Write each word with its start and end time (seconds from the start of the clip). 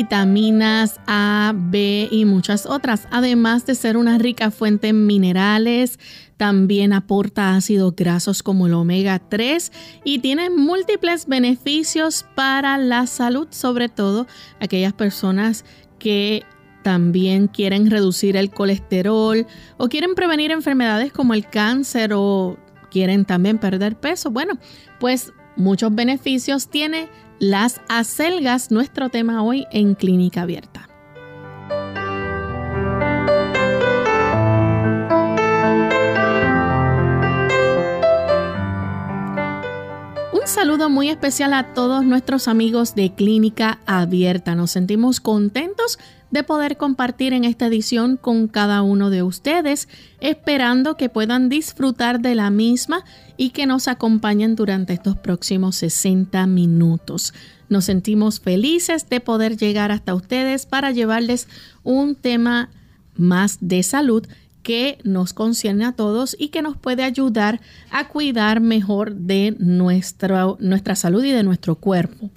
Vitaminas 0.00 0.98
A, 1.06 1.52
B 1.54 2.08
y 2.10 2.24
muchas 2.24 2.64
otras, 2.64 3.06
además 3.10 3.66
de 3.66 3.74
ser 3.74 3.98
una 3.98 4.16
rica 4.16 4.50
fuente 4.50 4.88
en 4.88 5.06
minerales, 5.06 5.98
también 6.38 6.94
aporta 6.94 7.54
ácidos 7.54 7.94
grasos 7.94 8.42
como 8.42 8.66
el 8.66 8.72
omega 8.72 9.18
3 9.18 9.70
y 10.02 10.20
tiene 10.20 10.48
múltiples 10.48 11.26
beneficios 11.26 12.24
para 12.34 12.78
la 12.78 13.06
salud, 13.06 13.48
sobre 13.50 13.90
todo 13.90 14.26
aquellas 14.58 14.94
personas 14.94 15.66
que 15.98 16.44
también 16.82 17.46
quieren 17.46 17.90
reducir 17.90 18.38
el 18.38 18.48
colesterol 18.48 19.46
o 19.76 19.88
quieren 19.90 20.14
prevenir 20.14 20.50
enfermedades 20.50 21.12
como 21.12 21.34
el 21.34 21.46
cáncer 21.46 22.12
o 22.14 22.56
quieren 22.90 23.26
también 23.26 23.58
perder 23.58 23.96
peso. 23.96 24.30
Bueno, 24.30 24.54
pues 24.98 25.34
muchos 25.56 25.94
beneficios 25.94 26.68
tiene 26.70 27.10
las 27.40 27.80
acelgas, 27.88 28.70
nuestro 28.70 29.08
tema 29.08 29.42
hoy 29.42 29.66
en 29.72 29.94
Clínica 29.94 30.42
Abierta. 30.42 30.88
Un 40.32 40.46
saludo 40.46 40.90
muy 40.90 41.08
especial 41.08 41.54
a 41.54 41.72
todos 41.72 42.04
nuestros 42.04 42.46
amigos 42.46 42.94
de 42.94 43.14
Clínica 43.14 43.80
Abierta. 43.86 44.54
Nos 44.54 44.72
sentimos 44.72 45.20
contentos 45.20 45.98
de 46.30 46.42
poder 46.42 46.76
compartir 46.76 47.32
en 47.32 47.44
esta 47.44 47.66
edición 47.66 48.16
con 48.16 48.48
cada 48.48 48.82
uno 48.82 49.10
de 49.10 49.22
ustedes, 49.22 49.88
esperando 50.20 50.96
que 50.96 51.08
puedan 51.08 51.48
disfrutar 51.48 52.20
de 52.20 52.34
la 52.34 52.50
misma 52.50 53.04
y 53.36 53.50
que 53.50 53.66
nos 53.66 53.88
acompañen 53.88 54.54
durante 54.54 54.92
estos 54.92 55.16
próximos 55.16 55.76
60 55.76 56.46
minutos. 56.46 57.34
Nos 57.68 57.84
sentimos 57.84 58.40
felices 58.40 59.08
de 59.08 59.20
poder 59.20 59.56
llegar 59.56 59.92
hasta 59.92 60.14
ustedes 60.14 60.66
para 60.66 60.90
llevarles 60.90 61.48
un 61.82 62.14
tema 62.14 62.70
más 63.16 63.58
de 63.60 63.82
salud 63.82 64.26
que 64.62 64.98
nos 65.04 65.32
concierne 65.32 65.84
a 65.84 65.92
todos 65.92 66.36
y 66.38 66.48
que 66.48 66.62
nos 66.62 66.76
puede 66.76 67.02
ayudar 67.02 67.60
a 67.90 68.08
cuidar 68.08 68.60
mejor 68.60 69.14
de 69.14 69.56
nuestra, 69.58 70.46
nuestra 70.58 70.96
salud 70.96 71.24
y 71.24 71.30
de 71.30 71.42
nuestro 71.42 71.76
cuerpo. 71.76 72.30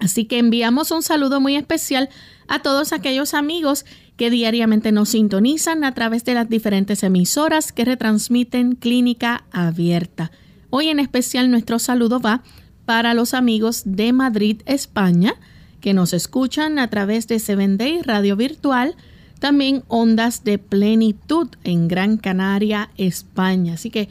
Así 0.00 0.24
que 0.24 0.38
enviamos 0.38 0.90
un 0.90 1.02
saludo 1.02 1.40
muy 1.40 1.56
especial 1.56 2.08
a 2.48 2.60
todos 2.60 2.92
aquellos 2.92 3.34
amigos 3.34 3.84
que 4.16 4.30
diariamente 4.30 4.92
nos 4.92 5.10
sintonizan 5.10 5.84
a 5.84 5.94
través 5.94 6.24
de 6.24 6.34
las 6.34 6.48
diferentes 6.48 7.02
emisoras 7.02 7.72
que 7.72 7.84
retransmiten 7.84 8.76
Clínica 8.76 9.44
Abierta. 9.50 10.30
Hoy 10.70 10.88
en 10.88 11.00
especial 11.00 11.50
nuestro 11.50 11.78
saludo 11.78 12.20
va 12.20 12.42
para 12.84 13.14
los 13.14 13.34
amigos 13.34 13.82
de 13.86 14.12
Madrid, 14.12 14.62
España, 14.66 15.34
que 15.80 15.94
nos 15.94 16.12
escuchan 16.12 16.78
a 16.78 16.88
través 16.88 17.26
de 17.28 17.38
Seven 17.38 17.76
Day 17.76 18.02
Radio 18.02 18.36
Virtual, 18.36 18.96
también 19.38 19.84
Ondas 19.88 20.44
de 20.44 20.58
Plenitud 20.58 21.48
en 21.64 21.88
Gran 21.88 22.16
Canaria, 22.16 22.90
España. 22.96 23.74
Así 23.74 23.90
que 23.90 24.08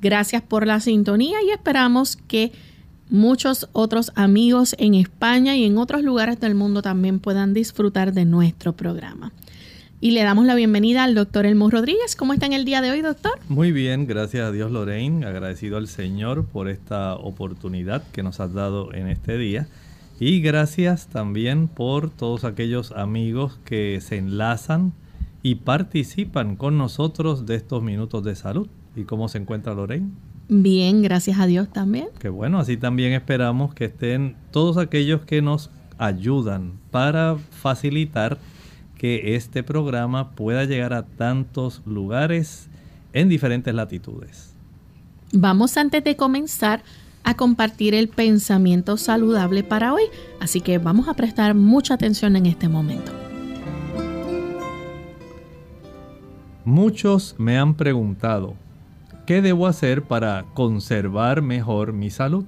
gracias 0.00 0.42
por 0.42 0.66
la 0.66 0.80
sintonía 0.80 1.38
y 1.46 1.50
esperamos 1.50 2.16
que 2.16 2.52
muchos 3.10 3.68
otros 3.72 4.12
amigos 4.14 4.74
en 4.78 4.94
España 4.94 5.56
y 5.56 5.64
en 5.64 5.78
otros 5.78 6.02
lugares 6.02 6.40
del 6.40 6.54
mundo 6.54 6.82
también 6.82 7.20
puedan 7.20 7.52
disfrutar 7.52 8.12
de 8.12 8.24
nuestro 8.24 8.72
programa. 8.72 9.32
Y 10.02 10.12
le 10.12 10.22
damos 10.22 10.46
la 10.46 10.54
bienvenida 10.54 11.04
al 11.04 11.14
doctor 11.14 11.44
Elmo 11.44 11.68
Rodríguez. 11.68 12.16
¿Cómo 12.16 12.32
está 12.32 12.46
en 12.46 12.54
el 12.54 12.64
día 12.64 12.80
de 12.80 12.90
hoy, 12.90 13.02
doctor? 13.02 13.32
Muy 13.48 13.70
bien, 13.70 14.06
gracias 14.06 14.48
a 14.48 14.52
Dios, 14.52 14.70
Lorraine. 14.70 15.26
Agradecido 15.26 15.76
al 15.76 15.88
Señor 15.88 16.46
por 16.46 16.68
esta 16.70 17.16
oportunidad 17.16 18.02
que 18.10 18.22
nos 18.22 18.40
has 18.40 18.54
dado 18.54 18.94
en 18.94 19.08
este 19.08 19.36
día. 19.36 19.68
Y 20.18 20.40
gracias 20.40 21.08
también 21.08 21.68
por 21.68 22.08
todos 22.08 22.44
aquellos 22.44 22.92
amigos 22.92 23.58
que 23.66 24.00
se 24.00 24.16
enlazan 24.16 24.94
y 25.42 25.56
participan 25.56 26.56
con 26.56 26.78
nosotros 26.78 27.44
de 27.44 27.56
estos 27.56 27.82
minutos 27.82 28.24
de 28.24 28.36
salud. 28.36 28.68
¿Y 28.96 29.04
cómo 29.04 29.28
se 29.28 29.36
encuentra 29.36 29.74
Lorraine? 29.74 30.12
Bien, 30.52 31.00
gracias 31.00 31.38
a 31.38 31.46
Dios 31.46 31.68
también. 31.72 32.08
Qué 32.18 32.28
bueno, 32.28 32.58
así 32.58 32.76
también 32.76 33.12
esperamos 33.12 33.72
que 33.72 33.84
estén 33.84 34.34
todos 34.50 34.78
aquellos 34.78 35.20
que 35.20 35.42
nos 35.42 35.70
ayudan 35.96 36.72
para 36.90 37.36
facilitar 37.50 38.36
que 38.98 39.36
este 39.36 39.62
programa 39.62 40.32
pueda 40.32 40.64
llegar 40.64 40.92
a 40.92 41.04
tantos 41.06 41.82
lugares 41.86 42.68
en 43.12 43.28
diferentes 43.28 43.72
latitudes. 43.72 44.52
Vamos 45.32 45.76
antes 45.76 46.02
de 46.02 46.16
comenzar 46.16 46.82
a 47.22 47.34
compartir 47.34 47.94
el 47.94 48.08
pensamiento 48.08 48.96
saludable 48.96 49.62
para 49.62 49.94
hoy, 49.94 50.02
así 50.40 50.60
que 50.60 50.78
vamos 50.78 51.06
a 51.06 51.14
prestar 51.14 51.54
mucha 51.54 51.94
atención 51.94 52.34
en 52.34 52.46
este 52.46 52.68
momento. 52.68 53.12
Muchos 56.64 57.36
me 57.38 57.56
han 57.56 57.74
preguntado, 57.74 58.56
¿Qué 59.30 59.42
debo 59.42 59.68
hacer 59.68 60.02
para 60.02 60.44
conservar 60.54 61.40
mejor 61.40 61.92
mi 61.92 62.10
salud? 62.10 62.46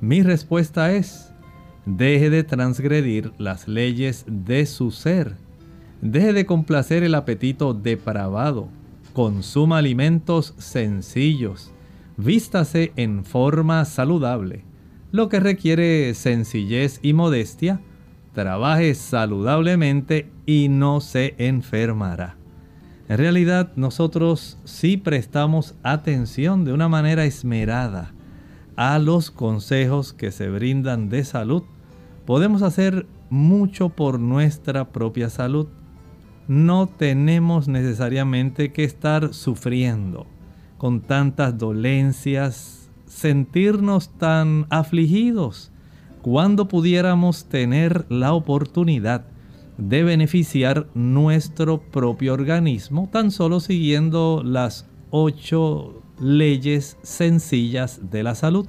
Mi 0.00 0.24
respuesta 0.24 0.92
es, 0.92 1.32
deje 1.86 2.30
de 2.30 2.42
transgredir 2.42 3.32
las 3.38 3.68
leyes 3.68 4.24
de 4.26 4.66
su 4.66 4.90
ser. 4.90 5.36
Deje 6.02 6.32
de 6.32 6.46
complacer 6.46 7.04
el 7.04 7.14
apetito 7.14 7.74
depravado. 7.74 8.68
consuma 9.12 9.78
alimentos 9.78 10.52
sencillos, 10.58 11.70
vístase 12.16 12.92
en 12.96 13.24
forma 13.24 13.84
saludable, 13.84 14.64
lo 15.12 15.28
que 15.28 15.38
requiere 15.38 16.12
sencillez 16.14 16.98
y 17.02 17.12
modestia, 17.12 17.80
trabaje 18.34 18.96
saludablemente 18.96 20.28
y 20.44 20.70
no 20.70 21.00
se 21.00 21.36
enfermará. 21.38 22.37
En 23.08 23.16
realidad 23.16 23.72
nosotros 23.74 24.58
sí 24.64 24.98
prestamos 24.98 25.74
atención 25.82 26.66
de 26.66 26.74
una 26.74 26.90
manera 26.90 27.24
esmerada 27.24 28.12
a 28.76 28.98
los 28.98 29.30
consejos 29.30 30.12
que 30.12 30.30
se 30.30 30.50
brindan 30.50 31.08
de 31.08 31.24
salud. 31.24 31.62
Podemos 32.26 32.60
hacer 32.60 33.06
mucho 33.30 33.88
por 33.88 34.20
nuestra 34.20 34.90
propia 34.90 35.30
salud. 35.30 35.68
No 36.48 36.86
tenemos 36.86 37.66
necesariamente 37.66 38.72
que 38.72 38.84
estar 38.84 39.32
sufriendo 39.32 40.26
con 40.76 41.00
tantas 41.00 41.56
dolencias, 41.56 42.90
sentirnos 43.06 44.10
tan 44.18 44.66
afligidos, 44.68 45.72
cuando 46.20 46.68
pudiéramos 46.68 47.46
tener 47.46 48.04
la 48.10 48.34
oportunidad 48.34 49.24
de 49.78 50.02
beneficiar 50.02 50.88
nuestro 50.94 51.80
propio 51.80 52.34
organismo 52.34 53.08
tan 53.10 53.30
solo 53.30 53.60
siguiendo 53.60 54.42
las 54.44 54.86
ocho 55.10 56.02
leyes 56.20 56.98
sencillas 57.02 58.10
de 58.10 58.22
la 58.24 58.34
salud. 58.34 58.66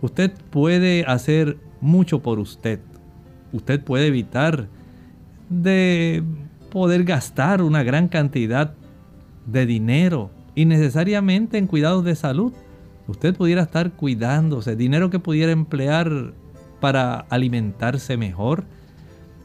Usted 0.00 0.32
puede 0.50 1.04
hacer 1.06 1.58
mucho 1.80 2.20
por 2.20 2.38
usted. 2.38 2.80
Usted 3.52 3.84
puede 3.84 4.06
evitar 4.06 4.68
de 5.48 6.24
poder 6.70 7.04
gastar 7.04 7.62
una 7.62 7.82
gran 7.82 8.08
cantidad 8.08 8.74
de 9.46 9.66
dinero 9.66 10.30
innecesariamente 10.54 11.58
en 11.58 11.66
cuidados 11.66 12.04
de 12.04 12.16
salud. 12.16 12.52
Usted 13.06 13.36
pudiera 13.36 13.62
estar 13.62 13.92
cuidándose, 13.92 14.76
dinero 14.76 15.10
que 15.10 15.18
pudiera 15.18 15.52
emplear 15.52 16.32
para 16.80 17.20
alimentarse 17.28 18.16
mejor, 18.16 18.64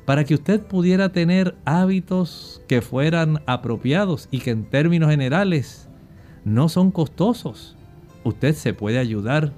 para 0.08 0.24
que 0.24 0.36
usted 0.36 0.62
pudiera 0.62 1.10
tener 1.10 1.58
hábitos 1.66 2.62
que 2.70 2.82
fueran 2.82 3.42
apropiados 3.46 4.30
y 4.32 4.40
que 4.40 4.52
en 4.52 4.64
términos 4.64 5.10
generales 5.10 5.90
no 6.46 6.70
son 6.70 6.92
costosos. 6.92 7.76
Usted 8.24 8.56
se 8.56 8.74
puede 8.74 9.00
ayudar 9.00 9.52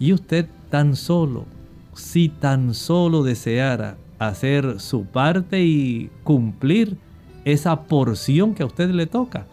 y 0.00 0.12
usted 0.12 0.48
tan 0.70 0.96
solo, 0.96 1.46
si 1.94 2.28
tan 2.28 2.74
solo 2.74 3.22
deseara 3.22 3.96
hacer 4.18 4.80
su 4.80 5.04
parte 5.04 5.62
y 5.62 6.10
cumplir 6.24 6.96
esa 7.44 7.84
porción 7.84 8.54
que 8.56 8.64
a 8.64 8.66
usted 8.66 8.90
le 8.90 9.06
toca, 9.06 9.46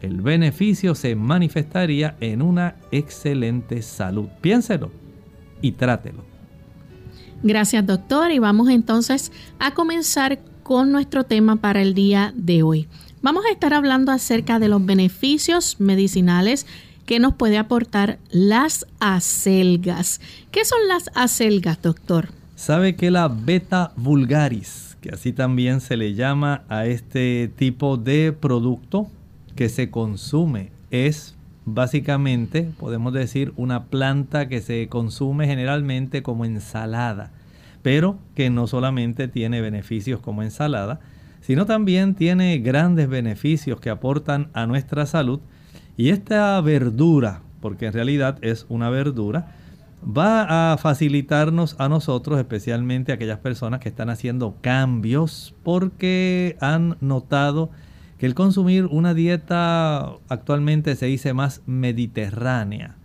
el 0.00 0.22
beneficio 0.22 0.94
se 0.94 1.16
manifestaría 1.16 2.16
en 2.20 2.40
una 2.40 2.76
excelente 2.92 3.82
salud. 3.82 4.28
Piénselo 4.40 4.90
y 5.60 5.72
trátelo. 5.72 6.35
Gracias 7.42 7.86
doctor 7.86 8.30
y 8.32 8.38
vamos 8.38 8.68
entonces 8.70 9.30
a 9.58 9.72
comenzar 9.74 10.40
con 10.62 10.90
nuestro 10.90 11.24
tema 11.24 11.56
para 11.56 11.82
el 11.82 11.94
día 11.94 12.32
de 12.34 12.62
hoy. 12.62 12.88
Vamos 13.22 13.44
a 13.46 13.52
estar 13.52 13.72
hablando 13.72 14.10
acerca 14.10 14.58
de 14.58 14.68
los 14.68 14.84
beneficios 14.84 15.76
medicinales 15.78 16.66
que 17.04 17.20
nos 17.20 17.34
puede 17.34 17.56
aportar 17.56 18.18
las 18.30 18.86
acelgas. 18.98 20.20
¿Qué 20.50 20.64
son 20.64 20.78
las 20.88 21.10
acelgas, 21.14 21.80
doctor? 21.80 22.30
Sabe 22.56 22.96
que 22.96 23.10
la 23.10 23.28
beta 23.28 23.92
vulgaris, 23.96 24.96
que 25.00 25.10
así 25.10 25.32
también 25.32 25.80
se 25.80 25.96
le 25.96 26.14
llama 26.14 26.64
a 26.68 26.86
este 26.86 27.50
tipo 27.56 27.96
de 27.96 28.32
producto 28.32 29.08
que 29.54 29.68
se 29.68 29.90
consume, 29.90 30.72
es 30.90 31.35
básicamente, 31.66 32.70
podemos 32.78 33.12
decir, 33.12 33.52
una 33.56 33.84
planta 33.86 34.48
que 34.48 34.60
se 34.60 34.88
consume 34.88 35.46
generalmente 35.46 36.22
como 36.22 36.44
ensalada, 36.44 37.32
pero 37.82 38.18
que 38.34 38.48
no 38.48 38.66
solamente 38.66 39.28
tiene 39.28 39.60
beneficios 39.60 40.20
como 40.20 40.42
ensalada, 40.42 41.00
sino 41.40 41.66
también 41.66 42.14
tiene 42.14 42.58
grandes 42.58 43.08
beneficios 43.08 43.80
que 43.80 43.90
aportan 43.90 44.48
a 44.54 44.66
nuestra 44.66 45.06
salud. 45.06 45.40
Y 45.96 46.08
esta 46.10 46.60
verdura, 46.60 47.42
porque 47.60 47.86
en 47.86 47.92
realidad 47.92 48.38
es 48.42 48.66
una 48.68 48.88
verdura, 48.88 49.54
va 50.04 50.72
a 50.72 50.76
facilitarnos 50.76 51.74
a 51.78 51.88
nosotros, 51.88 52.38
especialmente 52.38 53.10
a 53.10 53.16
aquellas 53.16 53.38
personas 53.38 53.80
que 53.80 53.88
están 53.88 54.10
haciendo 54.10 54.56
cambios 54.60 55.54
porque 55.62 56.56
han 56.60 56.96
notado 57.00 57.70
que 58.18 58.26
el 58.26 58.34
consumir 58.34 58.86
una 58.86 59.14
dieta 59.14 60.14
actualmente 60.28 60.96
se 60.96 61.06
dice 61.06 61.34
más 61.34 61.62
mediterránea, 61.66 62.96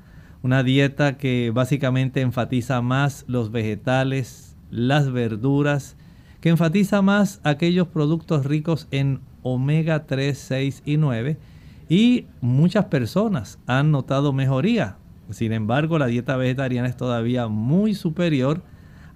una 0.42 0.64
dieta 0.64 1.18
que 1.18 1.52
básicamente 1.54 2.22
enfatiza 2.22 2.82
más 2.82 3.26
los 3.28 3.52
vegetales, 3.52 4.56
las 4.70 5.12
verduras, 5.12 5.98
que 6.40 6.50
enfatiza 6.50 7.02
más 7.02 7.42
aquellos 7.44 7.88
productos 7.88 8.46
ricos 8.46 8.88
en 8.92 9.20
omega 9.44 10.06
3, 10.06 10.38
6 10.38 10.84
y 10.86 10.98
9 10.98 11.38
y 11.90 12.26
muchas 12.40 12.86
personas 12.86 13.60
han 13.68 13.92
notado 13.92 14.34
mejoría. 14.34 14.98
Sin 15.30 15.52
embargo, 15.52 16.00
la 16.00 16.08
dieta 16.08 16.38
vegetariana 16.38 16.88
es 16.88 16.98
todavía 16.98 17.48
muy 17.48 17.96
superior 17.96 18.64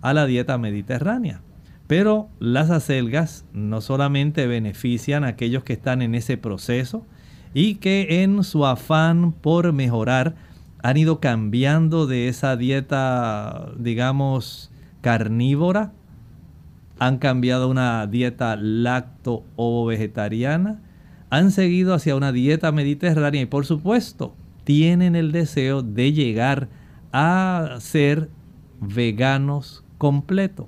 a 0.01 0.13
la 0.13 0.25
dieta 0.25 0.57
mediterránea. 0.57 1.41
Pero 1.87 2.29
las 2.39 2.71
acelgas 2.71 3.45
no 3.53 3.81
solamente 3.81 4.47
benefician 4.47 5.23
a 5.23 5.29
aquellos 5.29 5.63
que 5.63 5.73
están 5.73 6.01
en 6.01 6.15
ese 6.15 6.37
proceso 6.37 7.05
y 7.53 7.75
que 7.75 8.23
en 8.23 8.43
su 8.43 8.65
afán 8.65 9.31
por 9.31 9.71
mejorar 9.71 10.35
han 10.81 10.97
ido 10.97 11.19
cambiando 11.19 12.05
de 12.05 12.27
esa 12.27 12.55
dieta, 12.57 13.71
digamos, 13.77 14.71
carnívora, 15.01 15.91
han 16.99 17.17
cambiado 17.17 17.69
una 17.69 18.05
dieta 18.07 18.55
lacto 18.55 19.43
o 19.55 19.85
vegetariana, 19.85 20.81
han 21.29 21.51
seguido 21.51 21.93
hacia 21.93 22.15
una 22.15 22.31
dieta 22.31 22.71
mediterránea 22.71 23.41
y 23.41 23.45
por 23.45 23.65
supuesto 23.65 24.35
tienen 24.63 25.15
el 25.15 25.31
deseo 25.31 25.81
de 25.81 26.13
llegar 26.13 26.67
a 27.11 27.77
ser 27.79 28.29
veganos 28.79 29.83
completos. 29.97 30.67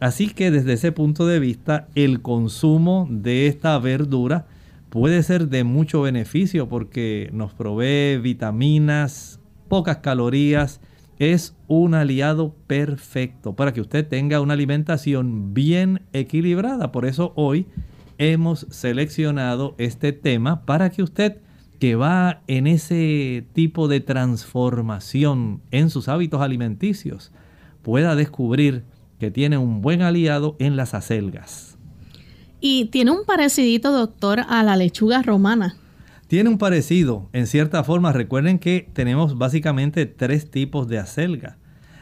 Así 0.00 0.28
que 0.28 0.50
desde 0.50 0.72
ese 0.72 0.92
punto 0.92 1.26
de 1.26 1.38
vista, 1.38 1.88
el 1.94 2.22
consumo 2.22 3.06
de 3.10 3.46
esta 3.46 3.78
verdura 3.78 4.46
puede 4.88 5.22
ser 5.22 5.48
de 5.48 5.62
mucho 5.62 6.02
beneficio 6.02 6.68
porque 6.68 7.28
nos 7.32 7.52
provee 7.52 8.18
vitaminas, 8.18 9.40
pocas 9.68 9.98
calorías, 9.98 10.80
es 11.18 11.54
un 11.68 11.94
aliado 11.94 12.54
perfecto 12.66 13.54
para 13.54 13.74
que 13.74 13.82
usted 13.82 14.08
tenga 14.08 14.40
una 14.40 14.54
alimentación 14.54 15.52
bien 15.52 16.00
equilibrada. 16.14 16.92
Por 16.92 17.04
eso 17.04 17.34
hoy 17.36 17.66
hemos 18.16 18.66
seleccionado 18.70 19.74
este 19.76 20.12
tema 20.12 20.64
para 20.64 20.88
que 20.88 21.02
usted 21.02 21.36
que 21.78 21.94
va 21.94 22.40
en 22.46 22.66
ese 22.66 23.44
tipo 23.52 23.86
de 23.86 24.00
transformación 24.00 25.60
en 25.70 25.90
sus 25.90 26.08
hábitos 26.08 26.40
alimenticios 26.40 27.32
pueda 27.82 28.16
descubrir 28.16 28.84
que 29.20 29.30
tiene 29.30 29.58
un 29.58 29.82
buen 29.82 30.02
aliado 30.02 30.56
en 30.58 30.74
las 30.74 30.94
acelgas. 30.94 31.78
Y 32.60 32.86
tiene 32.86 33.12
un 33.12 33.24
parecidito, 33.24 33.92
doctor, 33.92 34.40
a 34.48 34.64
la 34.64 34.76
lechuga 34.76 35.22
romana. 35.22 35.76
Tiene 36.26 36.48
un 36.48 36.58
parecido, 36.58 37.28
en 37.32 37.46
cierta 37.46 37.84
forma. 37.84 38.12
Recuerden 38.12 38.58
que 38.58 38.88
tenemos 38.92 39.38
básicamente 39.38 40.06
tres 40.06 40.50
tipos 40.50 40.88
de 40.88 40.98
acelga. 40.98 41.58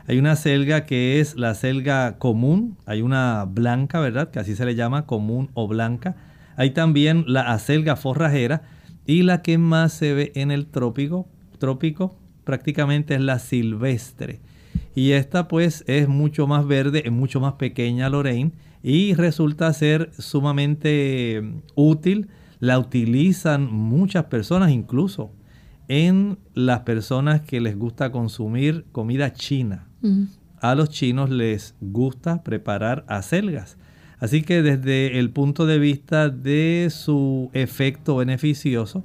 Hay 0.06 0.18
una 0.18 0.32
acelga 0.32 0.86
que 0.86 1.20
es 1.20 1.36
la 1.36 1.50
acelga 1.50 2.16
común, 2.18 2.78
hay 2.86 3.02
una 3.02 3.44
blanca, 3.44 4.00
¿verdad? 4.00 4.30
Que 4.30 4.38
así 4.38 4.56
se 4.56 4.64
le 4.64 4.74
llama, 4.74 5.04
común 5.04 5.50
o 5.54 5.68
blanca. 5.68 6.16
Hay 6.56 6.70
también 6.70 7.24
la 7.26 7.52
acelga 7.52 7.94
forrajera 7.94 8.62
y 9.06 9.22
la 9.22 9.42
que 9.42 9.58
más 9.58 9.92
se 9.92 10.14
ve 10.14 10.32
en 10.34 10.50
el 10.50 10.66
trópico, 10.66 11.28
trópico 11.58 12.16
prácticamente 12.44 13.14
es 13.14 13.20
la 13.20 13.38
silvestre. 13.38 14.40
Y 14.94 15.12
esta 15.12 15.48
pues 15.48 15.84
es 15.86 16.08
mucho 16.08 16.46
más 16.46 16.66
verde, 16.66 17.02
es 17.04 17.12
mucho 17.12 17.40
más 17.40 17.54
pequeña 17.54 18.08
Lorraine 18.08 18.52
y 18.82 19.14
resulta 19.14 19.72
ser 19.72 20.10
sumamente 20.18 21.40
mm, 21.42 21.62
útil. 21.74 22.28
La 22.60 22.78
utilizan 22.78 23.72
muchas 23.72 24.24
personas 24.24 24.70
incluso 24.70 25.30
en 25.86 26.38
las 26.54 26.80
personas 26.80 27.40
que 27.40 27.60
les 27.60 27.78
gusta 27.78 28.10
consumir 28.12 28.84
comida 28.92 29.32
china. 29.32 29.86
A 30.60 30.74
los 30.74 30.90
chinos 30.90 31.30
les 31.30 31.74
gusta 31.80 32.42
preparar 32.42 33.04
acelgas. 33.08 33.78
Así 34.18 34.42
que 34.42 34.62
desde 34.62 35.18
el 35.18 35.30
punto 35.30 35.66
de 35.66 35.78
vista 35.78 36.28
de 36.28 36.88
su 36.90 37.50
efecto 37.52 38.16
beneficioso, 38.16 39.04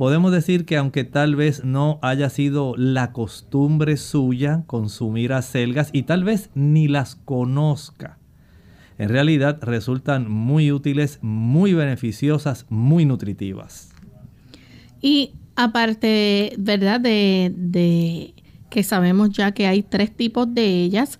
podemos 0.00 0.32
decir 0.32 0.64
que 0.64 0.78
aunque 0.78 1.04
tal 1.04 1.36
vez 1.36 1.62
no 1.62 1.98
haya 2.00 2.30
sido 2.30 2.74
la 2.78 3.12
costumbre 3.12 3.98
suya 3.98 4.62
consumir 4.66 5.34
acelgas 5.34 5.90
y 5.92 6.04
tal 6.04 6.24
vez 6.24 6.48
ni 6.54 6.88
las 6.88 7.16
conozca, 7.16 8.16
en 8.96 9.10
realidad 9.10 9.58
resultan 9.60 10.26
muy 10.30 10.72
útiles, 10.72 11.18
muy 11.20 11.74
beneficiosas, 11.74 12.64
muy 12.70 13.04
nutritivas. 13.04 13.90
Y 15.02 15.34
aparte, 15.54 16.54
¿verdad? 16.56 16.98
De, 16.98 17.52
de 17.54 18.32
que 18.70 18.82
sabemos 18.82 19.28
ya 19.28 19.52
que 19.52 19.66
hay 19.66 19.82
tres 19.82 20.16
tipos 20.16 20.54
de 20.54 20.82
ellas, 20.82 21.18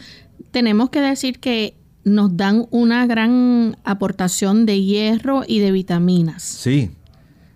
tenemos 0.53 0.89
que 0.89 1.03
decir 1.03 1.39
que 1.39 1.75
nos 2.05 2.35
dan 2.35 2.67
una 2.71 3.07
gran 3.07 3.77
aportación 3.85 4.65
de 4.65 4.83
hierro 4.83 5.43
y 5.47 5.59
de 5.59 5.71
vitaminas. 5.71 6.43
Sí, 6.43 6.93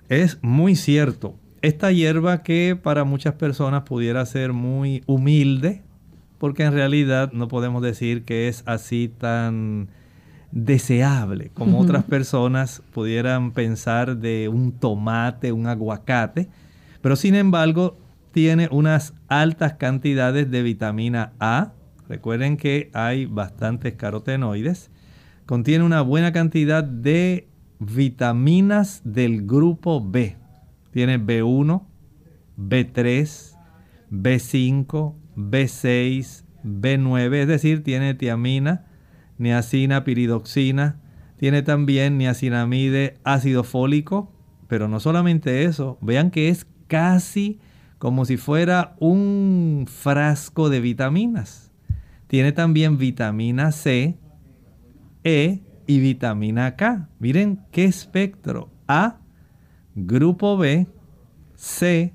es 0.08 0.38
muy 0.42 0.76
cierto. 0.76 1.36
Esta 1.62 1.92
hierba 1.92 2.42
que 2.42 2.78
para 2.80 3.04
muchas 3.04 3.34
personas 3.34 3.84
pudiera 3.84 4.24
ser 4.26 4.52
muy 4.52 5.02
humilde, 5.06 5.82
porque 6.38 6.64
en 6.64 6.72
realidad 6.72 7.32
no 7.32 7.48
podemos 7.48 7.82
decir 7.82 8.24
que 8.24 8.48
es 8.48 8.62
así 8.66 9.08
tan 9.08 9.88
deseable 10.50 11.50
como 11.52 11.80
otras 11.80 12.04
personas 12.04 12.80
pudieran 12.92 13.50
pensar 13.50 14.18
de 14.18 14.48
un 14.48 14.70
tomate, 14.72 15.50
un 15.50 15.66
aguacate, 15.66 16.48
pero 17.00 17.16
sin 17.16 17.34
embargo 17.34 17.98
tiene 18.30 18.68
unas 18.70 19.14
altas 19.28 19.74
cantidades 19.74 20.50
de 20.50 20.62
vitamina 20.62 21.32
A. 21.40 21.72
Recuerden 22.08 22.56
que 22.56 22.90
hay 22.92 23.26
bastantes 23.26 23.94
carotenoides. 23.94 24.90
Contiene 25.46 25.84
una 25.84 26.02
buena 26.02 26.32
cantidad 26.32 26.84
de 26.84 27.48
vitaminas 27.84 29.02
del 29.04 29.46
grupo 29.46 30.00
B. 30.04 30.36
Tiene 30.90 31.18
B1, 31.18 31.82
B3, 32.56 33.56
B5, 34.10 35.14
B6, 35.36 36.44
B9, 36.64 37.34
es 37.34 37.48
decir, 37.48 37.82
tiene 37.82 38.14
tiamina, 38.14 38.86
niacina, 39.38 40.04
piridoxina, 40.04 41.00
tiene 41.36 41.62
también 41.62 42.16
niacinamide, 42.16 43.18
ácido 43.24 43.64
fólico, 43.64 44.32
pero 44.68 44.88
no 44.88 45.00
solamente 45.00 45.64
eso, 45.64 45.98
vean 46.00 46.30
que 46.30 46.48
es 46.48 46.66
casi 46.86 47.58
como 47.98 48.24
si 48.24 48.36
fuera 48.36 48.96
un 49.00 49.86
frasco 49.88 50.68
de 50.68 50.80
vitaminas. 50.80 51.72
Tiene 52.28 52.52
también 52.52 52.98
vitamina 52.98 53.72
C, 53.72 54.18
E 55.24 55.62
y 55.86 56.00
vitamina 56.00 56.76
K. 56.76 57.08
Miren 57.18 57.60
qué 57.72 57.84
espectro. 57.84 58.70
A, 58.88 59.18
grupo 59.94 60.56
B, 60.56 60.86
C, 61.54 62.14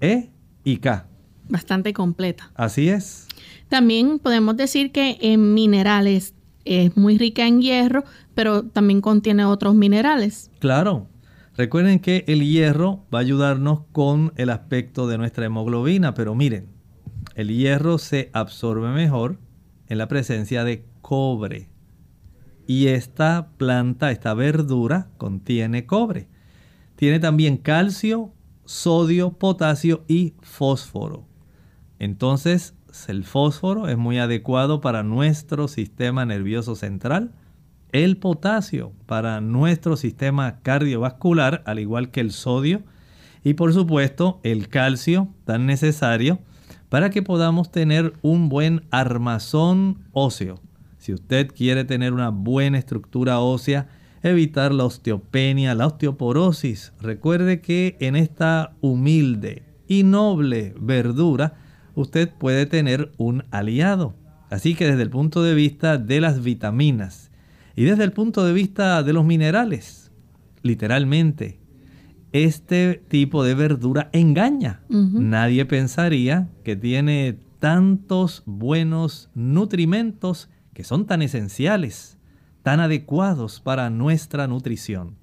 E 0.00 0.30
y 0.64 0.76
K. 0.78 1.06
Bastante 1.48 1.92
completa. 1.92 2.50
Así 2.54 2.88
es. 2.88 3.28
También 3.68 4.18
podemos 4.18 4.56
decir 4.56 4.92
que 4.92 5.18
en 5.20 5.54
minerales 5.54 6.34
es 6.64 6.96
muy 6.96 7.18
rica 7.18 7.46
en 7.46 7.60
hierro, 7.60 8.04
pero 8.34 8.64
también 8.64 9.00
contiene 9.00 9.44
otros 9.44 9.74
minerales. 9.74 10.50
Claro, 10.60 11.08
Recuerden 11.56 12.00
que 12.00 12.24
el 12.26 12.44
hierro 12.44 13.06
va 13.14 13.18
a 13.18 13.22
ayudarnos 13.22 13.82
con 13.92 14.32
el 14.34 14.50
aspecto 14.50 15.06
de 15.06 15.18
nuestra 15.18 15.46
hemoglobina, 15.46 16.12
pero 16.12 16.34
miren, 16.34 16.66
el 17.36 17.48
hierro 17.48 17.98
se 17.98 18.30
absorbe 18.32 18.88
mejor 18.88 19.38
en 19.88 19.98
la 19.98 20.08
presencia 20.08 20.64
de 20.64 20.84
cobre. 21.00 21.68
Y 22.66 22.88
esta 22.88 23.48
planta, 23.56 24.10
esta 24.10 24.34
verdura, 24.34 25.08
contiene 25.16 25.86
cobre. 25.86 26.28
Tiene 26.96 27.20
también 27.20 27.56
calcio, 27.56 28.32
sodio, 28.64 29.32
potasio 29.32 30.04
y 30.08 30.34
fósforo. 30.40 31.26
Entonces, 31.98 32.74
el 33.08 33.24
fósforo 33.24 33.88
es 33.88 33.98
muy 33.98 34.18
adecuado 34.18 34.80
para 34.80 35.02
nuestro 35.02 35.68
sistema 35.68 36.24
nervioso 36.24 36.74
central 36.76 37.32
el 37.94 38.16
potasio 38.16 38.92
para 39.06 39.40
nuestro 39.40 39.96
sistema 39.96 40.58
cardiovascular, 40.62 41.62
al 41.64 41.78
igual 41.78 42.10
que 42.10 42.20
el 42.20 42.32
sodio, 42.32 42.82
y 43.44 43.54
por 43.54 43.72
supuesto 43.72 44.40
el 44.42 44.68
calcio 44.68 45.28
tan 45.44 45.66
necesario 45.66 46.40
para 46.88 47.10
que 47.10 47.22
podamos 47.22 47.70
tener 47.70 48.14
un 48.20 48.48
buen 48.48 48.84
armazón 48.90 50.08
óseo. 50.10 50.60
Si 51.04 51.12
usted 51.12 51.48
quiere 51.54 51.84
tener 51.84 52.14
una 52.14 52.30
buena 52.30 52.78
estructura 52.78 53.38
ósea, 53.38 53.88
evitar 54.22 54.72
la 54.72 54.84
osteopenia, 54.84 55.74
la 55.74 55.88
osteoporosis, 55.88 56.94
recuerde 56.98 57.60
que 57.60 57.98
en 58.00 58.16
esta 58.16 58.74
humilde 58.80 59.64
y 59.86 60.02
noble 60.02 60.72
verdura 60.80 61.58
usted 61.94 62.30
puede 62.32 62.64
tener 62.64 63.12
un 63.18 63.44
aliado. 63.50 64.14
Así 64.48 64.74
que 64.74 64.86
desde 64.86 65.02
el 65.02 65.10
punto 65.10 65.42
de 65.42 65.54
vista 65.54 65.98
de 65.98 66.22
las 66.22 66.42
vitaminas, 66.42 67.30
y 67.76 67.84
desde 67.84 68.04
el 68.04 68.12
punto 68.12 68.42
de 68.42 68.54
vista 68.54 69.02
de 69.02 69.12
los 69.12 69.26
minerales, 69.26 70.10
literalmente, 70.62 71.60
este 72.32 73.02
tipo 73.08 73.44
de 73.44 73.54
verdura 73.54 74.08
engaña. 74.14 74.80
Nadie 74.88 75.66
pensaría 75.66 76.48
que 76.64 76.76
tiene 76.76 77.36
tantos 77.60 78.42
buenos 78.46 79.28
nutrimentos 79.34 80.48
que 80.74 80.84
son 80.84 81.06
tan 81.06 81.22
esenciales, 81.22 82.18
tan 82.62 82.80
adecuados 82.80 83.60
para 83.60 83.88
nuestra 83.88 84.46
nutrición. 84.46 85.16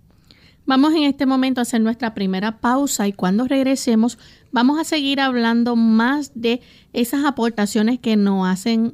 Vamos 0.66 0.94
en 0.94 1.04
este 1.04 1.26
momento 1.26 1.60
a 1.60 1.64
hacer 1.64 1.82
nuestra 1.82 2.14
primera 2.14 2.60
pausa 2.60 3.08
y 3.08 3.14
cuando 3.14 3.48
regresemos 3.48 4.18
vamos 4.52 4.80
a 4.80 4.84
seguir 4.84 5.20
hablando 5.20 5.76
más 5.76 6.32
de 6.36 6.62
esas 6.94 7.26
aportaciones 7.26 8.00
que 8.00 8.16
nos 8.16 8.48
hacen, 8.48 8.94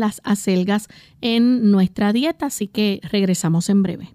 las 0.00 0.20
acelgas 0.24 0.88
en 1.20 1.70
nuestra 1.70 2.12
dieta, 2.12 2.46
así 2.46 2.68
que 2.68 3.00
regresamos 3.10 3.68
en 3.68 3.82
breve. 3.82 4.14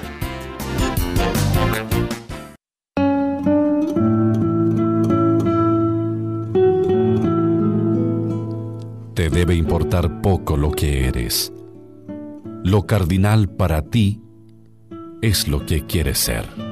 Debe 9.41 9.55
importar 9.55 10.21
poco 10.21 10.55
lo 10.55 10.69
que 10.69 11.07
eres. 11.07 11.51
Lo 12.63 12.85
cardinal 12.85 13.49
para 13.49 13.81
ti 13.81 14.21
es 15.23 15.47
lo 15.47 15.65
que 15.65 15.87
quieres 15.87 16.19
ser. 16.19 16.70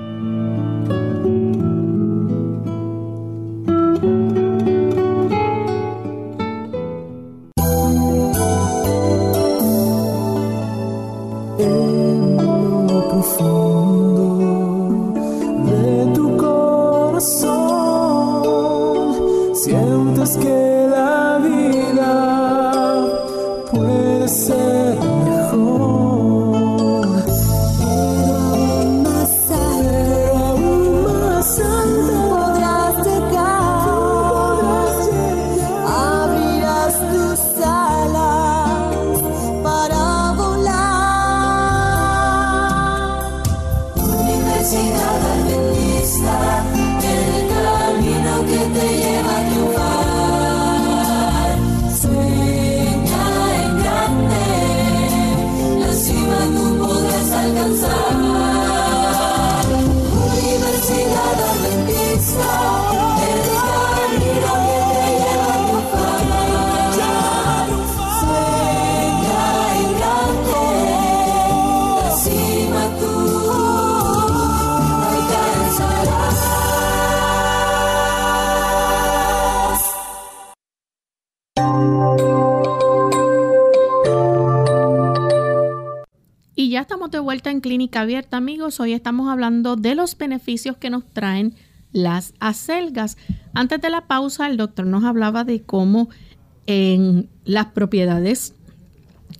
En 87.59 87.61
Clínica 87.61 88.01
Abierta, 88.01 88.37
amigos. 88.37 88.79
Hoy 88.79 88.93
estamos 88.93 89.27
hablando 89.27 89.75
de 89.75 89.93
los 89.93 90.17
beneficios 90.17 90.77
que 90.77 90.89
nos 90.89 91.05
traen 91.11 91.55
las 91.91 92.33
acelgas. 92.39 93.17
Antes 93.53 93.81
de 93.81 93.89
la 93.89 94.07
pausa, 94.07 94.47
el 94.47 94.55
doctor 94.55 94.85
nos 94.85 95.03
hablaba 95.03 95.43
de 95.43 95.61
cómo 95.61 96.07
en 96.67 97.27
las 97.43 97.65
propiedades 97.65 98.55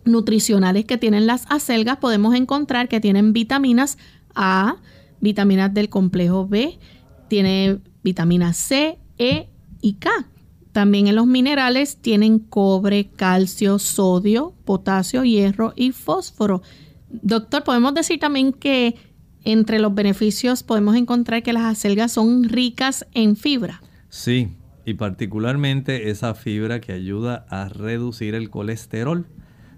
nutricionales 0.03 0.83
que 0.83 0.97
tienen 0.97 1.27
las 1.27 1.45
acelgas 1.49 1.95
podemos 1.99 2.35
encontrar 2.35 2.89
que 2.89 2.99
tienen 2.99 3.31
vitaminas 3.31 3.97
A, 4.35 4.75
vitaminas 5.21 5.73
del 5.73 5.88
complejo 5.88 6.45
B, 6.45 6.77
tiene 7.29 7.79
vitamina 8.03 8.51
C, 8.51 8.99
E 9.17 9.47
y 9.79 9.93
K. 9.93 10.09
También 10.73 11.07
en 11.07 11.15
los 11.15 11.25
minerales 11.25 11.95
tienen 12.01 12.39
cobre, 12.39 13.11
calcio, 13.15 13.79
sodio, 13.79 14.55
potasio, 14.65 15.23
hierro 15.23 15.71
y 15.77 15.93
fósforo. 15.93 16.61
Doctor, 17.09 17.63
podemos 17.63 17.93
decir 17.93 18.19
también 18.19 18.53
que 18.53 18.95
entre 19.43 19.79
los 19.79 19.93
beneficios 19.93 20.63
podemos 20.63 20.95
encontrar 20.95 21.43
que 21.43 21.53
las 21.53 21.63
acelgas 21.63 22.11
son 22.11 22.43
ricas 22.43 23.07
en 23.13 23.35
fibra. 23.35 23.81
Sí, 24.09 24.55
y 24.85 24.95
particularmente 24.95 26.09
esa 26.09 26.33
fibra 26.33 26.81
que 26.81 26.93
ayuda 26.93 27.45
a 27.49 27.69
reducir 27.69 28.35
el 28.35 28.49
colesterol. 28.49 29.27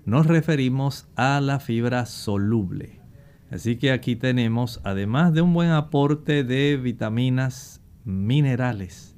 Nos 0.05 0.25
referimos 0.25 1.07
a 1.15 1.41
la 1.41 1.59
fibra 1.59 2.05
soluble. 2.05 3.01
Así 3.51 3.75
que 3.75 3.91
aquí 3.91 4.15
tenemos, 4.15 4.79
además 4.83 5.33
de 5.33 5.41
un 5.41 5.53
buen 5.53 5.71
aporte 5.71 6.43
de 6.43 6.77
vitaminas, 6.77 7.81
minerales, 8.05 9.11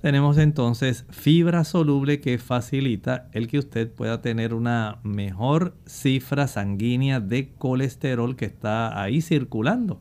tenemos 0.00 0.38
entonces 0.38 1.04
fibra 1.10 1.64
soluble 1.64 2.20
que 2.20 2.38
facilita 2.38 3.28
el 3.32 3.48
que 3.48 3.58
usted 3.58 3.90
pueda 3.90 4.22
tener 4.22 4.54
una 4.54 4.98
mejor 5.02 5.74
cifra 5.86 6.46
sanguínea 6.46 7.20
de 7.20 7.50
colesterol 7.58 8.36
que 8.36 8.44
está 8.44 9.00
ahí 9.00 9.20
circulando. 9.20 10.00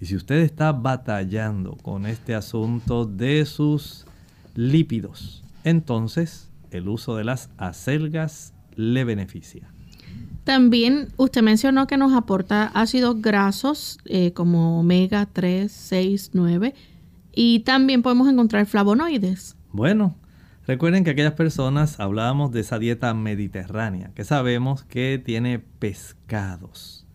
Y 0.00 0.06
si 0.06 0.16
usted 0.16 0.36
está 0.36 0.72
batallando 0.72 1.76
con 1.76 2.06
este 2.06 2.34
asunto 2.34 3.04
de 3.04 3.44
sus 3.44 4.06
lípidos, 4.54 5.44
entonces 5.62 6.50
el 6.70 6.88
uso 6.88 7.16
de 7.16 7.24
las 7.24 7.50
acelgas 7.58 8.54
le 8.76 9.04
beneficia. 9.04 9.68
También 10.44 11.08
usted 11.16 11.42
mencionó 11.42 11.86
que 11.86 11.96
nos 11.96 12.12
aporta 12.12 12.66
ácidos 12.74 13.20
grasos 13.20 13.98
eh, 14.04 14.32
como 14.32 14.80
omega 14.80 15.26
3, 15.26 15.70
6, 15.70 16.30
9 16.34 16.74
y 17.34 17.60
también 17.60 18.02
podemos 18.02 18.28
encontrar 18.28 18.66
flavonoides. 18.66 19.56
Bueno, 19.72 20.16
recuerden 20.66 21.04
que 21.04 21.10
aquellas 21.10 21.34
personas 21.34 22.00
hablábamos 22.00 22.52
de 22.52 22.60
esa 22.60 22.78
dieta 22.78 23.12
mediterránea, 23.14 24.12
que 24.14 24.24
sabemos 24.24 24.84
que 24.84 25.22
tiene 25.24 25.58
pescados. 25.58 27.06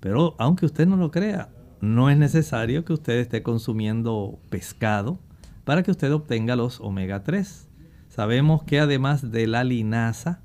Pero 0.00 0.34
aunque 0.38 0.66
usted 0.66 0.86
no 0.86 0.96
lo 0.96 1.10
crea, 1.10 1.48
no 1.80 2.10
es 2.10 2.16
necesario 2.16 2.84
que 2.84 2.92
usted 2.92 3.14
esté 3.14 3.42
consumiendo 3.42 4.38
pescado 4.50 5.18
para 5.64 5.82
que 5.82 5.90
usted 5.90 6.12
obtenga 6.12 6.56
los 6.56 6.80
omega 6.80 7.22
3. 7.22 7.68
Sabemos 8.08 8.62
que 8.62 8.78
además 8.78 9.30
de 9.30 9.46
la 9.46 9.64
linaza, 9.64 10.40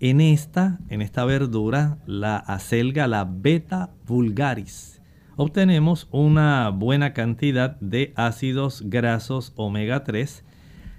en 0.00 0.20
esta, 0.20 0.78
en 0.88 1.02
esta 1.02 1.24
verdura, 1.24 1.98
la 2.06 2.36
acelga, 2.36 3.08
la 3.08 3.24
beta 3.24 3.90
vulgaris, 4.06 4.97
obtenemos 5.38 6.08
una 6.10 6.68
buena 6.70 7.12
cantidad 7.12 7.78
de 7.78 8.12
ácidos 8.16 8.82
grasos 8.84 9.52
omega 9.54 10.02
3. 10.02 10.44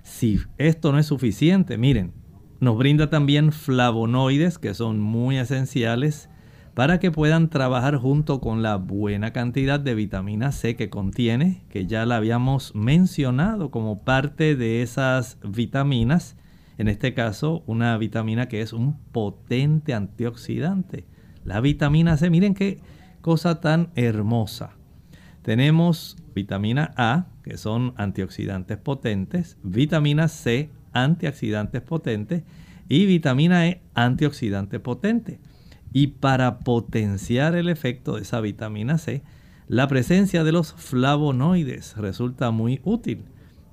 Si 0.01 0.39
esto 0.57 0.93
no 0.93 0.97
es 0.97 1.07
suficiente, 1.07 1.77
miren, 1.77 2.13
nos 2.61 2.77
brinda 2.77 3.09
también 3.09 3.51
flavonoides 3.51 4.57
que 4.57 4.73
son 4.73 5.01
muy 5.01 5.37
esenciales 5.37 6.29
para 6.73 7.01
que 7.01 7.11
puedan 7.11 7.49
trabajar 7.49 7.97
junto 7.97 8.39
con 8.39 8.63
la 8.63 8.77
buena 8.77 9.33
cantidad 9.33 9.77
de 9.77 9.93
vitamina 9.93 10.53
C 10.53 10.77
que 10.77 10.89
contiene, 10.89 11.65
que 11.67 11.85
ya 11.85 12.05
la 12.05 12.15
habíamos 12.15 12.73
mencionado 12.73 13.71
como 13.71 14.05
parte 14.05 14.55
de 14.55 14.81
esas 14.81 15.37
vitaminas. 15.43 16.37
En 16.77 16.87
este 16.87 17.13
caso, 17.13 17.61
una 17.65 17.97
vitamina 17.97 18.47
que 18.47 18.61
es 18.61 18.71
un 18.71 18.97
potente 19.11 19.93
antioxidante. 19.93 21.07
La 21.43 21.59
vitamina 21.59 22.15
C, 22.15 22.29
miren 22.29 22.53
que 22.53 22.79
cosa 23.29 23.61
tan 23.61 23.91
hermosa. 23.93 24.71
Tenemos 25.43 26.17
vitamina 26.33 26.95
A, 26.97 27.27
que 27.43 27.59
son 27.59 27.93
antioxidantes 27.95 28.79
potentes, 28.79 29.55
vitamina 29.61 30.27
C, 30.29 30.71
antioxidantes 30.93 31.83
potentes, 31.83 32.41
y 32.87 33.05
vitamina 33.05 33.67
E, 33.67 33.83
antioxidante 33.93 34.79
potente. 34.79 35.39
Y 35.93 36.07
para 36.07 36.57
potenciar 36.57 37.53
el 37.53 37.69
efecto 37.69 38.15
de 38.15 38.23
esa 38.23 38.41
vitamina 38.41 38.97
C, 38.97 39.21
la 39.67 39.87
presencia 39.87 40.43
de 40.43 40.51
los 40.51 40.73
flavonoides 40.73 41.97
resulta 41.97 42.49
muy 42.49 42.81
útil. 42.83 43.25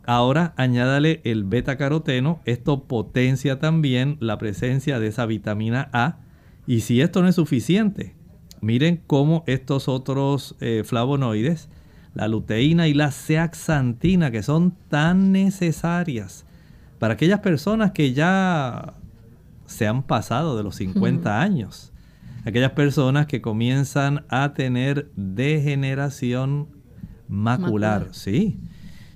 Ahora 0.04 0.52
añádale 0.58 1.22
el 1.24 1.44
beta 1.44 1.78
caroteno, 1.78 2.42
esto 2.44 2.84
potencia 2.84 3.58
también 3.58 4.18
la 4.20 4.36
presencia 4.36 5.00
de 5.00 5.06
esa 5.06 5.24
vitamina 5.24 5.88
A. 5.94 6.18
Y 6.66 6.80
si 6.80 7.00
esto 7.00 7.22
no 7.22 7.28
es 7.28 7.36
suficiente, 7.36 8.15
Miren 8.60 9.00
cómo 9.06 9.44
estos 9.46 9.88
otros 9.88 10.56
eh, 10.60 10.82
flavonoides, 10.84 11.68
la 12.14 12.28
luteína 12.28 12.88
y 12.88 12.94
la 12.94 13.10
zeaxantina, 13.10 14.30
que 14.30 14.42
son 14.42 14.74
tan 14.88 15.32
necesarias 15.32 16.46
para 16.98 17.14
aquellas 17.14 17.40
personas 17.40 17.92
que 17.92 18.12
ya 18.12 18.94
se 19.66 19.86
han 19.86 20.02
pasado 20.02 20.56
de 20.56 20.62
los 20.62 20.76
50 20.76 21.40
años, 21.40 21.92
aquellas 22.44 22.72
personas 22.72 23.26
que 23.26 23.42
comienzan 23.42 24.24
a 24.28 24.54
tener 24.54 25.10
degeneración 25.16 26.68
macular, 27.28 28.08
sí. 28.12 28.60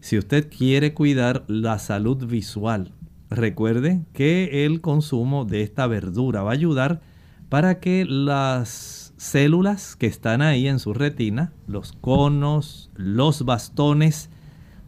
Si 0.01 0.19
usted 0.19 0.51
quiere 0.51 0.95
cuidar 0.95 1.45
la 1.47 1.79
salud 1.79 2.27
visual, 2.27 2.93
recuerde 3.29 4.03
que 4.13 4.65
el 4.65 4.81
consumo 4.81 5.45
de 5.45 5.63
esta 5.63 5.87
verdura 5.87 6.43
va 6.43 6.51
a 6.51 6.55
ayudar 6.55 7.01
para 7.49 7.81
que 7.81 8.05
las 8.05 9.10
células 9.21 9.97
que 9.97 10.07
están 10.07 10.41
ahí 10.41 10.67
en 10.67 10.79
su 10.79 10.95
retina, 10.95 11.53
los 11.67 11.93
conos, 11.93 12.91
los 12.95 13.45
bastones, 13.45 14.31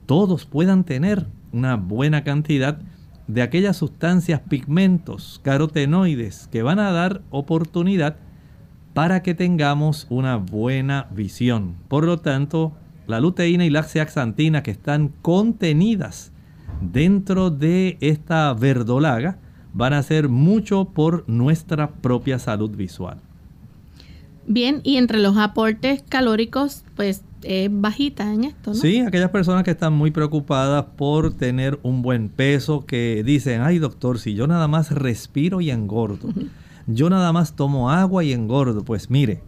todos 0.07 0.47
puedan 0.47 0.85
tener 0.85 1.27
una 1.53 1.77
buena 1.77 2.25
cantidad 2.25 2.79
de 3.27 3.43
aquellas 3.43 3.77
sustancias, 3.77 4.41
pigmentos, 4.41 5.39
carotenoides 5.45 6.49
que 6.51 6.63
van 6.63 6.79
a 6.79 6.93
dar 6.93 7.21
oportunidad 7.29 8.17
para 8.95 9.23
que 9.23 9.35
tengamos 9.35 10.07
una 10.09 10.37
buena 10.37 11.09
visión. 11.11 11.77
Por 11.89 12.05
lo 12.05 12.21
tanto, 12.21 12.73
la 13.07 13.21
luteína 13.21 13.67
y 13.67 13.71
la 13.71 13.83
zeaxantina 13.83 14.63
que 14.63 14.71
están 14.71 15.09
contenidas 15.21 16.33
dentro 16.81 17.51
de 17.51 17.99
esta 18.01 18.55
verdolaga 18.55 19.39
van 19.75 19.93
a 19.93 19.99
hacer 19.99 20.31
mucho 20.31 20.87
por 20.87 21.29
nuestra 21.29 21.91
propia 21.91 22.39
salud 22.39 22.75
visual. 22.75 23.21
Bien, 24.47 24.81
y 24.83 24.97
entre 24.97 25.19
los 25.19 25.37
aportes 25.37 26.03
calóricos, 26.09 26.85
pues 26.97 27.23
es 27.43 27.69
bajita 27.73 28.33
en 28.33 28.45
esto, 28.45 28.71
¿no? 28.71 28.77
Sí, 28.77 29.01
aquellas 29.01 29.31
personas 29.31 29.65
que 29.65 29.73
están 29.73 29.93
muy 29.93 30.11
preocupadas 30.11 30.85
por 30.97 31.35
tener 31.35 31.79
un 31.83 32.03
buen 32.03 32.29
peso, 32.29 32.87
que 32.87 33.23
dicen, 33.25 33.63
ay 33.63 33.79
doctor, 33.79 34.19
si 34.19 34.35
yo 34.35 34.47
nada 34.47 34.69
más 34.69 34.91
respiro 34.91 35.61
y 35.61 35.71
engordo, 35.71 36.29
yo 36.87 37.11
nada 37.11 37.33
más 37.33 37.55
tomo 37.57 37.91
agua 37.91 38.25
y 38.25 38.33
engordo, 38.33 38.85
pues 38.85 39.11
mire, 39.11 39.43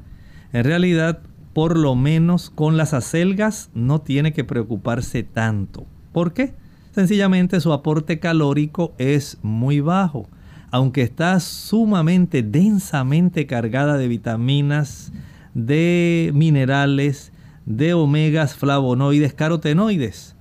en 0.52 0.64
realidad 0.64 1.20
por 1.52 1.78
lo 1.78 1.94
menos 1.94 2.50
con 2.50 2.76
las 2.76 2.94
acelgas 2.94 3.70
no 3.74 4.00
tiene 4.00 4.32
que 4.32 4.44
preocuparse 4.44 5.22
tanto. 5.22 5.86
¿Por 6.12 6.32
qué? 6.32 6.54
Sencillamente 6.92 7.60
su 7.60 7.72
aporte 7.72 8.18
calórico 8.18 8.92
es 8.98 9.38
muy 9.42 9.80
bajo 9.80 10.28
aunque 10.74 11.02
está 11.02 11.38
sumamente 11.38 12.42
densamente 12.42 13.46
cargada 13.46 13.96
de 13.96 14.08
vitaminas, 14.08 15.12
de 15.54 16.32
minerales, 16.34 17.32
de 17.64 17.94
omegas, 17.94 18.56
flavonoides, 18.56 19.34
carotenoides, 19.34 20.34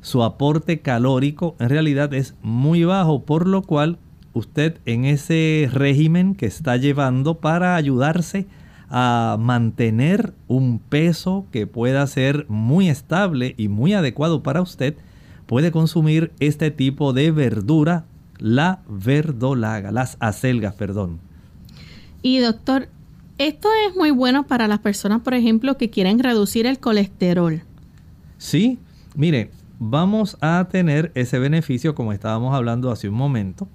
su 0.00 0.24
aporte 0.24 0.80
calórico 0.80 1.54
en 1.60 1.68
realidad 1.68 2.12
es 2.14 2.34
muy 2.42 2.82
bajo, 2.82 3.24
por 3.24 3.46
lo 3.46 3.62
cual 3.62 4.00
usted 4.32 4.78
en 4.86 5.04
ese 5.04 5.70
régimen 5.72 6.34
que 6.34 6.46
está 6.46 6.76
llevando 6.76 7.38
para 7.38 7.76
ayudarse 7.76 8.48
a 8.88 9.36
mantener 9.38 10.34
un 10.48 10.80
peso 10.80 11.46
que 11.52 11.68
pueda 11.68 12.04
ser 12.08 12.44
muy 12.48 12.88
estable 12.88 13.54
y 13.56 13.68
muy 13.68 13.92
adecuado 13.92 14.42
para 14.42 14.62
usted, 14.62 14.96
puede 15.46 15.70
consumir 15.70 16.32
este 16.40 16.72
tipo 16.72 17.12
de 17.12 17.30
verdura 17.30 18.06
la 18.40 18.80
verdolaga, 18.88 19.92
las 19.92 20.16
acelgas, 20.20 20.74
perdón. 20.74 21.20
Y 22.22 22.38
doctor, 22.38 22.88
esto 23.38 23.68
es 23.88 23.96
muy 23.96 24.10
bueno 24.10 24.46
para 24.46 24.68
las 24.68 24.80
personas, 24.80 25.22
por 25.22 25.34
ejemplo, 25.34 25.76
que 25.76 25.90
quieren 25.90 26.18
reducir 26.18 26.66
el 26.66 26.78
colesterol. 26.78 27.62
Sí, 28.38 28.78
mire, 29.14 29.50
vamos 29.78 30.36
a 30.40 30.68
tener 30.70 31.12
ese 31.14 31.38
beneficio 31.38 31.94
como 31.94 32.12
estábamos 32.12 32.54
hablando 32.54 32.90
hace 32.90 33.08
un 33.08 33.14
momento. 33.14 33.68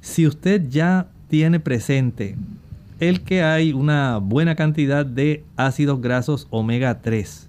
Si 0.00 0.26
usted 0.26 0.68
ya 0.68 1.08
tiene 1.28 1.60
presente 1.60 2.36
el 3.00 3.22
que 3.22 3.42
hay 3.42 3.72
una 3.72 4.18
buena 4.18 4.54
cantidad 4.54 5.04
de 5.04 5.44
ácidos 5.56 6.00
grasos 6.00 6.46
omega 6.50 7.00
3 7.02 7.48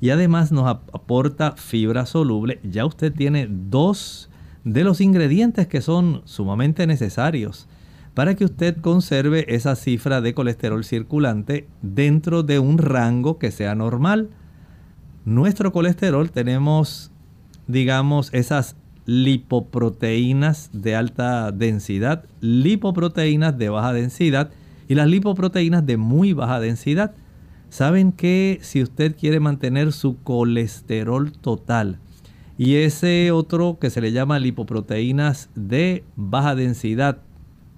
y 0.00 0.10
además 0.10 0.50
nos 0.52 0.66
aporta 0.66 1.52
fibra 1.52 2.06
soluble. 2.06 2.58
Ya 2.64 2.84
usted 2.84 3.12
tiene 3.12 3.46
dos 3.48 4.28
de 4.64 4.84
los 4.84 5.00
ingredientes 5.00 5.66
que 5.66 5.80
son 5.80 6.22
sumamente 6.24 6.86
necesarios 6.86 7.68
para 8.14 8.34
que 8.34 8.44
usted 8.44 8.76
conserve 8.76 9.46
esa 9.48 9.74
cifra 9.74 10.20
de 10.20 10.34
colesterol 10.34 10.84
circulante 10.84 11.66
dentro 11.80 12.42
de 12.42 12.58
un 12.58 12.78
rango 12.78 13.38
que 13.38 13.50
sea 13.50 13.74
normal. 13.74 14.30
Nuestro 15.24 15.72
colesterol 15.72 16.30
tenemos, 16.30 17.10
digamos, 17.66 18.32
esas 18.34 18.76
lipoproteínas 19.06 20.70
de 20.72 20.94
alta 20.94 21.50
densidad, 21.52 22.24
lipoproteínas 22.40 23.56
de 23.56 23.68
baja 23.70 23.92
densidad 23.92 24.50
y 24.88 24.94
las 24.94 25.08
lipoproteínas 25.08 25.86
de 25.86 25.96
muy 25.96 26.34
baja 26.34 26.60
densidad. 26.60 27.14
Saben 27.70 28.12
que 28.12 28.58
si 28.60 28.82
usted 28.82 29.16
quiere 29.16 29.40
mantener 29.40 29.92
su 29.92 30.22
colesterol 30.22 31.32
total 31.32 31.98
y 32.62 32.76
ese 32.76 33.32
otro 33.32 33.78
que 33.80 33.90
se 33.90 34.00
le 34.00 34.12
llama 34.12 34.38
lipoproteínas 34.38 35.50
de 35.56 36.04
baja 36.14 36.54
densidad, 36.54 37.18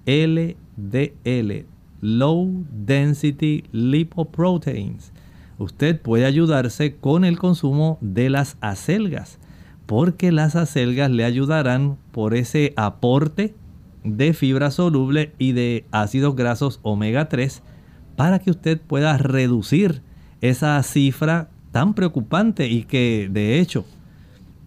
LDL, 0.05 1.64
Low 2.03 2.66
Density 2.70 3.64
Lipoproteins. 3.73 5.11
Usted 5.57 5.99
puede 5.99 6.27
ayudarse 6.27 6.97
con 6.97 7.25
el 7.25 7.38
consumo 7.38 7.97
de 8.03 8.29
las 8.29 8.59
acelgas, 8.61 9.38
porque 9.87 10.33
las 10.33 10.55
acelgas 10.55 11.11
le 11.11 11.25
ayudarán 11.25 11.97
por 12.12 12.35
ese 12.35 12.75
aporte 12.77 13.55
de 14.03 14.35
fibra 14.35 14.70
soluble 14.70 15.33
y 15.38 15.53
de 15.53 15.87
ácidos 15.92 16.37
grasos 16.37 16.81
omega 16.83 17.31
3 17.31 17.62
para 18.16 18.38
que 18.38 18.51
usted 18.51 18.79
pueda 18.79 19.16
reducir 19.16 20.03
esa 20.42 20.83
cifra 20.83 21.49
tan 21.73 21.94
preocupante 21.94 22.68
y 22.68 22.83
que 22.83 23.31
de 23.33 23.61
hecho 23.61 23.87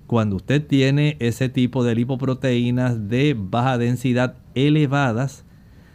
cuando 0.07 0.37
usted 0.37 0.65
tiene 0.65 1.17
ese 1.19 1.49
tipo 1.49 1.83
de 1.83 1.93
lipoproteínas 1.93 3.09
de 3.09 3.35
baja 3.37 3.77
densidad 3.77 4.35
elevadas, 4.55 5.43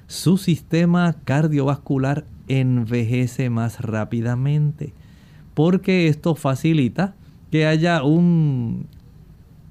su 0.07 0.37
sistema 0.37 1.17
cardiovascular 1.25 2.27
envejece 2.47 3.49
más 3.49 3.81
rápidamente, 3.81 4.93
porque 5.55 6.09
esto 6.09 6.35
facilita 6.35 7.15
que 7.51 7.67
haya 7.67 8.03
un 8.03 8.87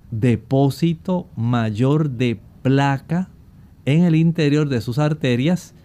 depósito 0.10 1.28
mayor 1.36 2.10
de 2.10 2.40
placa 2.64 3.30
en 3.86 4.04
el 4.04 4.16
interior 4.16 4.70
de 4.70 4.82
sus 4.82 4.98
arterias. 4.98 5.76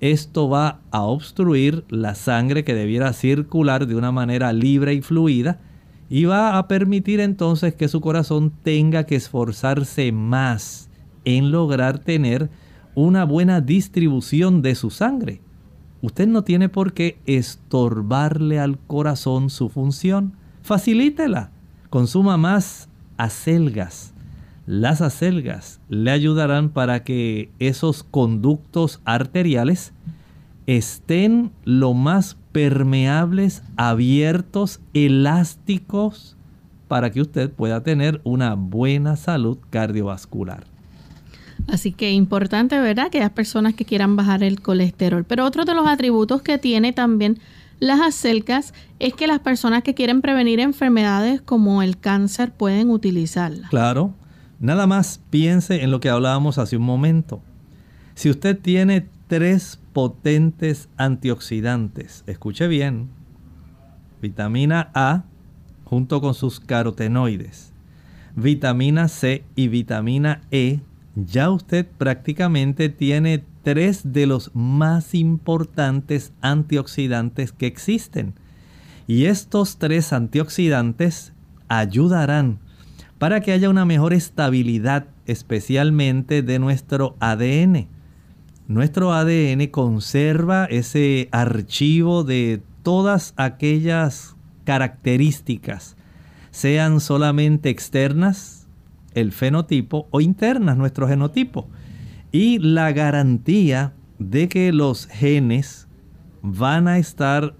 Esto 0.00 0.48
va 0.48 0.80
a 0.90 1.02
obstruir 1.02 1.84
la 1.90 2.14
sangre 2.14 2.64
que 2.64 2.74
debiera 2.74 3.12
circular 3.12 3.86
de 3.86 3.96
una 3.96 4.10
manera 4.10 4.54
libre 4.54 4.94
y 4.94 5.02
fluida 5.02 5.60
y 6.10 6.24
va 6.24 6.58
a 6.58 6.66
permitir 6.66 7.20
entonces 7.20 7.74
que 7.74 7.86
su 7.86 8.00
corazón 8.00 8.52
tenga 8.64 9.04
que 9.06 9.14
esforzarse 9.14 10.10
más 10.10 10.90
en 11.24 11.52
lograr 11.52 12.00
tener 12.00 12.50
una 12.96 13.24
buena 13.24 13.60
distribución 13.60 14.60
de 14.60 14.74
su 14.74 14.90
sangre. 14.90 15.40
Usted 16.02 16.26
no 16.26 16.42
tiene 16.42 16.68
por 16.68 16.94
qué 16.94 17.20
estorbarle 17.26 18.58
al 18.58 18.76
corazón 18.78 19.50
su 19.50 19.68
función. 19.68 20.34
Facilítela. 20.62 21.52
Consuma 21.90 22.36
más 22.36 22.88
acelgas. 23.16 24.12
Las 24.66 25.02
acelgas 25.02 25.80
le 25.88 26.10
ayudarán 26.10 26.70
para 26.70 27.04
que 27.04 27.50
esos 27.60 28.02
conductos 28.02 29.00
arteriales 29.04 29.92
estén 30.66 31.52
lo 31.64 31.94
más 31.94 32.36
permeables, 32.52 33.62
abiertos, 33.76 34.80
elásticos, 34.94 36.36
para 36.88 37.10
que 37.10 37.20
usted 37.20 37.50
pueda 37.50 37.82
tener 37.82 38.20
una 38.24 38.54
buena 38.54 39.16
salud 39.16 39.58
cardiovascular. 39.70 40.64
Así 41.68 41.92
que 41.92 42.10
importante, 42.10 42.80
¿verdad? 42.80 43.10
Que 43.10 43.20
las 43.20 43.30
personas 43.30 43.74
que 43.74 43.84
quieran 43.84 44.16
bajar 44.16 44.42
el 44.42 44.60
colesterol. 44.60 45.24
Pero 45.24 45.44
otro 45.44 45.64
de 45.64 45.74
los 45.74 45.86
atributos 45.86 46.42
que 46.42 46.58
tiene 46.58 46.92
también 46.92 47.38
las 47.80 48.00
acelgas 48.00 48.74
es 48.98 49.14
que 49.14 49.26
las 49.26 49.40
personas 49.40 49.82
que 49.82 49.94
quieren 49.94 50.20
prevenir 50.20 50.60
enfermedades 50.60 51.40
como 51.40 51.82
el 51.82 51.98
cáncer 51.98 52.52
pueden 52.52 52.90
utilizarlas. 52.90 53.70
Claro. 53.70 54.14
Nada 54.58 54.86
más 54.86 55.20
piense 55.30 55.82
en 55.82 55.90
lo 55.90 56.00
que 56.00 56.10
hablábamos 56.10 56.58
hace 56.58 56.76
un 56.76 56.82
momento. 56.82 57.40
Si 58.14 58.28
usted 58.28 58.58
tiene 58.58 59.06
tres 59.26 59.79
potentes 59.92 60.88
antioxidantes. 60.96 62.24
Escuche 62.26 62.68
bien. 62.68 63.08
Vitamina 64.22 64.90
A 64.94 65.24
junto 65.84 66.20
con 66.20 66.34
sus 66.34 66.60
carotenoides. 66.60 67.72
Vitamina 68.36 69.08
C 69.08 69.44
y 69.56 69.68
vitamina 69.68 70.42
E. 70.50 70.80
Ya 71.16 71.50
usted 71.50 71.86
prácticamente 71.98 72.88
tiene 72.88 73.44
tres 73.62 74.12
de 74.12 74.26
los 74.26 74.52
más 74.54 75.14
importantes 75.14 76.32
antioxidantes 76.40 77.52
que 77.52 77.66
existen. 77.66 78.34
Y 79.08 79.24
estos 79.24 79.78
tres 79.78 80.12
antioxidantes 80.12 81.32
ayudarán 81.68 82.60
para 83.18 83.40
que 83.40 83.52
haya 83.52 83.68
una 83.68 83.84
mejor 83.84 84.12
estabilidad 84.12 85.06
especialmente 85.26 86.42
de 86.42 86.58
nuestro 86.58 87.16
ADN 87.18 87.88
nuestro 88.70 89.12
ADN 89.12 89.66
conserva 89.66 90.64
ese 90.66 91.28
archivo 91.32 92.22
de 92.22 92.62
todas 92.84 93.34
aquellas 93.36 94.36
características, 94.62 95.96
sean 96.52 97.00
solamente 97.00 97.68
externas, 97.68 98.68
el 99.14 99.32
fenotipo, 99.32 100.06
o 100.12 100.20
internas, 100.20 100.76
nuestro 100.76 101.08
genotipo. 101.08 101.68
Y 102.30 102.60
la 102.60 102.92
garantía 102.92 103.92
de 104.20 104.48
que 104.48 104.72
los 104.72 105.06
genes 105.08 105.88
van 106.40 106.86
a 106.86 106.98
estar 106.98 107.56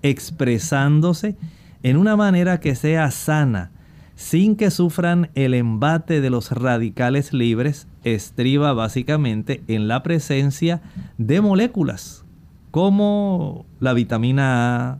expresándose 0.00 1.36
en 1.82 1.98
una 1.98 2.16
manera 2.16 2.58
que 2.60 2.74
sea 2.74 3.10
sana, 3.10 3.70
sin 4.16 4.56
que 4.56 4.70
sufran 4.70 5.30
el 5.34 5.54
embate 5.54 6.20
de 6.20 6.30
los 6.30 6.52
radicales 6.52 7.32
libres 7.32 7.88
estriba 8.04 8.72
básicamente 8.72 9.62
en 9.66 9.88
la 9.88 10.02
presencia 10.02 10.82
de 11.18 11.40
moléculas 11.40 12.24
como 12.70 13.66
la 13.80 13.92
vitamina 13.92 14.90
A, 14.90 14.98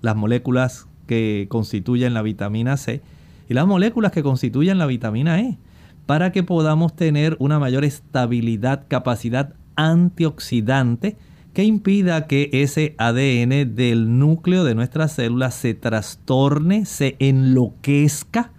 las 0.00 0.16
moléculas 0.16 0.88
que 1.06 1.46
constituyen 1.48 2.14
la 2.14 2.22
vitamina 2.22 2.76
C 2.76 3.00
y 3.48 3.54
las 3.54 3.66
moléculas 3.66 4.12
que 4.12 4.22
constituyen 4.22 4.78
la 4.78 4.86
vitamina 4.86 5.40
E, 5.40 5.58
para 6.06 6.32
que 6.32 6.42
podamos 6.42 6.96
tener 6.96 7.36
una 7.38 7.58
mayor 7.58 7.84
estabilidad, 7.84 8.86
capacidad 8.88 9.54
antioxidante 9.76 11.16
que 11.52 11.64
impida 11.64 12.26
que 12.26 12.48
ese 12.52 12.94
ADN 12.98 13.74
del 13.74 14.18
núcleo 14.18 14.64
de 14.64 14.74
nuestras 14.74 15.12
células 15.12 15.54
se 15.54 15.74
trastorne, 15.74 16.86
se 16.86 17.16
enloquezca 17.18 18.52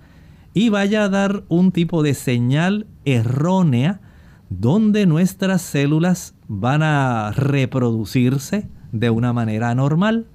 y 0.54 0.70
vaya 0.70 1.06
a 1.06 1.10
dar 1.10 1.44
un 1.50 1.72
tipo 1.72 2.04
de 2.04 2.14
señal 2.14 2.86
errónea 3.06 4.02
donde 4.50 5.08
nuestras 5.08 5.64
células 5.64 6.36
van 6.48 6.84
a 6.84 7.32
reproducirse 7.32 8.70
de 8.92 9.10
una 9.10 9.34
manera 9.34 9.72
anormal. 9.72 10.28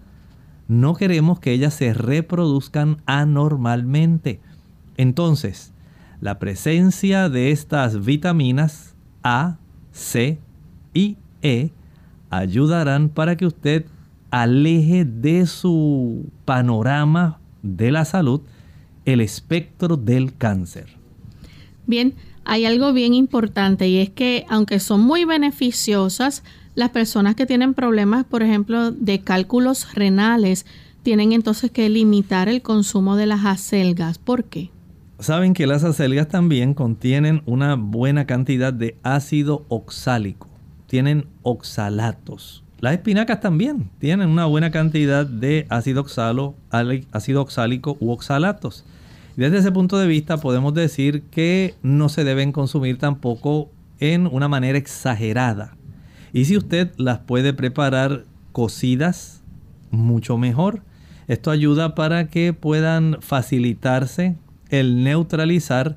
No 0.66 0.94
queremos 0.94 1.38
que 1.38 1.53
ellas 1.53 1.75
se 1.75 1.94
reproduzcan 1.94 3.01
anormalmente. 3.07 4.40
Entonces, 4.97 5.73
la 6.21 6.40
presencia 6.40 7.29
de 7.29 7.53
estas 7.53 8.05
vitaminas 8.05 8.97
A, 9.23 9.59
C 9.92 10.40
y 10.92 11.16
E 11.42 11.71
ayudarán 12.30 13.08
para 13.08 13.36
que 13.36 13.46
usted 13.46 13.86
aleje 14.30 15.04
de 15.04 15.46
su 15.46 16.26
panorama 16.44 17.38
de 17.62 17.90
la 17.90 18.04
salud 18.04 18.40
el 19.04 19.20
espectro 19.20 19.96
del 19.96 20.36
cáncer. 20.36 20.96
Bien, 21.86 22.14
hay 22.44 22.66
algo 22.66 22.92
bien 22.92 23.14
importante 23.14 23.88
y 23.88 23.98
es 23.98 24.10
que 24.10 24.44
aunque 24.48 24.80
son 24.80 25.00
muy 25.00 25.24
beneficiosas, 25.24 26.42
las 26.74 26.90
personas 26.90 27.34
que 27.34 27.46
tienen 27.46 27.74
problemas, 27.74 28.24
por 28.24 28.42
ejemplo, 28.42 28.90
de 28.90 29.20
cálculos 29.20 29.94
renales, 29.94 30.66
tienen 31.02 31.32
entonces 31.32 31.70
que 31.70 31.88
limitar 31.88 32.48
el 32.48 32.60
consumo 32.62 33.16
de 33.16 33.26
las 33.26 33.44
acelgas. 33.46 34.18
¿Por 34.18 34.44
qué? 34.44 34.70
Saben 35.18 35.54
que 35.54 35.66
las 35.66 35.84
acelgas 35.84 36.28
también 36.28 36.74
contienen 36.74 37.42
una 37.46 37.74
buena 37.74 38.26
cantidad 38.26 38.72
de 38.72 38.96
ácido 39.02 39.64
oxálico. 39.68 40.47
Tienen 40.88 41.27
oxalatos. 41.42 42.64
Las 42.81 42.94
espinacas 42.94 43.40
también 43.40 43.90
tienen 43.98 44.29
una 44.29 44.46
buena 44.46 44.70
cantidad 44.70 45.27
de 45.27 45.66
ácido, 45.68 46.01
oxalo, 46.01 46.55
ácido 47.12 47.42
oxálico 47.42 47.96
u 48.01 48.11
oxalatos. 48.11 48.85
Desde 49.37 49.59
ese 49.59 49.70
punto 49.70 49.98
de 49.98 50.09
vista 50.09 50.38
podemos 50.38 50.74
decir 50.74 51.22
que 51.31 51.77
no 51.83 52.09
se 52.09 52.24
deben 52.24 52.51
consumir 52.51 52.98
tampoco 52.98 53.70
en 54.01 54.27
una 54.27 54.48
manera 54.48 54.79
exagerada. 54.79 55.77
Y 56.33 56.46
si 56.46 56.57
usted 56.57 56.92
las 56.96 57.18
puede 57.20 57.53
preparar 57.53 58.24
cocidas, 58.53 59.42
mucho 59.90 60.38
mejor. 60.38 60.83
Esto 61.27 61.51
ayuda 61.51 61.94
para 61.94 62.29
que 62.29 62.53
puedan 62.53 63.18
facilitarse 63.20 64.37
el 64.70 65.05
neutralizar 65.05 65.96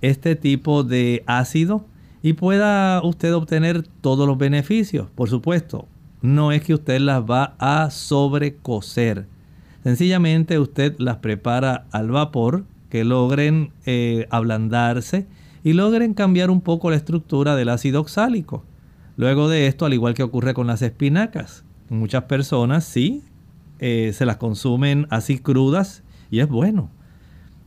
este 0.00 0.34
tipo 0.34 0.82
de 0.82 1.22
ácido 1.26 1.86
y 2.22 2.34
pueda 2.34 3.02
usted 3.02 3.34
obtener 3.34 3.82
todos 4.00 4.26
los 4.26 4.38
beneficios. 4.38 5.08
Por 5.14 5.28
supuesto, 5.28 5.88
no 6.20 6.52
es 6.52 6.62
que 6.62 6.74
usted 6.74 7.00
las 7.00 7.22
va 7.22 7.54
a 7.58 7.90
sobrecocer. 7.90 9.26
Sencillamente 9.82 10.58
usted 10.58 10.94
las 10.98 11.16
prepara 11.16 11.86
al 11.90 12.10
vapor 12.10 12.64
que 12.88 13.04
logren 13.04 13.72
eh, 13.86 14.26
ablandarse 14.30 15.26
y 15.64 15.72
logren 15.72 16.14
cambiar 16.14 16.50
un 16.50 16.60
poco 16.60 16.90
la 16.90 16.96
estructura 16.96 17.56
del 17.56 17.68
ácido 17.68 18.00
oxálico. 18.00 18.64
Luego 19.16 19.48
de 19.48 19.66
esto, 19.66 19.84
al 19.84 19.94
igual 19.94 20.14
que 20.14 20.22
ocurre 20.22 20.54
con 20.54 20.66
las 20.66 20.82
espinacas, 20.82 21.64
muchas 21.88 22.24
personas 22.24 22.84
sí 22.84 23.24
eh, 23.78 24.12
se 24.14 24.26
las 24.26 24.36
consumen 24.36 25.06
así 25.10 25.38
crudas 25.38 26.04
y 26.30 26.38
es 26.38 26.48
bueno. 26.48 26.90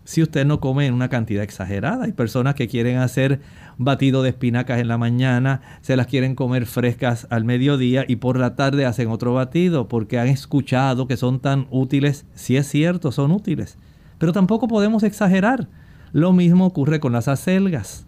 Si 0.05 0.21
usted 0.21 0.45
no 0.45 0.59
come 0.59 0.85
en 0.85 0.93
una 0.93 1.09
cantidad 1.09 1.43
exagerada, 1.43 2.05
hay 2.05 2.13
personas 2.13 2.53
que 2.53 2.67
quieren 2.67 2.97
hacer 2.97 3.41
batido 3.77 4.21
de 4.21 4.29
espinacas 4.29 4.79
en 4.79 4.87
la 4.87 4.99
mañana, 4.99 5.61
se 5.81 5.97
las 5.97 6.05
quieren 6.05 6.35
comer 6.35 6.67
frescas 6.67 7.25
al 7.31 7.43
mediodía 7.43 8.05
y 8.07 8.17
por 8.17 8.37
la 8.37 8.55
tarde 8.55 8.85
hacen 8.85 9.09
otro 9.09 9.33
batido 9.33 9.87
porque 9.87 10.19
han 10.19 10.27
escuchado 10.27 11.07
que 11.07 11.17
son 11.17 11.39
tan 11.39 11.67
útiles. 11.71 12.25
Si 12.35 12.55
es 12.55 12.67
cierto, 12.67 13.11
son 13.11 13.31
útiles. 13.31 13.79
Pero 14.19 14.31
tampoco 14.31 14.67
podemos 14.67 15.01
exagerar. 15.01 15.69
Lo 16.13 16.33
mismo 16.33 16.67
ocurre 16.67 16.99
con 16.99 17.11
las 17.11 17.27
acelgas. 17.27 18.05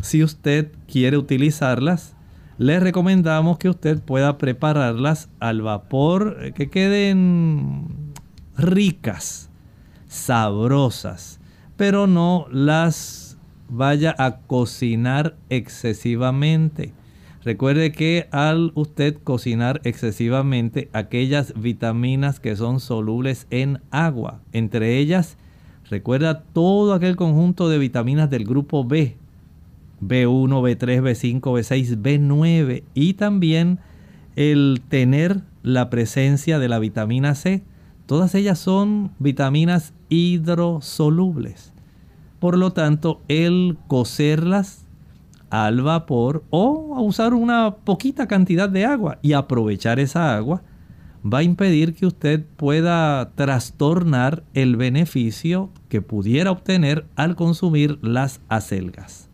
Si 0.00 0.24
usted 0.24 0.72
quiere 0.90 1.18
utilizarlas, 1.18 2.16
le 2.58 2.80
recomendamos 2.80 3.58
que 3.58 3.68
usted 3.68 4.00
pueda 4.00 4.38
prepararlas 4.38 5.28
al 5.38 5.60
vapor, 5.60 6.38
eh, 6.40 6.52
que 6.52 6.70
queden 6.70 8.14
ricas, 8.56 9.45
sabrosas, 10.08 11.40
pero 11.76 12.06
no 12.06 12.46
las 12.50 13.38
vaya 13.68 14.14
a 14.18 14.38
cocinar 14.38 15.36
excesivamente. 15.48 16.92
Recuerde 17.44 17.92
que 17.92 18.28
al 18.32 18.72
usted 18.74 19.18
cocinar 19.22 19.80
excesivamente 19.84 20.88
aquellas 20.92 21.54
vitaminas 21.56 22.40
que 22.40 22.56
son 22.56 22.80
solubles 22.80 23.46
en 23.50 23.80
agua, 23.90 24.40
entre 24.52 24.98
ellas, 24.98 25.36
recuerda 25.88 26.42
todo 26.42 26.92
aquel 26.92 27.14
conjunto 27.14 27.68
de 27.68 27.78
vitaminas 27.78 28.30
del 28.30 28.44
grupo 28.44 28.84
B, 28.84 29.16
B1, 30.00 30.48
B3, 30.48 31.02
B5, 31.02 31.40
B6, 31.40 32.02
B9 32.02 32.82
y 32.94 33.14
también 33.14 33.78
el 34.34 34.82
tener 34.88 35.42
la 35.62 35.88
presencia 35.88 36.58
de 36.58 36.68
la 36.68 36.78
vitamina 36.78 37.34
C. 37.34 37.62
Todas 38.06 38.34
ellas 38.34 38.58
son 38.58 39.12
vitaminas 39.18 39.94
hidrosolubles. 40.08 41.72
Por 42.38 42.58
lo 42.58 42.72
tanto, 42.72 43.22
el 43.28 43.78
cocerlas 43.88 44.84
al 45.50 45.82
vapor 45.82 46.44
o 46.50 47.00
usar 47.02 47.34
una 47.34 47.76
poquita 47.76 48.26
cantidad 48.26 48.68
de 48.68 48.84
agua 48.84 49.18
y 49.22 49.32
aprovechar 49.32 50.00
esa 50.00 50.36
agua 50.36 50.62
va 51.24 51.38
a 51.38 51.42
impedir 51.42 51.94
que 51.94 52.06
usted 52.06 52.44
pueda 52.56 53.32
trastornar 53.34 54.44
el 54.54 54.76
beneficio 54.76 55.70
que 55.88 56.02
pudiera 56.02 56.50
obtener 56.50 57.06
al 57.16 57.36
consumir 57.36 57.98
las 58.02 58.40
acelgas. 58.48 59.28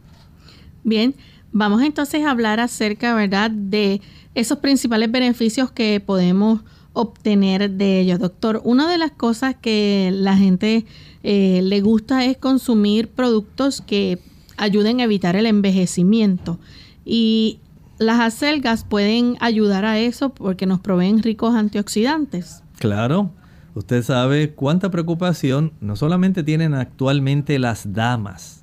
Bien, 0.85 1.15
vamos 1.53 1.83
entonces 1.83 2.25
a 2.25 2.31
hablar 2.31 2.61
acerca, 2.61 3.15
¿verdad?, 3.15 3.51
de 3.51 4.01
esos 4.35 4.59
principales 4.59 5.11
beneficios 5.11 5.71
que 5.71 6.01
podemos 6.01 6.63
obtener 6.93 7.71
de 7.71 8.01
ellos. 8.01 8.19
Doctor, 8.19 8.61
una 8.65 8.91
de 8.91 8.99
las 8.99 9.13
cosas 9.13 9.55
que 9.61 10.11
la 10.13 10.37
gente 10.37 10.85
eh, 11.23 11.61
le 11.63 11.81
gusta 11.81 12.25
es 12.25 12.37
consumir 12.37 13.09
productos 13.09 13.81
que 13.81 14.19
ayuden 14.57 15.01
a 15.01 15.05
evitar 15.05 15.37
el 15.37 15.47
envejecimiento. 15.47 16.59
Y 17.05 17.59
las 17.99 18.21
acelgas 18.21 18.85
pueden 18.85 19.37
ayudar 19.41 19.85
a 19.85 19.99
eso 19.99 20.31
porque 20.31 20.67
nos 20.67 20.81
proveen 20.81 21.23
ricos 21.23 21.55
antioxidantes. 21.55 22.63
Claro, 22.79 23.31
usted 23.75 24.03
sabe 24.03 24.53
cuánta 24.55 24.91
preocupación 24.91 25.73
no 25.81 25.97
solamente 25.97 26.43
tienen 26.43 26.75
actualmente 26.75 27.59
las 27.59 27.93
damas, 27.93 28.63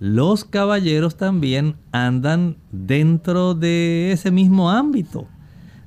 los 0.00 0.44
caballeros 0.44 1.16
también 1.16 1.74
andan 1.90 2.56
dentro 2.70 3.54
de 3.54 4.12
ese 4.12 4.30
mismo 4.30 4.70
ámbito. 4.70 5.26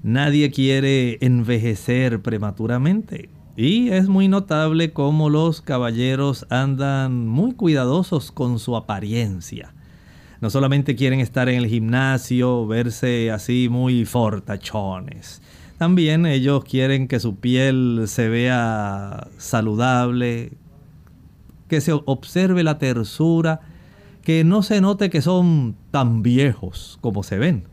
Nadie 0.03 0.49
quiere 0.49 1.17
envejecer 1.21 2.21
prematuramente. 2.21 3.29
Y 3.55 3.89
es 3.89 4.07
muy 4.07 4.27
notable 4.27 4.93
cómo 4.93 5.29
los 5.29 5.61
caballeros 5.61 6.47
andan 6.49 7.27
muy 7.27 7.53
cuidadosos 7.53 8.31
con 8.31 8.57
su 8.57 8.75
apariencia. 8.75 9.75
No 10.39 10.49
solamente 10.49 10.95
quieren 10.95 11.19
estar 11.19 11.49
en 11.49 11.57
el 11.57 11.67
gimnasio, 11.67 12.65
verse 12.65 13.29
así 13.29 13.67
muy 13.69 14.05
fortachones. 14.05 15.41
También 15.77 16.25
ellos 16.25 16.63
quieren 16.63 17.07
que 17.07 17.19
su 17.19 17.35
piel 17.35 18.05
se 18.07 18.27
vea 18.27 19.27
saludable, 19.37 20.53
que 21.67 21.79
se 21.79 21.91
observe 21.93 22.63
la 22.63 22.79
tersura, 22.79 23.61
que 24.23 24.43
no 24.43 24.63
se 24.63 24.81
note 24.81 25.11
que 25.11 25.21
son 25.21 25.75
tan 25.91 26.23
viejos 26.23 26.97
como 27.01 27.21
se 27.21 27.37
ven. 27.37 27.70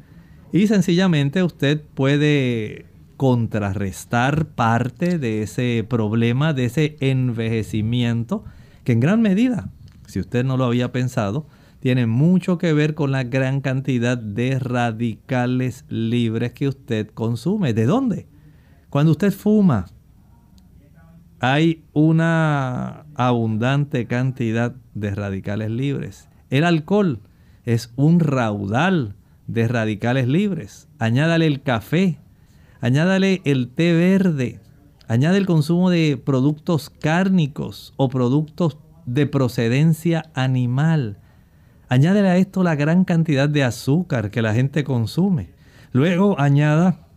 Y 0.53 0.67
sencillamente 0.67 1.43
usted 1.43 1.83
puede 1.95 2.87
contrarrestar 3.17 4.47
parte 4.47 5.19
de 5.19 5.43
ese 5.43 5.85
problema, 5.89 6.53
de 6.53 6.67
ese 6.67 6.97
envejecimiento, 7.01 8.45
que 8.85 8.93
en 8.93 9.01
gran 9.01 9.21
medida, 9.21 9.71
si 10.07 10.21
usted 10.21 10.45
no 10.45 10.57
lo 10.57 10.65
había 10.65 10.93
pensado, 10.93 11.47
tiene 11.81 12.07
mucho 12.07 12.59
que 12.59 12.73
ver 12.73 12.95
con 12.95 13.13
la 13.13 13.25
gran 13.25 13.61
cantidad 13.61 14.17
de 14.17 14.59
radicales 14.59 15.85
libres 15.89 16.53
que 16.53 16.69
usted 16.69 17.09
consume. 17.09 17.75
¿De 17.75 17.85
dónde? 17.85 18.27
Cuando 18.89 19.13
usted 19.13 19.33
fuma, 19.33 19.87
hay 21.41 21.85
una 21.93 23.05
abundante 23.15 24.07
cantidad 24.07 24.75
de 24.95 25.15
radicales 25.15 25.71
libres. 25.71 26.29
El 26.51 26.65
alcohol 26.65 27.21
es 27.65 27.93
un 27.97 28.19
raudal 28.19 29.15
de 29.49 29.67
radicales 29.67 30.29
libres. 30.29 30.87
Añádale 31.01 31.47
el 31.47 31.63
café, 31.63 32.21
Añádale 32.81 33.43
el 33.45 33.69
té 33.69 33.93
verde. 33.93 34.61
Añade 35.09 35.39
el 35.39 35.47
consumo 35.47 35.91
de 35.91 36.21
productos 36.23 36.91
cárnicos 36.91 37.93
o 37.97 38.09
productos 38.09 38.79
de 39.07 39.27
procedencia 39.27 40.31
animal. 40.35 41.19
Añádele 41.89 42.29
a 42.29 42.37
esto 42.37 42.63
la 42.63 42.77
gran 42.77 43.05
cantidad 43.05 43.49
de 43.49 43.65
azúcar 43.65 44.31
que 44.31 44.43
la 44.43 44.55
gente 44.55 44.85
consume. 44.85 45.51
Luego 45.93 46.39
añada 46.39 47.09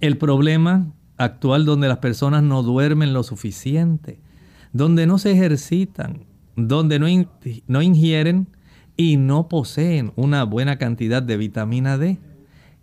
el 0.00 0.16
problema 0.16 0.92
actual 1.16 1.64
donde 1.64 1.88
las 1.88 1.98
personas 1.98 2.42
no 2.42 2.62
duermen 2.62 3.12
lo 3.12 3.24
suficiente, 3.24 4.20
donde 4.72 5.06
no 5.06 5.18
se 5.18 5.32
ejercitan, 5.32 6.24
donde 6.56 6.98
no, 6.98 7.06
no 7.66 7.82
ingieren 7.82 8.48
y 8.96 9.16
no 9.16 9.48
poseen 9.48 10.12
una 10.16 10.44
buena 10.44 10.78
cantidad 10.78 11.22
de 11.22 11.36
vitamina 11.36 11.98
D. 11.98 12.18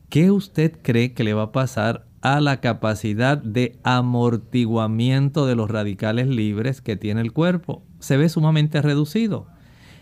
¿Qué 0.10 0.32
usted 0.32 0.78
cree 0.82 1.14
que 1.14 1.24
le 1.24 1.34
va 1.34 1.44
a 1.44 1.52
pasar 1.52 2.06
a 2.22 2.40
la 2.40 2.62
capacidad 2.62 3.38
de 3.38 3.80
amortiguamiento 3.84 5.46
de 5.48 5.56
los 5.56 5.70
radicales 5.70 6.28
libres 6.28 6.82
que 6.82 6.96
tiene 6.96 7.22
el 7.22 7.34
cuerpo. 7.34 7.84
Se 8.00 8.16
ve 8.16 8.30
sumamente 8.30 8.82
reducido. 8.82 9.48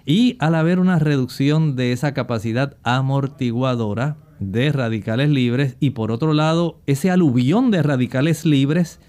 Y 0.05 0.35
al 0.39 0.55
haber 0.55 0.79
una 0.79 0.99
reducción 0.99 1.75
de 1.75 1.91
esa 1.93 2.13
capacidad 2.13 2.77
amortiguadora 2.83 4.17
de 4.39 4.71
radicales 4.71 5.29
libres 5.29 5.75
y 5.79 5.91
por 5.91 6.11
otro 6.11 6.33
lado 6.33 6.79
ese 6.87 7.11
aluvión 7.11 7.71
de 7.71 7.83
radicales 7.83 8.45
libres 8.45 8.99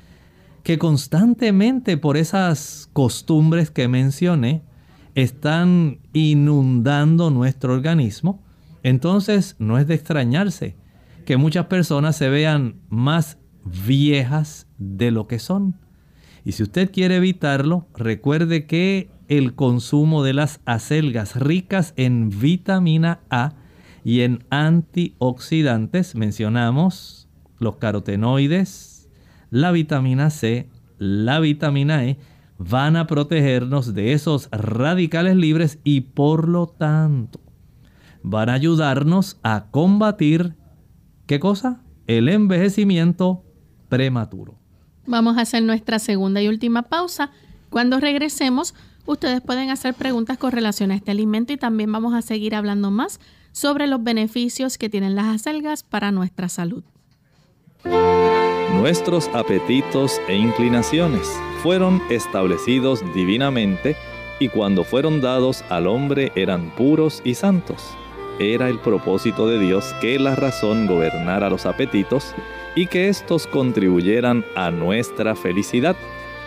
que 0.64 0.78
constantemente 0.78 1.96
por 1.96 2.16
esas 2.16 2.90
costumbres 2.92 3.70
que 3.70 3.86
mencioné 3.88 4.62
están 5.14 5.98
inundando 6.12 7.30
nuestro 7.30 7.74
organismo, 7.74 8.42
entonces 8.82 9.56
no 9.58 9.78
es 9.78 9.86
de 9.86 9.94
extrañarse 9.94 10.76
que 11.24 11.36
muchas 11.36 11.66
personas 11.66 12.16
se 12.16 12.28
vean 12.28 12.76
más 12.88 13.38
viejas 13.64 14.66
de 14.78 15.10
lo 15.10 15.26
que 15.26 15.38
son. 15.38 15.76
Y 16.44 16.52
si 16.52 16.62
usted 16.62 16.90
quiere 16.90 17.16
evitarlo, 17.16 17.86
recuerde 17.94 18.66
que 18.66 19.10
el 19.28 19.54
consumo 19.54 20.24
de 20.24 20.32
las 20.32 20.60
acelgas 20.64 21.36
ricas 21.36 21.92
en 21.96 22.30
vitamina 22.30 23.20
A 23.30 23.52
y 24.04 24.22
en 24.22 24.44
antioxidantes, 24.50 26.14
mencionamos 26.14 27.28
los 27.58 27.76
carotenoides, 27.76 29.08
la 29.50 29.70
vitamina 29.70 30.30
C, 30.30 30.68
la 30.98 31.38
vitamina 31.38 32.04
E, 32.04 32.18
van 32.62 32.96
a 32.96 33.06
protegernos 33.06 33.94
de 33.94 34.12
esos 34.12 34.48
radicales 34.52 35.34
libres 35.34 35.78
y 35.82 36.02
por 36.02 36.46
lo 36.46 36.66
tanto 36.66 37.40
van 38.22 38.50
a 38.50 38.52
ayudarnos 38.52 39.38
a 39.42 39.70
combatir 39.70 40.54
¿Qué 41.30 41.38
cosa? 41.38 41.80
El 42.08 42.28
envejecimiento 42.28 43.44
prematuro. 43.88 44.58
Vamos 45.06 45.38
a 45.38 45.42
hacer 45.42 45.62
nuestra 45.62 46.00
segunda 46.00 46.42
y 46.42 46.48
última 46.48 46.82
pausa. 46.82 47.30
Cuando 47.68 48.00
regresemos, 48.00 48.74
ustedes 49.06 49.40
pueden 49.40 49.70
hacer 49.70 49.94
preguntas 49.94 50.38
con 50.38 50.50
relación 50.50 50.90
a 50.90 50.96
este 50.96 51.12
alimento 51.12 51.52
y 51.52 51.56
también 51.56 51.92
vamos 51.92 52.14
a 52.14 52.22
seguir 52.22 52.56
hablando 52.56 52.90
más 52.90 53.20
sobre 53.52 53.86
los 53.86 54.02
beneficios 54.02 54.76
que 54.76 54.88
tienen 54.88 55.14
las 55.14 55.26
acelgas 55.26 55.84
para 55.84 56.10
nuestra 56.10 56.48
salud. 56.48 56.82
Nuestros 58.74 59.28
apetitos 59.32 60.20
e 60.26 60.36
inclinaciones 60.36 61.28
fueron 61.62 62.02
establecidos 62.08 63.02
divinamente 63.14 63.96
y 64.38 64.48
cuando 64.48 64.82
fueron 64.84 65.20
dados 65.20 65.62
al 65.68 65.86
hombre 65.86 66.32
eran 66.34 66.70
puros 66.70 67.20
y 67.24 67.34
santos. 67.34 67.94
Era 68.38 68.70
el 68.70 68.78
propósito 68.78 69.46
de 69.46 69.58
Dios 69.58 69.94
que 70.00 70.18
la 70.18 70.34
razón 70.34 70.86
gobernara 70.86 71.50
los 71.50 71.66
apetitos 71.66 72.34
y 72.74 72.86
que 72.86 73.08
éstos 73.08 73.46
contribuyeran 73.46 74.44
a 74.56 74.70
nuestra 74.70 75.36
felicidad. 75.36 75.96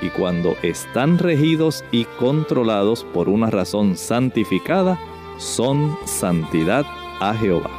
Y 0.01 0.09
cuando 0.09 0.57
están 0.63 1.19
regidos 1.19 1.85
y 1.91 2.05
controlados 2.05 3.03
por 3.13 3.29
una 3.29 3.51
razón 3.51 3.95
santificada, 3.95 4.99
son 5.37 5.95
santidad 6.05 6.85
a 7.19 7.35
Jehová. 7.35 7.69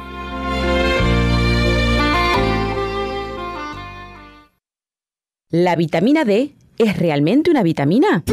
¿La 5.49 5.75
vitamina 5.75 6.23
D 6.23 6.53
es 6.77 6.97
realmente 6.97 7.51
una 7.51 7.63
vitamina? 7.63 8.23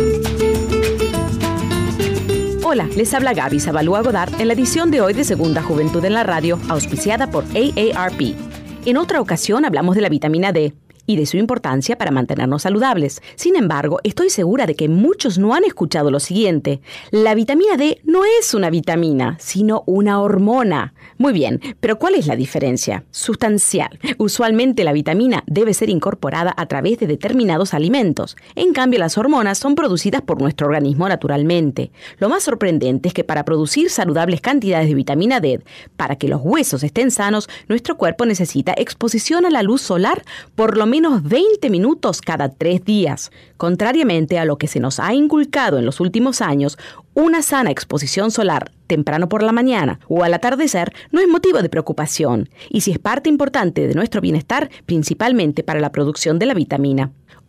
Hola, 2.65 2.89
les 2.97 3.13
habla 3.15 3.35
Gaby 3.35 3.61
Zabalúa 3.61 4.03
Godard 4.03 4.41
en 4.41 4.49
la 4.49 4.55
edición 4.55 4.91
de 4.91 5.01
hoy 5.01 5.13
de 5.13 5.25
Segunda 5.25 5.63
Juventud 5.63 6.05
en 6.05 6.15
la 6.15 6.25
Radio, 6.25 6.59
auspiciada 6.69 7.31
por 7.31 7.45
AARP. 7.45 8.35
En 8.85 8.97
otra 8.97 9.21
ocasión 9.21 9.65
hablamos 9.65 9.95
de 9.95 10.01
la 10.01 10.09
vitamina 10.09 10.53
D 10.53 10.75
y 11.07 11.17
de 11.17 11.27
su 11.27 11.37
importancia 11.37 11.97
para 11.99 12.11
mantenernos 12.11 12.63
saludables. 12.63 13.23
Sin 13.35 13.57
embargo, 13.57 14.01
estoy 14.05 14.31
segura 14.31 14.67
de 14.67 14.75
que 14.75 14.89
muchos 14.89 15.39
no 15.39 15.55
han 15.55 15.65
escuchado 15.65 16.11
lo 16.11 16.21
siguiente. 16.21 16.81
La 17.11 17.35
vitamina 17.35 17.77
D 17.77 18.01
no 18.05 18.23
es 18.25 18.55
una 18.55 18.71
vitamina, 18.71 19.37
sino 19.41 19.83
una 19.87 20.21
hormona. 20.21 20.95
Muy 21.19 21.33
bien, 21.33 21.61
pero 21.81 21.99
¿cuál 21.99 22.15
es 22.15 22.27
la 22.27 22.37
diferencia? 22.37 23.05
Sustancial. 23.11 23.99
Usualmente 24.19 24.85
la 24.85 24.93
vitamina 24.93 25.45
debe 25.47 25.75
ser 25.75 25.91
incorporada 25.91 26.55
a 26.57 26.67
través 26.67 26.99
de 26.99 27.07
determinados 27.07 27.75
alimentos. 27.75 28.37
En 28.55 28.73
cambio, 28.73 28.99
las 28.99 29.19
hormonas 29.19 29.59
son 29.59 29.75
producidas 29.75 30.23
por 30.23 30.41
nuestro 30.41 30.67
organismo 30.67 31.09
naturalmente. 31.09 31.91
Lo 32.19 32.29
más 32.29 32.43
sorprendente 32.43 33.09
es 33.09 33.15
que 33.15 33.25
para 33.25 33.45
producir 33.45 33.91
saludables 33.91 34.41
cantidades 34.41 34.89
de 34.89 34.95
vitamina 34.95 35.41
D, 35.41 35.61
para 35.97 36.17
que 36.17 36.29
los 36.29 36.41
huesos 36.43 36.83
estén 36.83 37.11
sanos, 37.11 37.49
nuestro 37.69 37.97
cuerpo 37.97 38.27
necesita 38.27 38.75
exposición 38.77 39.45
a 39.47 39.51
la 39.51 39.63
luz 39.63 39.83
solar 39.83 40.25
por 40.55 40.77
lo 40.77 40.87
menos 40.93 41.23
20 41.23 41.71
minutos 41.71 42.21
cada 42.21 42.51
tres 42.51 42.85
días. 42.85 43.31
Contrariamente 43.57 44.39
a 44.39 44.45
lo 44.45 44.59
que 44.59 44.67
se 44.67 44.79
nos 44.79 45.01
ha 45.01 45.15
inculcado 45.15 45.79
en 45.79 45.87
los 45.87 46.01
últimos 46.01 46.43
años, 46.43 46.77
una 47.15 47.41
sana 47.41 47.71
exposición 47.71 48.31
solar 48.31 48.73
temprano 48.89 49.27
por 49.31 49.43
la 49.43 49.53
mañana 49.53 50.01
o 50.07 50.23
al 50.23 50.35
atardecer 50.35 50.93
no 51.11 51.23
es 51.23 51.29
motivo 51.29 51.63
de 51.63 51.71
preocupación 51.71 52.51
y 52.69 52.83
si 52.83 52.91
es 52.91 52.99
parte 52.99 53.31
importante 53.31 53.89
de 53.89 53.95
nuestro 53.95 54.21
bienestar, 54.21 54.69
principalmente 54.85 55.63
para 55.63 55.81
la 55.81 55.93
producción 55.93 56.39
de 56.39 56.45
la 56.45 56.53
vitamina. 56.53 57.11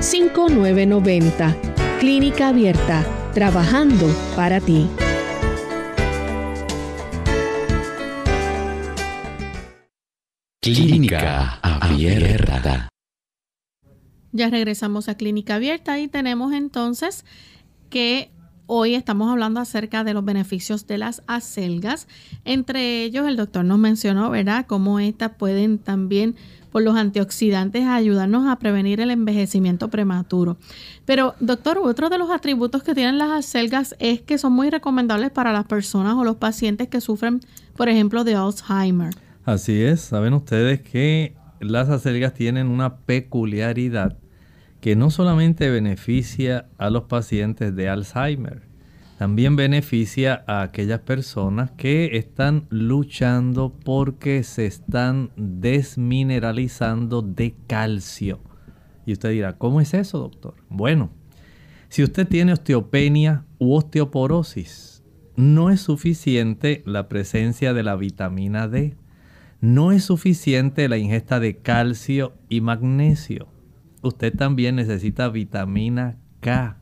5990. 0.00 1.56
Clínica 2.00 2.48
Abierta, 2.48 3.04
trabajando 3.32 4.06
para 4.36 4.60
ti. 4.60 4.88
Clínica 10.60 11.60
Abierta. 11.62 12.88
Ya 14.32 14.50
regresamos 14.50 15.08
a 15.08 15.16
Clínica 15.16 15.54
Abierta 15.54 15.98
y 16.00 16.08
tenemos 16.08 16.52
entonces 16.52 17.24
que 17.88 18.33
hoy 18.66 18.94
estamos 18.94 19.30
hablando 19.30 19.60
acerca 19.60 20.04
de 20.04 20.14
los 20.14 20.24
beneficios 20.24 20.86
de 20.86 20.98
las 20.98 21.22
acelgas. 21.26 22.08
Entre 22.44 23.02
ellos, 23.04 23.26
el 23.26 23.36
doctor 23.36 23.64
nos 23.64 23.78
mencionó, 23.78 24.30
¿verdad?, 24.30 24.66
cómo 24.66 25.00
estas 25.00 25.32
pueden 25.32 25.78
también 25.78 26.34
por 26.72 26.82
los 26.82 26.96
antioxidantes 26.96 27.86
ayudarnos 27.86 28.48
a 28.48 28.58
prevenir 28.58 29.00
el 29.00 29.12
envejecimiento 29.12 29.90
prematuro. 29.90 30.56
Pero, 31.04 31.36
doctor, 31.38 31.78
otro 31.78 32.10
de 32.10 32.18
los 32.18 32.30
atributos 32.30 32.82
que 32.82 32.94
tienen 32.94 33.16
las 33.16 33.30
acelgas 33.30 33.94
es 34.00 34.22
que 34.22 34.38
son 34.38 34.54
muy 34.54 34.70
recomendables 34.70 35.30
para 35.30 35.52
las 35.52 35.66
personas 35.66 36.14
o 36.16 36.24
los 36.24 36.36
pacientes 36.36 36.88
que 36.88 37.00
sufren, 37.00 37.40
por 37.76 37.88
ejemplo, 37.88 38.24
de 38.24 38.34
Alzheimer. 38.34 39.14
Así 39.44 39.82
es, 39.82 40.00
saben 40.00 40.34
ustedes 40.34 40.80
que 40.80 41.36
las 41.60 41.90
acelgas 41.90 42.34
tienen 42.34 42.66
una 42.66 42.96
peculiaridad 42.96 44.18
que 44.84 44.96
no 44.96 45.08
solamente 45.08 45.70
beneficia 45.70 46.68
a 46.76 46.90
los 46.90 47.04
pacientes 47.04 47.74
de 47.74 47.88
Alzheimer, 47.88 48.68
también 49.16 49.56
beneficia 49.56 50.44
a 50.46 50.60
aquellas 50.60 51.00
personas 51.00 51.70
que 51.70 52.18
están 52.18 52.66
luchando 52.68 53.72
porque 53.82 54.42
se 54.42 54.66
están 54.66 55.30
desmineralizando 55.36 57.22
de 57.22 57.54
calcio. 57.66 58.42
Y 59.06 59.14
usted 59.14 59.30
dirá, 59.30 59.56
¿cómo 59.56 59.80
es 59.80 59.94
eso, 59.94 60.18
doctor? 60.18 60.56
Bueno, 60.68 61.08
si 61.88 62.02
usted 62.02 62.28
tiene 62.28 62.52
osteopenia 62.52 63.46
u 63.58 63.76
osteoporosis, 63.76 65.02
no 65.34 65.70
es 65.70 65.80
suficiente 65.80 66.82
la 66.84 67.08
presencia 67.08 67.72
de 67.72 67.84
la 67.84 67.96
vitamina 67.96 68.68
D. 68.68 68.98
No 69.62 69.92
es 69.92 70.04
suficiente 70.04 70.90
la 70.90 70.98
ingesta 70.98 71.40
de 71.40 71.56
calcio 71.56 72.34
y 72.50 72.60
magnesio. 72.60 73.53
Usted 74.04 74.36
también 74.36 74.76
necesita 74.76 75.28
vitamina 75.28 76.18
K 76.40 76.78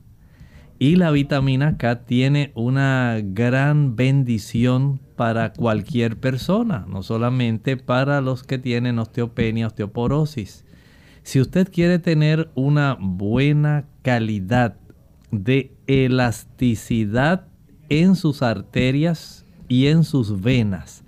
y 0.77 0.97
la 0.97 1.11
vitamina 1.11 1.77
K 1.77 2.03
tiene 2.03 2.51
una 2.55 3.21
gran 3.23 3.95
bendición 3.95 4.99
para 5.15 5.53
cualquier 5.53 6.19
persona, 6.19 6.85
no 6.89 7.03
solamente 7.03 7.77
para 7.77 8.19
los 8.19 8.43
que 8.43 8.57
tienen 8.57 8.99
osteopenia, 8.99 9.67
osteoporosis. 9.67 10.65
Si 11.21 11.39
usted 11.39 11.71
quiere 11.71 11.99
tener 11.99 12.49
una 12.55 12.97
buena 12.99 13.85
calidad 14.01 14.75
de 15.31 15.71
elasticidad 15.87 17.47
en 17.87 18.17
sus 18.17 18.41
arterias 18.41 19.45
y 19.69 19.87
en 19.87 20.03
sus 20.03 20.41
venas, 20.41 21.05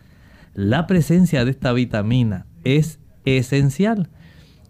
la 0.54 0.88
presencia 0.88 1.44
de 1.44 1.52
esta 1.52 1.74
vitamina 1.74 2.46
es 2.64 3.00
esencial. 3.26 4.10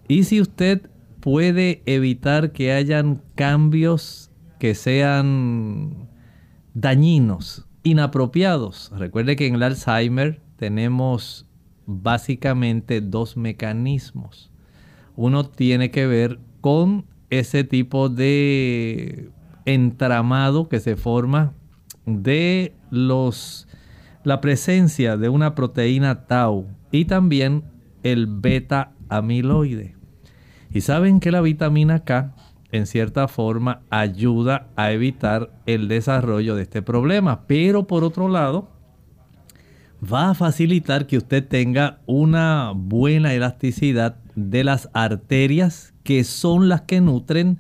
Y 0.08 0.24
si 0.24 0.42
usted 0.42 0.90
puede 1.26 1.82
evitar 1.88 2.52
que 2.52 2.72
hayan 2.72 3.24
cambios 3.34 4.30
que 4.60 4.76
sean 4.76 6.08
dañinos, 6.76 7.66
inapropiados. 7.82 8.92
Recuerde 8.96 9.36
que 9.36 9.48
en 9.48 9.56
el 9.56 9.64
Alzheimer 9.64 10.44
tenemos 10.56 11.48
básicamente 11.88 13.02
dos 13.02 13.38
mecanismos. 13.38 14.52
Uno 15.16 15.50
tiene 15.50 15.90
que 15.90 16.06
ver 16.06 16.40
con 16.62 17.08
ese 17.32 17.64
tipo 17.64 18.08
de 18.08 19.32
entramado 19.66 20.70
que 20.70 20.80
se 20.80 20.96
forma 20.96 21.54
de 22.06 22.76
los 22.92 23.68
la 24.24 24.42
presencia 24.42 25.18
de 25.18 25.30
una 25.30 25.56
proteína 25.56 26.28
tau 26.28 26.68
y 26.92 27.06
también 27.06 27.64
el 28.04 28.28
beta 28.28 28.92
amiloide. 29.10 29.96
Y 30.76 30.82
saben 30.82 31.22
que 31.22 31.32
la 31.32 31.40
vitamina 31.40 32.04
K 32.04 32.36
en 32.74 32.86
cierta 32.86 33.30
forma 33.30 33.80
ayuda 33.90 34.68
a 34.76 34.92
evitar 34.92 35.50
el 35.66 35.88
desarrollo 35.88 36.54
de 36.54 36.64
este 36.64 36.82
problema, 36.82 37.48
pero 37.48 37.88
por 37.88 38.04
otro 38.04 38.28
lado 38.28 38.68
va 40.04 40.32
a 40.32 40.34
facilitar 40.34 41.08
que 41.08 41.16
usted 41.16 41.48
tenga 41.48 42.00
una 42.08 42.74
buena 42.76 43.34
elasticidad 43.34 44.18
de 44.36 44.66
las 44.66 44.90
arterias 44.92 45.94
que 46.04 46.26
son 46.26 46.68
las 46.68 46.82
que 46.82 47.00
nutren 47.00 47.58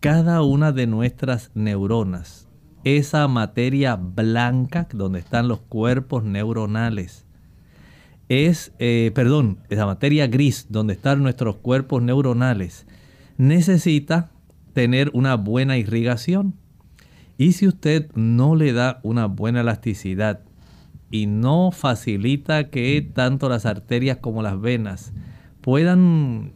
cada 0.00 0.40
una 0.40 0.72
de 0.72 0.86
nuestras 0.86 1.50
neuronas. 1.54 2.48
Esa 2.82 3.28
materia 3.28 3.96
blanca 3.96 4.88
donde 4.94 5.18
están 5.18 5.48
los 5.48 5.60
cuerpos 5.60 6.24
neuronales. 6.24 7.27
Es, 8.28 8.72
eh, 8.78 9.10
perdón, 9.14 9.58
esa 9.70 9.86
materia 9.86 10.26
gris 10.26 10.66
donde 10.68 10.94
están 10.94 11.22
nuestros 11.22 11.56
cuerpos 11.56 12.02
neuronales. 12.02 12.86
Necesita 13.38 14.30
tener 14.74 15.10
una 15.14 15.36
buena 15.36 15.78
irrigación. 15.78 16.54
Y 17.38 17.52
si 17.52 17.66
usted 17.66 18.10
no 18.14 18.56
le 18.56 18.72
da 18.72 19.00
una 19.02 19.26
buena 19.26 19.60
elasticidad 19.60 20.40
y 21.10 21.26
no 21.26 21.70
facilita 21.70 22.68
que 22.68 23.00
tanto 23.14 23.48
las 23.48 23.64
arterias 23.64 24.18
como 24.18 24.42
las 24.42 24.60
venas 24.60 25.12
puedan 25.60 26.52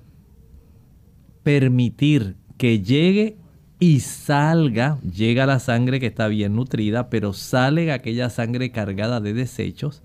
permitir 1.42 2.36
que 2.58 2.80
llegue 2.80 3.36
y 3.78 4.00
salga, 4.00 4.98
llega 5.00 5.46
la 5.46 5.58
sangre 5.58 5.98
que 5.98 6.06
está 6.06 6.28
bien 6.28 6.54
nutrida, 6.54 7.10
pero 7.10 7.32
sale 7.32 7.90
aquella 7.90 8.30
sangre 8.30 8.70
cargada 8.70 9.20
de 9.20 9.34
desechos, 9.34 10.02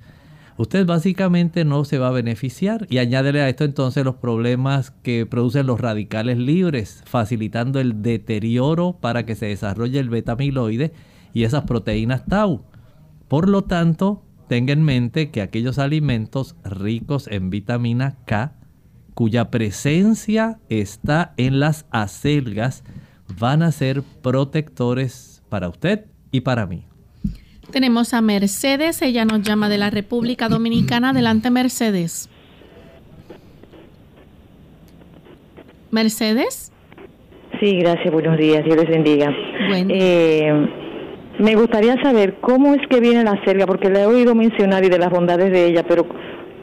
usted 0.57 0.85
básicamente 0.85 1.65
no 1.65 1.85
se 1.85 1.97
va 1.97 2.09
a 2.09 2.11
beneficiar. 2.11 2.87
Y 2.89 2.97
añádele 2.97 3.41
a 3.41 3.49
esto 3.49 3.63
entonces 3.63 4.03
los 4.03 4.15
problemas 4.15 4.91
que 4.91 5.25
producen 5.25 5.67
los 5.67 5.79
radicales 5.79 6.37
libres, 6.37 7.03
facilitando 7.05 7.79
el 7.79 8.01
deterioro 8.01 8.97
para 8.99 9.25
que 9.25 9.35
se 9.35 9.47
desarrolle 9.47 9.99
el 9.99 10.09
betamiloide 10.09 10.93
y 11.33 11.43
esas 11.43 11.63
proteínas 11.63 12.25
tau. 12.25 12.63
Por 13.27 13.49
lo 13.49 13.63
tanto, 13.63 14.23
tenga 14.47 14.73
en 14.73 14.83
mente 14.83 15.29
que 15.29 15.41
aquellos 15.41 15.77
alimentos 15.79 16.55
ricos 16.63 17.27
en 17.27 17.49
vitamina 17.49 18.17
K, 18.25 18.55
cuya 19.13 19.51
presencia 19.51 20.59
está 20.69 21.33
en 21.37 21.59
las 21.59 21.85
acelgas, 21.91 22.83
van 23.39 23.61
a 23.61 23.71
ser 23.71 24.03
protectores 24.21 25.43
para 25.49 25.69
usted 25.69 26.05
y 26.31 26.41
para 26.41 26.65
mí. 26.65 26.86
Tenemos 27.71 28.13
a 28.13 28.21
Mercedes, 28.21 29.01
ella 29.01 29.25
nos 29.25 29.41
llama 29.41 29.69
de 29.69 29.77
la 29.77 29.89
República 29.89 30.47
Dominicana. 30.47 31.09
Adelante, 31.09 31.49
Mercedes. 31.49 32.29
Mercedes. 35.91 36.71
Sí, 37.59 37.77
gracias, 37.79 38.11
buenos 38.11 38.37
días, 38.37 38.63
Dios 38.63 38.77
les 38.77 38.89
bendiga. 38.89 39.33
Eh, 39.89 40.67
me 41.39 41.55
gustaría 41.55 42.01
saber 42.01 42.35
cómo 42.39 42.73
es 42.73 42.81
que 42.87 42.99
viene 42.99 43.23
la 43.23 43.41
selga, 43.43 43.65
porque 43.65 43.89
la 43.89 44.01
he 44.01 44.05
oído 44.05 44.35
mencionar 44.35 44.83
y 44.85 44.89
de 44.89 44.99
las 44.99 45.09
bondades 45.09 45.51
de 45.51 45.65
ella, 45.65 45.83
pero 45.87 46.05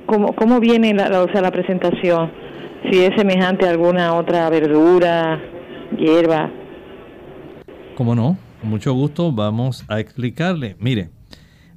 cómo, 0.07 0.35
cómo 0.35 0.61
viene 0.61 0.95
la, 0.95 1.23
o 1.23 1.29
sea, 1.33 1.41
la 1.41 1.51
presentación, 1.51 2.31
si 2.91 3.01
es 3.01 3.11
semejante 3.17 3.67
a 3.67 3.71
alguna 3.71 4.15
otra 4.15 4.49
verdura, 4.51 5.41
hierba. 5.99 6.51
¿Cómo 7.97 8.15
no? 8.15 8.37
Mucho 8.65 8.93
gusto 8.93 9.33
vamos 9.33 9.85
a 9.89 10.01
explicarle. 10.01 10.77
Mire, 10.79 11.11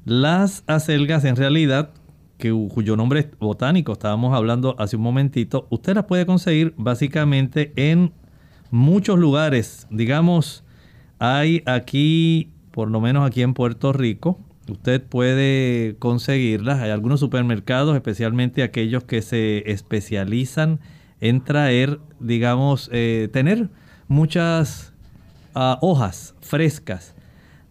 las 0.05 0.63
acelgas 0.67 1.25
en 1.25 1.35
realidad, 1.35 1.91
que, 2.37 2.51
cuyo 2.73 2.95
nombre 2.95 3.19
es 3.21 3.27
botánico 3.39 3.93
estábamos 3.93 4.35
hablando 4.35 4.75
hace 4.79 4.95
un 4.95 5.03
momentito, 5.03 5.67
usted 5.69 5.95
las 5.95 6.05
puede 6.05 6.25
conseguir 6.25 6.73
básicamente 6.77 7.73
en 7.75 8.13
muchos 8.71 9.19
lugares. 9.19 9.87
Digamos, 9.89 10.63
hay 11.19 11.63
aquí, 11.65 12.51
por 12.71 12.89
lo 12.89 13.01
menos 13.01 13.25
aquí 13.27 13.41
en 13.41 13.53
Puerto 13.53 13.93
Rico, 13.93 14.39
usted 14.69 15.03
puede 15.03 15.95
conseguirlas. 15.99 16.79
Hay 16.79 16.91
algunos 16.91 17.19
supermercados, 17.19 17.95
especialmente 17.95 18.63
aquellos 18.63 19.03
que 19.03 19.21
se 19.21 19.69
especializan 19.71 20.79
en 21.19 21.43
traer, 21.43 21.99
digamos, 22.19 22.89
eh, 22.93 23.29
tener 23.31 23.69
muchas 24.07 24.93
hojas 25.81 26.35
frescas. 26.41 27.15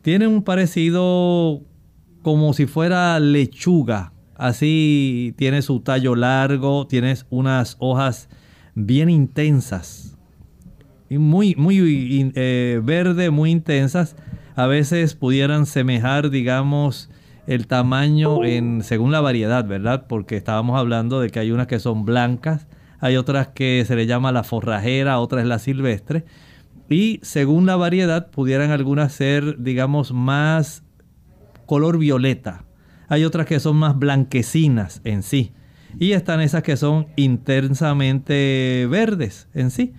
Tienen 0.02 0.28
un 0.28 0.42
parecido 0.42 1.62
como 2.22 2.52
si 2.52 2.66
fuera 2.66 3.18
lechuga. 3.20 4.12
Así 4.34 5.34
tiene 5.36 5.62
su 5.62 5.80
tallo 5.80 6.14
largo, 6.14 6.86
tienes 6.86 7.26
unas 7.30 7.76
hojas 7.78 8.28
bien 8.74 9.08
intensas. 9.08 10.16
Y 11.08 11.18
muy, 11.18 11.54
muy 11.56 12.32
eh, 12.34 12.80
verde, 12.82 13.30
muy 13.30 13.50
intensas. 13.50 14.16
A 14.56 14.66
veces 14.66 15.14
pudieran 15.14 15.66
semejar, 15.66 16.30
digamos, 16.30 17.10
el 17.46 17.66
tamaño 17.66 18.44
en, 18.44 18.82
según 18.82 19.12
la 19.12 19.20
variedad, 19.20 19.64
¿verdad? 19.66 20.06
Porque 20.08 20.36
estábamos 20.36 20.78
hablando 20.78 21.20
de 21.20 21.30
que 21.30 21.38
hay 21.38 21.52
unas 21.52 21.66
que 21.66 21.78
son 21.78 22.04
blancas, 22.04 22.66
hay 22.98 23.16
otras 23.16 23.48
que 23.48 23.84
se 23.86 23.94
le 23.94 24.06
llama 24.06 24.32
la 24.32 24.42
forrajera, 24.42 25.20
otra 25.20 25.40
es 25.40 25.46
la 25.46 25.58
silvestre. 25.58 26.24
Y 26.88 27.20
según 27.22 27.66
la 27.66 27.76
variedad, 27.76 28.30
pudieran 28.30 28.70
algunas 28.70 29.12
ser, 29.12 29.62
digamos, 29.62 30.12
más 30.12 30.84
color 31.66 31.98
violeta. 31.98 32.64
Hay 33.08 33.24
otras 33.24 33.46
que 33.46 33.60
son 33.60 33.76
más 33.76 33.98
blanquecinas 33.98 35.00
en 35.04 35.22
sí. 35.22 35.52
Y 35.98 36.12
están 36.12 36.40
esas 36.40 36.62
que 36.62 36.76
son 36.76 37.06
intensamente 37.16 38.86
verdes 38.90 39.48
en 39.54 39.70
sí. 39.70 39.94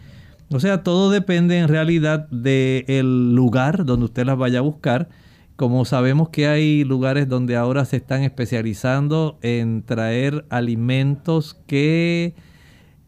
O 0.50 0.60
sea, 0.60 0.84
todo 0.84 1.10
depende 1.10 1.58
en 1.58 1.68
realidad 1.68 2.30
del 2.30 3.36
lugar 3.36 3.86
donde 3.86 4.06
usted 4.06 4.26
las 4.26 4.38
vaya 4.38 4.60
a 4.60 4.64
buscar. 4.64 5.10
Como 5.58 5.84
sabemos 5.86 6.30
que 6.30 6.48
hay 6.48 6.84
lugares 6.84 7.28
donde 7.28 7.56
ahora 7.56 7.84
se 7.84 7.98
están 7.98 8.24
especializando 8.24 9.40
en 9.42 9.84
traer 9.84 10.46
alimentos 10.50 11.58
que 11.66 12.36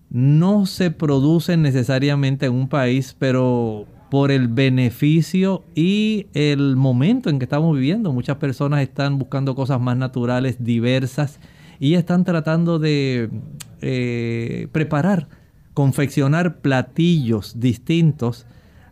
no 0.10 0.66
se 0.66 0.92
producen 0.92 1.62
necesariamente 1.62 2.48
en 2.48 2.54
un 2.54 2.68
país, 2.68 3.16
pero 3.18 3.86
por 4.10 4.32
el 4.32 4.48
beneficio 4.48 5.64
y 5.76 6.28
el 6.34 6.76
momento 6.76 7.30
en 7.30 7.38
que 7.38 7.46
estamos 7.46 7.76
viviendo. 7.76 8.12
Muchas 8.12 8.38
personas 8.38 8.82
están 8.82 9.20
buscando 9.20 9.56
cosas 9.56 9.80
más 9.80 9.98
naturales, 9.98 10.64
diversas, 10.64 11.40
y 11.80 11.94
están 11.94 12.26
tratando 12.26 12.80
de 12.80 13.30
eh, 13.82 14.68
preparar, 14.72 15.30
confeccionar 15.74 16.58
platillos 16.58 17.60
distintos. 17.60 18.48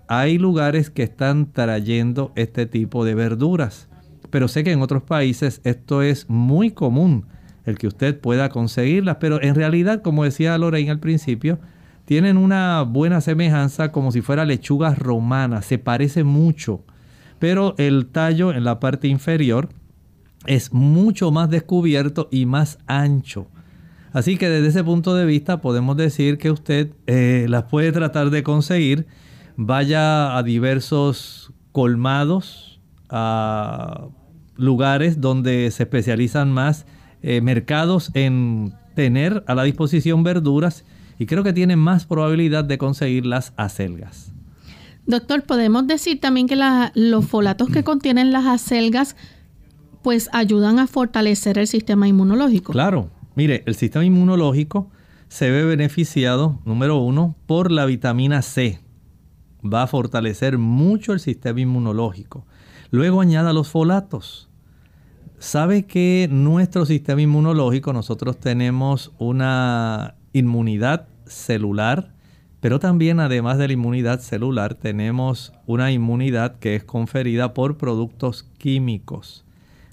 Hay 0.07 0.37
lugares 0.37 0.89
que 0.89 1.03
están 1.03 1.51
trayendo 1.51 2.31
este 2.35 2.65
tipo 2.65 3.03
de 3.03 3.15
verduras, 3.15 3.89
pero 4.29 4.47
sé 4.47 4.63
que 4.63 4.71
en 4.71 4.81
otros 4.81 5.03
países 5.03 5.61
esto 5.63 6.01
es 6.01 6.29
muy 6.29 6.71
común 6.71 7.25
el 7.67 7.77
que 7.77 7.87
usted 7.87 8.17
pueda 8.19 8.49
conseguirlas, 8.49 9.17
pero 9.19 9.41
en 9.43 9.53
realidad, 9.53 10.01
como 10.01 10.23
decía 10.23 10.57
Lorraine 10.57 10.89
al 10.89 10.99
principio, 10.99 11.59
tienen 12.05 12.37
una 12.37 12.83
buena 12.83 13.19
semejanza 13.19 13.91
como 13.91 14.13
si 14.13 14.21
fuera 14.21 14.45
lechuga 14.45 14.95
romana, 14.95 15.61
se 15.61 15.77
parece 15.77 16.23
mucho, 16.23 16.85
pero 17.39 17.75
el 17.77 18.07
tallo 18.07 18.53
en 18.53 18.63
la 18.63 18.79
parte 18.79 19.09
inferior 19.09 19.67
es 20.45 20.71
mucho 20.71 21.29
más 21.31 21.49
descubierto 21.49 22.29
y 22.31 22.45
más 22.45 22.79
ancho. 22.87 23.47
Así 24.13 24.37
que 24.37 24.47
desde 24.47 24.69
ese 24.69 24.83
punto 24.85 25.13
de 25.13 25.25
vista 25.25 25.59
podemos 25.59 25.97
decir 25.97 26.37
que 26.37 26.49
usted 26.49 26.93
eh, 27.05 27.47
las 27.49 27.63
puede 27.63 27.91
tratar 27.91 28.29
de 28.29 28.43
conseguir. 28.43 29.07
Vaya 29.57 30.37
a 30.37 30.43
diversos 30.43 31.51
colmados, 31.73 32.79
a 33.09 34.07
lugares 34.55 35.19
donde 35.19 35.69
se 35.71 35.83
especializan 35.83 36.51
más 36.53 36.85
eh, 37.21 37.41
mercados 37.41 38.11
en 38.13 38.73
tener 38.95 39.43
a 39.47 39.55
la 39.55 39.63
disposición 39.63 40.23
verduras 40.23 40.83
y 41.19 41.25
creo 41.25 41.43
que 41.43 41.53
tienen 41.53 41.79
más 41.79 42.05
probabilidad 42.05 42.63
de 42.63 42.77
conseguir 42.77 43.25
las 43.25 43.53
acelgas. 43.57 44.31
Doctor, 45.05 45.43
podemos 45.43 45.87
decir 45.87 46.19
también 46.19 46.47
que 46.47 46.57
los 46.95 47.25
folatos 47.25 47.69
que 47.69 47.83
contienen 47.83 48.31
las 48.31 48.45
acelgas 48.45 49.15
pues 50.01 50.29
ayudan 50.33 50.79
a 50.79 50.87
fortalecer 50.87 51.57
el 51.57 51.67
sistema 51.67 52.07
inmunológico. 52.07 52.71
Claro, 52.71 53.09
mire, 53.35 53.63
el 53.65 53.75
sistema 53.75 54.05
inmunológico 54.05 54.89
se 55.27 55.49
ve 55.49 55.63
beneficiado, 55.63 56.59
número 56.65 56.97
uno, 56.97 57.35
por 57.45 57.71
la 57.71 57.85
vitamina 57.85 58.41
C. 58.41 58.79
Va 59.63 59.83
a 59.83 59.87
fortalecer 59.87 60.57
mucho 60.57 61.13
el 61.13 61.19
sistema 61.19 61.61
inmunológico. 61.61 62.45
Luego 62.91 63.21
añada 63.21 63.53
los 63.53 63.69
folatos 63.69 64.46
sabe 65.39 65.85
que 65.85 66.27
nuestro 66.31 66.85
sistema 66.85 67.21
inmunológico, 67.21 67.93
nosotros 67.93 68.37
tenemos 68.37 69.11
una 69.19 70.15
inmunidad 70.33 71.07
celular, 71.25 72.13
pero 72.59 72.79
también 72.79 73.19
además 73.19 73.57
de 73.57 73.67
la 73.67 73.73
inmunidad 73.73 74.19
celular 74.19 74.75
tenemos 74.75 75.53
una 75.65 75.91
inmunidad 75.91 76.57
que 76.59 76.75
es 76.75 76.83
conferida 76.83 77.53
por 77.53 77.77
productos 77.77 78.43
químicos, 78.57 79.45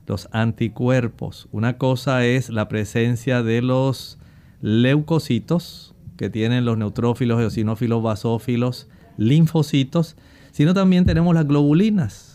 los 0.06 0.28
anticuerpos. 0.32 1.48
Una 1.52 1.76
cosa 1.76 2.24
es 2.24 2.48
la 2.48 2.68
presencia 2.68 3.42
de 3.42 3.62
los 3.62 4.18
leucocitos, 4.60 5.94
que 6.16 6.30
tienen 6.30 6.64
los 6.64 6.78
neutrófilos, 6.78 7.40
eosinófilos, 7.40 8.02
basófilos, 8.02 8.88
linfocitos, 9.16 10.16
sino 10.52 10.72
también 10.72 11.04
tenemos 11.04 11.34
las 11.34 11.46
globulinas. 11.46 12.33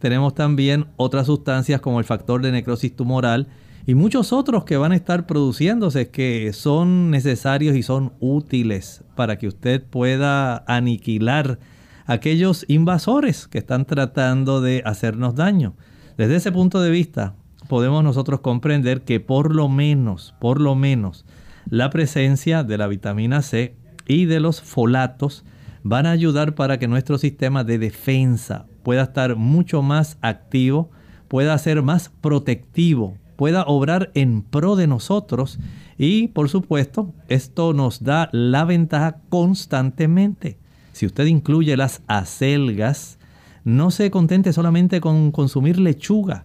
Tenemos 0.00 0.34
también 0.34 0.86
otras 0.96 1.26
sustancias 1.26 1.80
como 1.80 1.98
el 1.98 2.06
factor 2.06 2.40
de 2.40 2.50
necrosis 2.50 2.96
tumoral 2.96 3.48
y 3.86 3.94
muchos 3.94 4.32
otros 4.32 4.64
que 4.64 4.78
van 4.78 4.92
a 4.92 4.96
estar 4.96 5.26
produciéndose 5.26 6.08
que 6.08 6.52
son 6.54 7.10
necesarios 7.10 7.76
y 7.76 7.82
son 7.82 8.14
útiles 8.18 9.04
para 9.14 9.36
que 9.36 9.46
usted 9.46 9.84
pueda 9.84 10.64
aniquilar 10.66 11.58
aquellos 12.06 12.64
invasores 12.66 13.46
que 13.46 13.58
están 13.58 13.84
tratando 13.84 14.62
de 14.62 14.82
hacernos 14.86 15.34
daño. 15.34 15.74
Desde 16.16 16.36
ese 16.36 16.50
punto 16.50 16.80
de 16.80 16.90
vista, 16.90 17.34
podemos 17.68 18.02
nosotros 18.02 18.40
comprender 18.40 19.02
que 19.02 19.20
por 19.20 19.54
lo 19.54 19.68
menos, 19.68 20.34
por 20.40 20.62
lo 20.62 20.74
menos, 20.74 21.26
la 21.68 21.90
presencia 21.90 22.64
de 22.64 22.78
la 22.78 22.86
vitamina 22.86 23.42
C 23.42 23.76
y 24.06 24.24
de 24.24 24.40
los 24.40 24.62
folatos 24.62 25.44
van 25.82 26.06
a 26.06 26.12
ayudar 26.12 26.54
para 26.54 26.78
que 26.78 26.88
nuestro 26.88 27.18
sistema 27.18 27.64
de 27.64 27.78
defensa 27.78 28.66
pueda 28.82 29.02
estar 29.02 29.36
mucho 29.36 29.82
más 29.82 30.18
activo, 30.20 30.90
pueda 31.28 31.56
ser 31.58 31.82
más 31.82 32.10
protectivo, 32.20 33.16
pueda 33.36 33.64
obrar 33.64 34.10
en 34.14 34.42
pro 34.42 34.76
de 34.76 34.86
nosotros 34.86 35.58
y 35.96 36.28
por 36.28 36.48
supuesto 36.48 37.14
esto 37.28 37.72
nos 37.72 38.02
da 38.02 38.28
la 38.32 38.64
ventaja 38.64 39.18
constantemente. 39.28 40.58
Si 40.92 41.06
usted 41.06 41.26
incluye 41.26 41.76
las 41.76 42.02
acelgas, 42.06 43.18
no 43.64 43.90
se 43.90 44.10
contente 44.10 44.52
solamente 44.52 45.00
con 45.00 45.32
consumir 45.32 45.78
lechuga, 45.78 46.44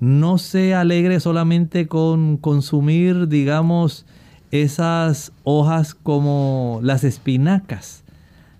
no 0.00 0.38
se 0.38 0.74
alegre 0.74 1.20
solamente 1.20 1.86
con 1.86 2.36
consumir, 2.36 3.28
digamos, 3.28 4.06
esas 4.50 5.32
hojas 5.42 5.94
como 5.94 6.80
las 6.82 7.04
espinacas, 7.04 8.04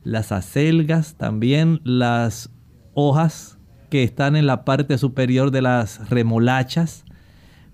las 0.03 0.33
acelgas, 0.33 1.15
también 1.15 1.81
las 1.85 2.51
hojas 2.95 3.59
que 3.91 4.03
están 4.03 4.37
en 4.37 4.47
la 4.47 4.65
parte 4.65 4.99
superior 4.99 5.51
de 5.51 5.63
las 5.63 6.09
remolachas. 6.11 7.05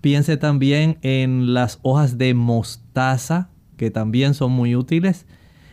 Piense 0.01 0.37
también 0.37 0.99
en 1.03 1.55
las 1.55 1.79
hojas 1.83 2.19
de 2.19 2.35
mostaza, 2.35 3.51
que 3.77 3.91
también 3.91 4.35
son 4.35 4.53
muy 4.53 4.77
útiles. 4.77 5.27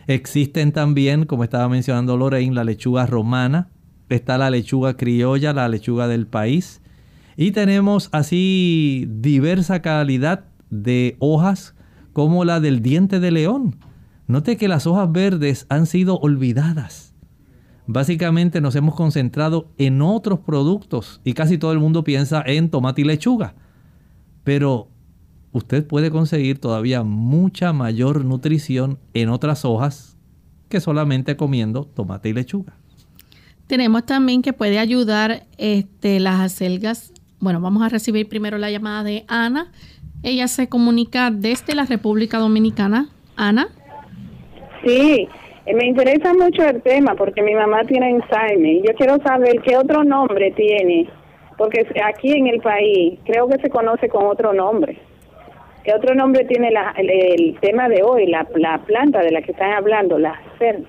Existen 0.06 0.72
también, 0.72 1.26
como 1.26 1.44
estaba 1.44 1.68
mencionando 1.68 2.16
Lorraine, 2.16 2.54
la 2.54 2.64
lechuga 2.64 3.04
romana, 3.04 3.68
está 4.08 4.38
la 4.38 4.50
lechuga 4.50 4.96
criolla, 4.96 5.52
la 5.52 5.68
lechuga 5.68 6.08
del 6.08 6.26
país. 6.26 6.80
Y 7.36 7.50
tenemos 7.50 8.08
así 8.12 9.06
diversa 9.08 9.82
calidad 9.82 10.44
de 10.70 11.16
hojas 11.18 11.74
como 12.12 12.44
la 12.44 12.60
del 12.60 12.82
diente 12.82 13.20
de 13.20 13.30
león. 13.30 13.76
Note 14.26 14.56
que 14.56 14.68
las 14.68 14.86
hojas 14.86 15.12
verdes 15.12 15.66
han 15.68 15.86
sido 15.86 16.18
olvidadas. 16.18 17.07
Básicamente 17.90 18.60
nos 18.60 18.76
hemos 18.76 18.94
concentrado 18.94 19.70
en 19.78 20.02
otros 20.02 20.40
productos 20.40 21.22
y 21.24 21.32
casi 21.32 21.56
todo 21.56 21.72
el 21.72 21.78
mundo 21.78 22.04
piensa 22.04 22.42
en 22.44 22.68
tomate 22.68 23.00
y 23.00 23.04
lechuga. 23.04 23.54
Pero 24.44 24.88
usted 25.52 25.86
puede 25.86 26.10
conseguir 26.10 26.58
todavía 26.58 27.02
mucha 27.02 27.72
mayor 27.72 28.26
nutrición 28.26 28.98
en 29.14 29.30
otras 29.30 29.64
hojas 29.64 30.18
que 30.68 30.82
solamente 30.82 31.38
comiendo 31.38 31.84
tomate 31.84 32.28
y 32.28 32.34
lechuga. 32.34 32.74
Tenemos 33.66 34.04
también 34.04 34.42
que 34.42 34.52
puede 34.52 34.78
ayudar 34.78 35.46
este, 35.56 36.20
las 36.20 36.40
acelgas. 36.40 37.14
Bueno, 37.40 37.58
vamos 37.62 37.82
a 37.82 37.88
recibir 37.88 38.28
primero 38.28 38.58
la 38.58 38.70
llamada 38.70 39.02
de 39.02 39.24
Ana. 39.28 39.72
Ella 40.22 40.46
se 40.48 40.68
comunica 40.68 41.30
desde 41.30 41.74
la 41.74 41.86
República 41.86 42.38
Dominicana. 42.38 43.08
Ana. 43.34 43.68
Sí, 44.84 45.26
me 45.74 45.86
interesa 45.86 46.32
mucho 46.34 46.62
el 46.64 46.82
tema 46.82 47.14
porque 47.14 47.42
mi 47.42 47.54
mamá 47.54 47.84
tiene 47.84 48.14
Alzheimer 48.14 48.72
y 48.72 48.82
yo 48.86 48.94
quiero 48.94 49.18
saber 49.22 49.60
qué 49.62 49.76
otro 49.76 50.04
nombre 50.04 50.52
tiene, 50.52 51.08
porque 51.56 51.86
aquí 52.04 52.32
en 52.32 52.46
el 52.46 52.60
país 52.60 53.18
creo 53.24 53.48
que 53.48 53.58
se 53.58 53.68
conoce 53.68 54.08
con 54.08 54.26
otro 54.26 54.52
nombre. 54.52 54.98
¿Qué 55.84 55.94
otro 55.94 56.14
nombre 56.14 56.44
tiene 56.44 56.70
el, 56.98 57.58
tema 57.60 57.88
de 57.88 58.02
hoy, 58.02 58.26
la, 58.26 58.44
planta 58.44 59.20
de 59.20 59.30
la 59.30 59.40
que 59.40 59.52
están 59.52 59.72
hablando, 59.72 60.18
la 60.18 60.34
CERN? 60.58 60.86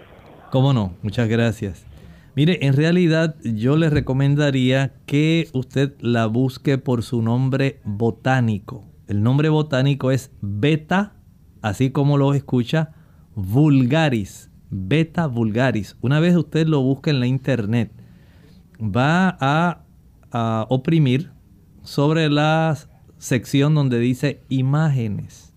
¿Cómo 0.51 0.73
no? 0.73 0.93
Muchas 1.03 1.29
gracias. 1.29 1.85
Mire, 2.35 2.59
en 2.65 2.75
realidad 2.75 3.35
yo 3.43 3.77
le 3.77 3.89
recomendaría 3.89 4.93
que 5.05 5.47
usted 5.53 5.93
la 5.99 6.25
busque 6.25 6.77
por 6.77 7.03
su 7.03 7.21
nombre 7.21 7.79
botánico. 7.85 8.83
El 9.07 9.23
nombre 9.23 9.49
botánico 9.49 10.11
es 10.11 10.31
Beta, 10.41 11.13
así 11.61 11.91
como 11.91 12.17
lo 12.17 12.33
escucha, 12.33 12.91
vulgaris. 13.35 14.48
Beta 14.69 15.27
vulgaris. 15.27 15.97
Una 16.01 16.19
vez 16.19 16.35
usted 16.35 16.67
lo 16.67 16.81
busca 16.81 17.09
en 17.09 17.19
la 17.19 17.27
internet, 17.27 17.91
va 18.79 19.37
a, 19.39 19.81
a 20.31 20.65
oprimir 20.69 21.31
sobre 21.83 22.29
la 22.29 22.77
sección 23.17 23.75
donde 23.75 23.99
dice 23.99 24.41
imágenes. 24.49 25.53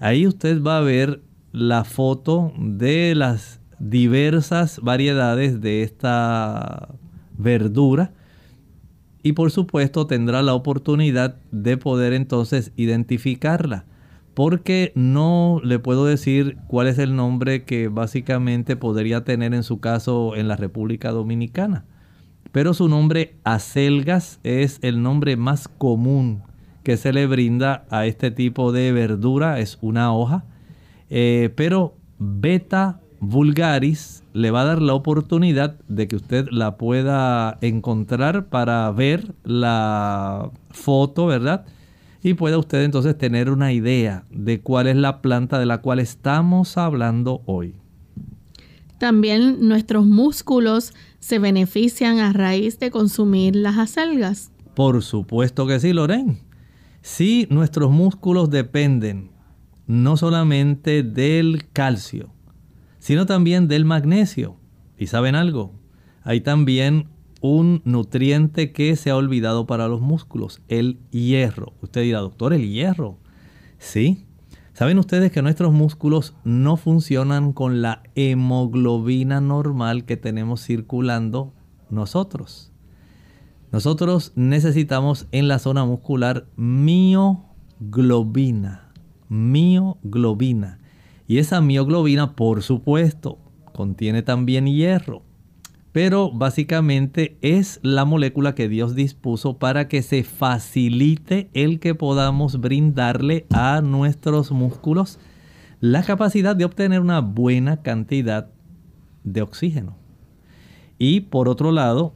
Ahí 0.00 0.26
usted 0.26 0.62
va 0.62 0.78
a 0.78 0.82
ver 0.82 1.22
la 1.52 1.84
foto 1.84 2.52
de 2.58 3.14
las 3.14 3.60
diversas 3.78 4.80
variedades 4.80 5.60
de 5.60 5.82
esta 5.82 6.88
verdura 7.36 8.12
y 9.22 9.32
por 9.32 9.50
supuesto 9.50 10.06
tendrá 10.06 10.42
la 10.42 10.54
oportunidad 10.54 11.36
de 11.50 11.76
poder 11.76 12.12
entonces 12.12 12.72
identificarla. 12.76 13.84
Porque 14.38 14.92
no 14.94 15.60
le 15.64 15.80
puedo 15.80 16.06
decir 16.06 16.58
cuál 16.68 16.86
es 16.86 17.00
el 17.00 17.16
nombre 17.16 17.64
que 17.64 17.88
básicamente 17.88 18.76
podría 18.76 19.24
tener 19.24 19.52
en 19.52 19.64
su 19.64 19.80
caso 19.80 20.36
en 20.36 20.46
la 20.46 20.54
República 20.54 21.10
Dominicana. 21.10 21.86
Pero 22.52 22.72
su 22.72 22.88
nombre 22.88 23.34
acelgas 23.42 24.38
es 24.44 24.78
el 24.82 25.02
nombre 25.02 25.36
más 25.36 25.66
común 25.66 26.44
que 26.84 26.96
se 26.96 27.12
le 27.12 27.26
brinda 27.26 27.84
a 27.90 28.06
este 28.06 28.30
tipo 28.30 28.70
de 28.70 28.92
verdura. 28.92 29.58
Es 29.58 29.76
una 29.80 30.14
hoja. 30.14 30.44
Eh, 31.10 31.52
pero 31.56 31.96
beta 32.20 33.00
vulgaris 33.18 34.22
le 34.34 34.52
va 34.52 34.60
a 34.60 34.66
dar 34.66 34.82
la 34.82 34.94
oportunidad 34.94 35.80
de 35.88 36.06
que 36.06 36.14
usted 36.14 36.46
la 36.52 36.76
pueda 36.76 37.58
encontrar 37.60 38.46
para 38.50 38.88
ver 38.92 39.34
la 39.42 40.52
foto, 40.70 41.26
¿verdad? 41.26 41.66
Y 42.22 42.34
pueda 42.34 42.58
usted 42.58 42.82
entonces 42.82 43.16
tener 43.16 43.50
una 43.50 43.72
idea 43.72 44.24
de 44.30 44.60
cuál 44.60 44.88
es 44.88 44.96
la 44.96 45.22
planta 45.22 45.58
de 45.58 45.66
la 45.66 45.78
cual 45.80 46.00
estamos 46.00 46.76
hablando 46.76 47.42
hoy. 47.46 47.74
También 48.98 49.68
nuestros 49.68 50.06
músculos 50.06 50.92
se 51.20 51.38
benefician 51.38 52.18
a 52.18 52.32
raíz 52.32 52.80
de 52.80 52.90
consumir 52.90 53.54
las 53.54 53.78
acelgas. 53.78 54.50
Por 54.74 55.02
supuesto 55.02 55.66
que 55.66 55.78
sí, 55.78 55.92
Loren. 55.92 56.40
Sí, 57.00 57.46
nuestros 57.50 57.90
músculos 57.92 58.50
dependen 58.50 59.30
no 59.86 60.16
solamente 60.16 61.02
del 61.02 61.68
calcio, 61.72 62.34
sino 62.98 63.24
también 63.24 63.68
del 63.68 63.84
magnesio. 63.84 64.56
¿Y 64.98 65.06
saben 65.06 65.36
algo? 65.36 65.72
Hay 66.22 66.40
también 66.40 67.08
un 67.40 67.82
nutriente 67.84 68.72
que 68.72 68.96
se 68.96 69.10
ha 69.10 69.16
olvidado 69.16 69.66
para 69.66 69.88
los 69.88 70.00
músculos, 70.00 70.60
el 70.68 70.98
hierro. 71.10 71.72
Usted 71.82 72.02
dirá, 72.02 72.20
doctor, 72.20 72.52
el 72.52 72.68
hierro. 72.70 73.18
Sí. 73.78 74.24
¿Saben 74.72 74.98
ustedes 74.98 75.32
que 75.32 75.42
nuestros 75.42 75.72
músculos 75.72 76.34
no 76.44 76.76
funcionan 76.76 77.52
con 77.52 77.82
la 77.82 78.02
hemoglobina 78.14 79.40
normal 79.40 80.04
que 80.04 80.16
tenemos 80.16 80.64
circulando 80.64 81.52
nosotros? 81.90 82.72
Nosotros 83.72 84.32
necesitamos 84.34 85.26
en 85.32 85.48
la 85.48 85.58
zona 85.58 85.84
muscular 85.84 86.46
mioglobina. 86.56 87.32
Mioglobina. 89.28 90.78
Y 91.26 91.38
esa 91.38 91.60
mioglobina, 91.60 92.34
por 92.34 92.62
supuesto, 92.62 93.38
contiene 93.74 94.22
también 94.22 94.66
hierro. 94.66 95.27
Pero 95.92 96.30
básicamente 96.30 97.38
es 97.40 97.80
la 97.82 98.04
molécula 98.04 98.54
que 98.54 98.68
Dios 98.68 98.94
dispuso 98.94 99.58
para 99.58 99.88
que 99.88 100.02
se 100.02 100.22
facilite 100.22 101.50
el 101.54 101.80
que 101.80 101.94
podamos 101.94 102.60
brindarle 102.60 103.46
a 103.50 103.80
nuestros 103.80 104.52
músculos 104.52 105.18
la 105.80 106.02
capacidad 106.02 106.56
de 106.56 106.64
obtener 106.64 107.00
una 107.00 107.20
buena 107.20 107.82
cantidad 107.82 108.48
de 109.24 109.42
oxígeno. 109.42 109.96
Y 110.98 111.20
por 111.20 111.48
otro 111.48 111.72
lado, 111.72 112.14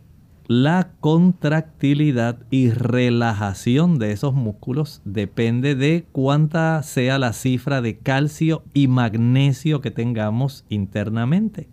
la 0.48 0.90
contractilidad 1.00 2.40
y 2.50 2.70
relajación 2.70 3.98
de 3.98 4.12
esos 4.12 4.34
músculos 4.34 5.00
depende 5.04 5.74
de 5.76 6.04
cuánta 6.10 6.82
sea 6.82 7.18
la 7.18 7.32
cifra 7.32 7.80
de 7.80 7.96
calcio 7.98 8.62
y 8.74 8.88
magnesio 8.88 9.80
que 9.80 9.92
tengamos 9.92 10.64
internamente. 10.68 11.68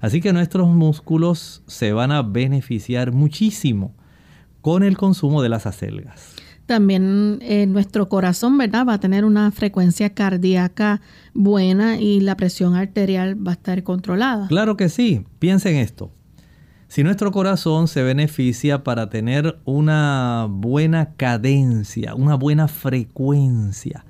Así 0.00 0.20
que 0.20 0.32
nuestros 0.32 0.68
músculos 0.68 1.62
se 1.66 1.92
van 1.92 2.12
a 2.12 2.22
beneficiar 2.22 3.12
muchísimo 3.12 3.94
con 4.60 4.82
el 4.82 4.96
consumo 4.96 5.42
de 5.42 5.48
las 5.48 5.66
acelgas. 5.66 6.34
también 6.66 7.38
eh, 7.40 7.66
nuestro 7.66 8.10
corazón, 8.10 8.58
¿verdad? 8.58 8.86
Va 8.86 8.94
a 8.94 9.00
tener 9.00 9.24
una 9.24 9.50
frecuencia 9.50 10.12
cardíaca 10.12 11.00
buena 11.32 11.98
y 11.98 12.20
la 12.20 12.36
presión 12.36 12.74
arterial 12.74 13.34
va 13.34 13.52
a 13.52 13.54
estar 13.54 13.82
controlada. 13.82 14.48
Claro 14.48 14.76
que 14.76 14.90
sí. 14.90 15.24
Piensen 15.38 15.76
esto. 15.76 16.10
Si 16.88 17.02
nuestro 17.04 17.32
corazón 17.32 17.86
se 17.86 18.02
beneficia 18.02 18.82
para 18.82 19.10
tener 19.10 19.58
una 19.64 20.46
buena 20.48 21.14
cadencia, 21.16 22.14
una 22.14 22.34
buena 22.34 22.66
frecuencia, 22.66 24.04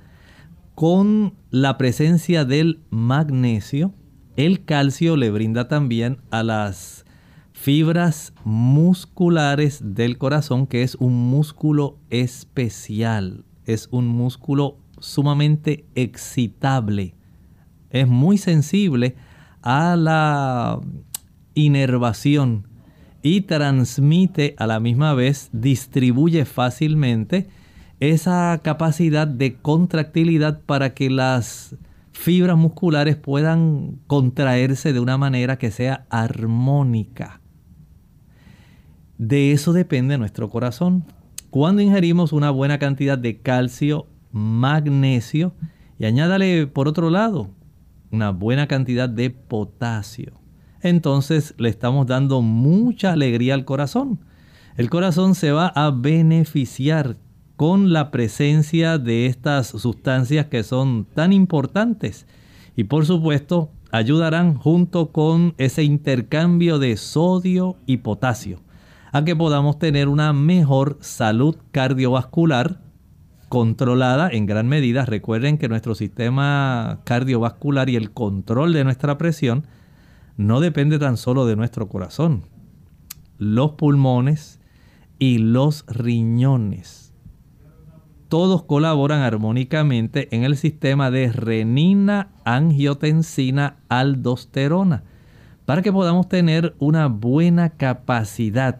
con 0.75 1.33
la 1.51 1.77
presencia 1.77 2.45
del 2.45 2.79
magnesio, 2.89 3.93
el 4.39 4.63
calcio 4.63 5.17
le 5.17 5.31
brinda 5.31 5.67
también 5.67 6.19
a 6.31 6.43
las 6.43 7.03
fibras 7.51 8.33
musculares 8.45 9.81
del 9.83 10.17
corazón, 10.17 10.65
que 10.65 10.81
es 10.81 10.95
un 10.95 11.13
músculo 11.13 11.97
especial, 12.09 13.43
es 13.65 13.89
un 13.91 14.07
músculo 14.07 14.77
sumamente 14.99 15.83
excitable, 15.93 17.15
es 17.89 18.07
muy 18.07 18.37
sensible 18.37 19.17
a 19.61 19.97
la 19.97 20.79
inervación 21.53 22.65
y 23.21 23.41
transmite 23.41 24.55
a 24.57 24.67
la 24.67 24.79
misma 24.79 25.13
vez, 25.15 25.49
distribuye 25.51 26.45
fácilmente 26.45 27.49
esa 27.99 28.57
capacidad 28.63 29.27
de 29.27 29.55
contractilidad 29.55 30.61
para 30.61 30.93
que 30.93 31.09
las 31.09 31.75
fibras 32.19 32.57
musculares 32.57 33.15
puedan 33.15 34.01
contraerse 34.05 34.91
de 34.91 34.99
una 34.99 35.17
manera 35.17 35.57
que 35.57 35.71
sea 35.71 36.05
armónica. 36.09 37.39
De 39.17 39.53
eso 39.53 39.71
depende 39.71 40.17
nuestro 40.17 40.49
corazón. 40.49 41.05
Cuando 41.49 41.81
ingerimos 41.81 42.33
una 42.33 42.51
buena 42.51 42.77
cantidad 42.77 43.17
de 43.17 43.39
calcio, 43.39 44.07
magnesio 44.33 45.53
y 45.97 46.05
añádale 46.05 46.67
por 46.67 46.89
otro 46.89 47.09
lado 47.09 47.51
una 48.11 48.31
buena 48.31 48.67
cantidad 48.67 49.07
de 49.07 49.29
potasio, 49.29 50.33
entonces 50.81 51.55
le 51.57 51.69
estamos 51.69 52.05
dando 52.05 52.41
mucha 52.41 53.13
alegría 53.13 53.53
al 53.53 53.63
corazón. 53.63 54.19
El 54.75 54.89
corazón 54.89 55.35
se 55.35 55.53
va 55.53 55.67
a 55.67 55.89
beneficiar 55.91 57.15
con 57.59 57.91
la 57.91 58.09
presencia 58.09 58.97
de 58.97 59.25
estas 59.25 59.67
sustancias 59.67 60.45
que 60.45 60.63
son 60.63 61.03
tan 61.03 61.33
importantes 61.33 62.25
y 62.77 62.85
por 62.85 63.05
supuesto 63.05 63.69
ayudarán 63.91 64.55
junto 64.55 65.11
con 65.11 65.55
ese 65.57 65.83
intercambio 65.83 66.79
de 66.79 66.95
sodio 66.95 67.75
y 67.85 67.97
potasio 67.97 68.61
a 69.11 69.25
que 69.25 69.35
podamos 69.35 69.77
tener 69.77 70.07
una 70.07 70.31
mejor 70.31 70.99
salud 71.01 71.57
cardiovascular 71.73 72.79
controlada 73.49 74.29
en 74.31 74.45
gran 74.45 74.69
medida. 74.69 75.03
Recuerden 75.03 75.57
que 75.57 75.67
nuestro 75.67 75.95
sistema 75.95 77.01
cardiovascular 77.03 77.89
y 77.89 77.97
el 77.97 78.11
control 78.11 78.71
de 78.71 78.85
nuestra 78.85 79.17
presión 79.17 79.67
no 80.37 80.61
depende 80.61 80.97
tan 80.97 81.17
solo 81.17 81.45
de 81.45 81.57
nuestro 81.57 81.89
corazón. 81.89 82.45
Los 83.37 83.71
pulmones 83.71 84.61
y 85.17 85.39
los 85.39 85.83
riñones. 85.87 87.08
Todos 88.29 88.63
colaboran 88.63 89.21
armónicamente 89.21 90.33
en 90.35 90.43
el 90.43 90.55
sistema 90.55 91.11
de 91.11 91.31
renina, 91.31 92.29
angiotensina, 92.45 93.77
aldosterona 93.89 95.03
para 95.69 95.83
que 95.83 95.93
podamos 95.93 96.27
tener 96.27 96.73
una 96.79 97.05
buena 97.09 97.69
capacidad 97.69 98.79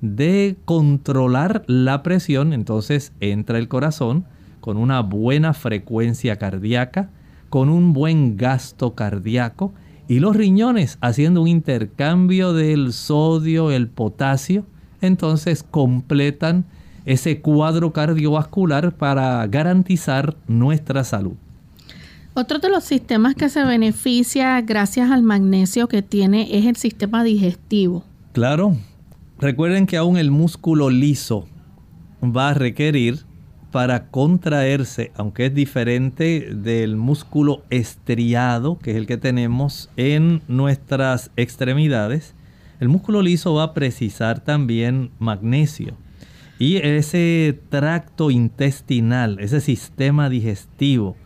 de 0.00 0.56
controlar 0.64 1.64
la 1.66 2.04
presión, 2.04 2.52
entonces 2.52 3.12
entra 3.18 3.58
el 3.58 3.66
corazón 3.66 4.24
con 4.60 4.76
una 4.76 5.00
buena 5.00 5.52
frecuencia 5.52 6.36
cardíaca, 6.36 7.10
con 7.48 7.68
un 7.68 7.92
buen 7.92 8.36
gasto 8.36 8.94
cardíaco 8.94 9.72
y 10.06 10.20
los 10.20 10.36
riñones 10.36 10.96
haciendo 11.00 11.42
un 11.42 11.48
intercambio 11.48 12.52
del 12.52 12.92
sodio, 12.92 13.72
el 13.72 13.88
potasio, 13.88 14.64
entonces 15.00 15.64
completan 15.64 16.66
ese 17.08 17.40
cuadro 17.40 17.92
cardiovascular 17.92 18.92
para 18.92 19.46
garantizar 19.46 20.36
nuestra 20.46 21.04
salud. 21.04 21.34
Otro 22.34 22.58
de 22.58 22.68
los 22.68 22.84
sistemas 22.84 23.34
que 23.34 23.48
se 23.48 23.64
beneficia 23.64 24.60
gracias 24.60 25.10
al 25.10 25.22
magnesio 25.22 25.88
que 25.88 26.02
tiene 26.02 26.56
es 26.56 26.66
el 26.66 26.76
sistema 26.76 27.24
digestivo. 27.24 28.04
Claro, 28.32 28.76
Recuerden 29.40 29.86
que 29.86 29.96
aún 29.96 30.16
el 30.16 30.32
músculo 30.32 30.90
liso 30.90 31.46
va 32.20 32.48
a 32.48 32.54
requerir 32.54 33.20
para 33.70 34.08
contraerse, 34.08 35.12
aunque 35.14 35.46
es 35.46 35.54
diferente 35.54 36.48
del 36.52 36.96
músculo 36.96 37.62
estriado, 37.70 38.80
que 38.80 38.90
es 38.90 38.96
el 38.96 39.06
que 39.06 39.16
tenemos 39.16 39.90
en 39.96 40.42
nuestras 40.48 41.30
extremidades, 41.36 42.34
el 42.80 42.88
músculo 42.88 43.22
liso 43.22 43.54
va 43.54 43.62
a 43.62 43.74
precisar 43.74 44.40
también 44.40 45.12
magnesio. 45.20 45.94
Y 46.58 46.76
ese 46.78 47.60
tracto 47.68 48.30
intestinal, 48.30 49.38
ese 49.40 49.60
sistema 49.60 50.28
digestivo, 50.28 51.16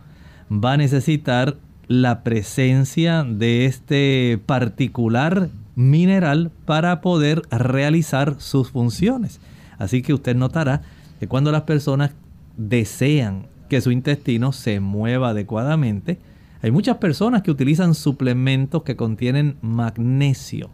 va 0.51 0.73
a 0.73 0.77
necesitar 0.77 1.57
la 1.87 2.23
presencia 2.23 3.23
de 3.23 3.65
este 3.65 4.39
particular 4.45 5.49
mineral 5.75 6.51
para 6.65 7.01
poder 7.01 7.41
realizar 7.49 8.35
sus 8.39 8.71
funciones. 8.71 9.39
Así 9.77 10.01
que 10.01 10.13
usted 10.13 10.35
notará 10.35 10.81
que 11.19 11.27
cuando 11.27 11.51
las 11.51 11.63
personas 11.63 12.11
desean 12.57 13.47
que 13.69 13.81
su 13.81 13.91
intestino 13.91 14.51
se 14.51 14.79
mueva 14.79 15.29
adecuadamente, 15.29 16.19
hay 16.61 16.71
muchas 16.71 16.97
personas 16.97 17.41
que 17.41 17.51
utilizan 17.51 17.95
suplementos 17.95 18.83
que 18.83 18.95
contienen 18.95 19.57
magnesio, 19.61 20.69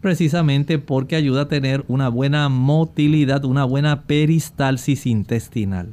precisamente 0.00 0.78
porque 0.78 1.16
ayuda 1.16 1.42
a 1.42 1.48
tener 1.48 1.84
una 1.88 2.08
buena 2.08 2.48
motilidad, 2.48 3.44
una 3.44 3.64
buena 3.64 4.02
peristalsis 4.02 5.06
intestinal. 5.06 5.92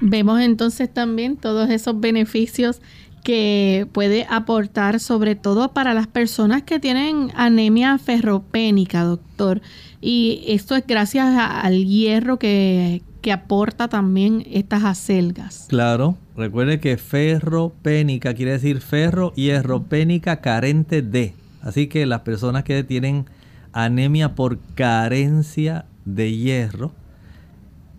Vemos 0.00 0.40
entonces 0.40 0.92
también 0.92 1.36
todos 1.36 1.70
esos 1.70 1.98
beneficios 2.00 2.80
que 3.24 3.88
puede 3.92 4.24
aportar 4.30 5.00
sobre 5.00 5.34
todo 5.34 5.72
para 5.72 5.94
las 5.94 6.06
personas 6.06 6.62
que 6.62 6.78
tienen 6.78 7.32
anemia 7.34 7.98
ferropénica, 7.98 9.02
doctor. 9.02 9.62
Y 10.00 10.44
esto 10.46 10.76
es 10.76 10.86
gracias 10.86 11.26
al 11.36 11.86
hierro 11.86 12.38
que, 12.38 13.02
que 13.22 13.32
aporta 13.32 13.88
también 13.88 14.46
estas 14.48 14.84
acelgas. 14.84 15.66
Claro, 15.68 16.16
recuerde 16.36 16.78
que 16.78 16.96
ferropénica 16.96 18.34
quiere 18.34 18.52
decir 18.52 18.80
ferro, 18.80 19.32
hierro, 19.34 19.82
pénica 19.82 20.40
carente 20.40 21.02
de. 21.02 21.34
Así 21.66 21.88
que 21.88 22.06
las 22.06 22.20
personas 22.20 22.62
que 22.62 22.84
tienen 22.84 23.26
anemia 23.72 24.36
por 24.36 24.60
carencia 24.76 25.84
de 26.04 26.32
hierro, 26.32 26.92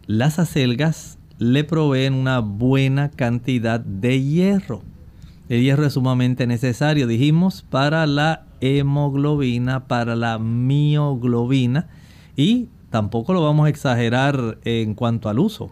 las 0.06 0.40
acelgas 0.40 1.20
le 1.38 1.66
proveen 1.66 2.14
una 2.14 2.40
buena 2.40 3.12
cantidad 3.12 3.82
de 3.82 4.24
hierro. 4.24 4.84
El 5.50 5.64
hierro 5.64 5.86
es 5.86 5.94
sumamente 5.94 6.48
necesario, 6.48 7.08
dijimos, 7.08 7.66
para 7.70 8.08
la 8.08 8.46
hemoglobina, 8.62 9.86
para 9.86 10.16
la 10.16 10.40
mioglobina 10.40 11.90
y 12.38 12.70
tampoco 12.90 13.34
lo 13.34 13.44
vamos 13.44 13.66
a 13.66 13.70
exagerar 13.70 14.60
en 14.64 14.94
cuanto 14.94 15.28
al 15.28 15.40
uso. 15.40 15.72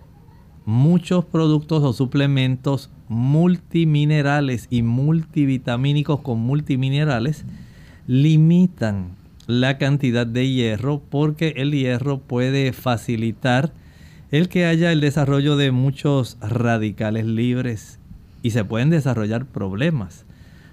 Muchos 0.65 1.23
productos 1.23 1.81
o 1.81 1.93
suplementos 1.93 2.89
multiminerales 3.07 4.67
y 4.69 4.81
multivitamínicos 4.81 6.19
con 6.19 6.39
multiminerales 6.39 7.45
limitan 8.07 9.15
la 9.47 9.77
cantidad 9.77 10.27
de 10.27 10.49
hierro 10.49 11.01
porque 11.09 11.53
el 11.57 11.71
hierro 11.71 12.19
puede 12.19 12.73
facilitar 12.73 13.73
el 14.31 14.49
que 14.49 14.65
haya 14.65 14.91
el 14.91 15.01
desarrollo 15.01 15.55
de 15.55 15.71
muchos 15.71 16.37
radicales 16.41 17.25
libres 17.25 17.99
y 18.41 18.51
se 18.51 18.65
pueden 18.65 18.89
desarrollar 18.89 19.45
problemas. 19.45 20.25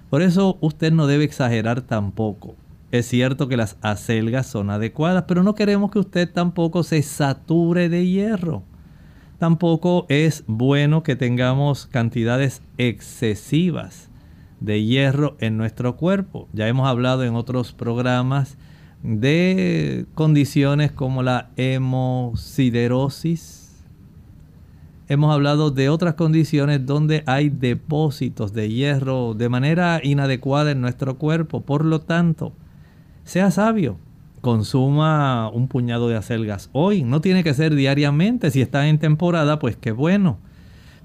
Por 0.09 0.21
eso 0.21 0.57
usted 0.61 0.91
no 0.91 1.07
debe 1.07 1.23
exagerar 1.23 1.81
tampoco. 1.81 2.55
Es 2.91 3.07
cierto 3.07 3.47
que 3.47 3.57
las 3.57 3.77
acelgas 3.81 4.45
son 4.45 4.69
adecuadas, 4.69 5.25
pero 5.27 5.41
no 5.41 5.55
queremos 5.55 5.89
que 5.89 5.99
usted 5.99 6.31
tampoco 6.31 6.83
se 6.83 7.01
sature 7.01 7.89
de 7.89 8.05
hierro. 8.05 8.63
Tampoco 9.39 10.05
es 10.09 10.43
bueno 10.45 11.01
que 11.01 11.15
tengamos 11.15 11.87
cantidades 11.87 12.61
excesivas 12.77 14.09
de 14.63 14.83
hierro 14.83 15.35
en 15.39 15.57
nuestro 15.57 15.97
cuerpo. 15.97 16.47
Ya 16.53 16.67
hemos 16.67 16.87
hablado 16.87 17.23
en 17.23 17.35
otros 17.35 17.73
programas 17.73 18.57
de 19.03 20.07
condiciones 20.15 20.91
como 20.91 21.21
la 21.21 21.51
hemosiderosis, 21.57 23.83
hemos 25.09 25.33
hablado 25.33 25.69
de 25.69 25.89
otras 25.89 26.13
condiciones 26.13 26.85
donde 26.85 27.23
hay 27.25 27.49
depósitos 27.49 28.53
de 28.53 28.69
hierro 28.69 29.33
de 29.33 29.49
manera 29.49 29.99
inadecuada 30.01 30.71
en 30.71 30.79
nuestro 30.79 31.17
cuerpo. 31.17 31.59
Por 31.61 31.83
lo 31.83 31.99
tanto, 31.99 32.53
sea 33.25 33.51
sabio. 33.51 33.97
consuma 34.39 35.49
un 35.49 35.67
puñado 35.67 36.07
de 36.09 36.15
acelgas 36.17 36.69
hoy. 36.73 37.03
No 37.03 37.21
tiene 37.21 37.43
que 37.43 37.53
ser 37.53 37.75
diariamente. 37.75 38.51
Si 38.51 38.61
está 38.61 38.87
en 38.87 38.99
temporada, 38.99 39.59
pues 39.59 39.77
qué 39.77 39.91
bueno. 39.91 40.37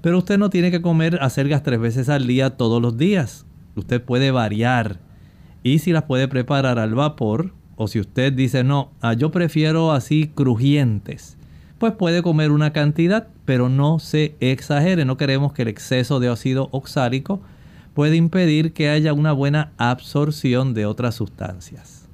Pero 0.01 0.17
usted 0.17 0.37
no 0.37 0.49
tiene 0.49 0.71
que 0.71 0.81
comer 0.81 1.19
acelgas 1.21 1.63
tres 1.63 1.79
veces 1.79 2.09
al 2.09 2.27
día 2.27 2.57
todos 2.57 2.81
los 2.81 2.97
días. 2.97 3.45
Usted 3.75 4.01
puede 4.01 4.31
variar. 4.31 4.99
Y 5.63 5.79
si 5.79 5.91
las 5.91 6.03
puede 6.03 6.27
preparar 6.27 6.79
al 6.79 6.95
vapor, 6.95 7.53
o 7.75 7.87
si 7.87 7.99
usted 7.99 8.33
dice, 8.33 8.63
no, 8.63 8.91
ah, 9.01 9.13
yo 9.13 9.31
prefiero 9.31 9.91
así 9.91 10.31
crujientes, 10.33 11.37
pues 11.77 11.93
puede 11.93 12.21
comer 12.21 12.51
una 12.51 12.73
cantidad, 12.73 13.27
pero 13.45 13.69
no 13.69 13.99
se 13.99 14.35
exagere. 14.41 15.05
No 15.05 15.17
queremos 15.17 15.53
que 15.53 15.61
el 15.61 15.69
exceso 15.69 16.19
de 16.19 16.27
ácido 16.27 16.67
oxálico 16.71 17.41
puede 17.93 18.15
impedir 18.15 18.73
que 18.73 18.89
haya 18.89 19.13
una 19.13 19.31
buena 19.31 19.71
absorción 19.77 20.73
de 20.73 20.85
otras 20.85 21.15
sustancias. 21.15 22.07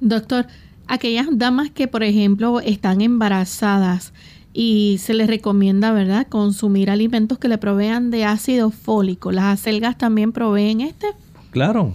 Doctor, 0.00 0.46
aquellas 0.86 1.26
damas 1.30 1.70
que, 1.70 1.88
por 1.88 2.02
ejemplo, 2.02 2.60
están 2.60 3.00
embarazadas 3.00 4.12
y 4.58 4.96
se 5.00 5.12
les 5.12 5.26
recomienda, 5.26 5.92
¿verdad?, 5.92 6.26
consumir 6.28 6.88
alimentos 6.88 7.38
que 7.38 7.46
le 7.46 7.58
provean 7.58 8.10
de 8.10 8.24
ácido 8.24 8.70
fólico. 8.70 9.30
¿Las 9.30 9.60
acelgas 9.60 9.98
también 9.98 10.32
proveen 10.32 10.80
este? 10.80 11.08
Claro. 11.50 11.92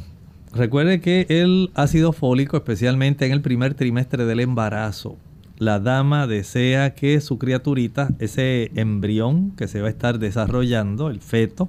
Recuerde 0.53 1.01
que 1.01 1.25
el 1.27 1.71
ácido 1.73 2.13
fólico, 2.13 2.57
especialmente 2.57 3.25
en 3.25 3.31
el 3.31 3.41
primer 3.41 3.73
trimestre 3.73 4.25
del 4.25 4.41
embarazo, 4.41 5.17
la 5.57 5.79
dama 5.79 6.27
desea 6.27 6.93
que 6.93 7.19
su 7.19 7.39
criaturita, 7.39 8.09
ese 8.19 8.69
embrión 8.75 9.51
que 9.51 9.67
se 9.67 9.81
va 9.81 9.87
a 9.87 9.91
estar 9.91 10.19
desarrollando, 10.19 11.09
el 11.09 11.19
feto, 11.19 11.67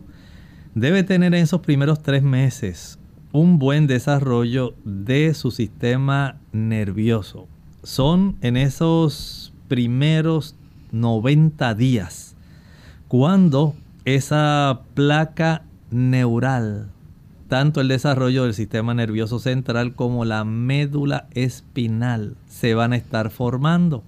debe 0.74 1.04
tener 1.04 1.34
en 1.34 1.44
esos 1.44 1.60
primeros 1.60 2.02
tres 2.02 2.22
meses 2.22 2.98
un 3.32 3.58
buen 3.58 3.86
desarrollo 3.86 4.74
de 4.84 5.32
su 5.32 5.52
sistema 5.52 6.38
nervioso. 6.52 7.48
Son 7.82 8.36
en 8.42 8.58
esos 8.58 9.54
primeros 9.68 10.56
90 10.92 11.74
días 11.74 12.36
cuando 13.12 13.74
esa 14.06 14.80
placa 14.94 15.64
neural, 15.90 16.88
tanto 17.48 17.82
el 17.82 17.88
desarrollo 17.88 18.44
del 18.44 18.54
sistema 18.54 18.94
nervioso 18.94 19.38
central 19.38 19.94
como 19.94 20.24
la 20.24 20.44
médula 20.44 21.26
espinal 21.32 22.36
se 22.48 22.74
van 22.74 22.94
a 22.94 22.96
estar 22.96 23.28
formando. 23.28 24.02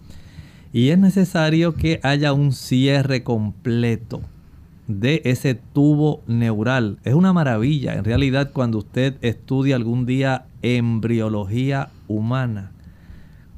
Y 0.73 0.89
es 0.89 0.99
necesario 0.99 1.75
que 1.75 2.01
haya 2.03 2.33
un 2.33 2.53
cierre 2.53 3.23
completo 3.23 4.23
de 4.89 5.21
ese 5.27 5.55
tubo 5.55 6.23
neural. 6.27 6.99
Es 7.05 7.13
una 7.13 7.35
maravilla, 7.35 7.97
en 7.97 8.05
realidad, 8.05 8.53
cuando 8.55 8.79
usted 8.79 9.17
estudia 9.21 9.77
algún 9.77 10.07
día 10.07 10.47
embriología 10.63 11.91
humana, 12.09 12.73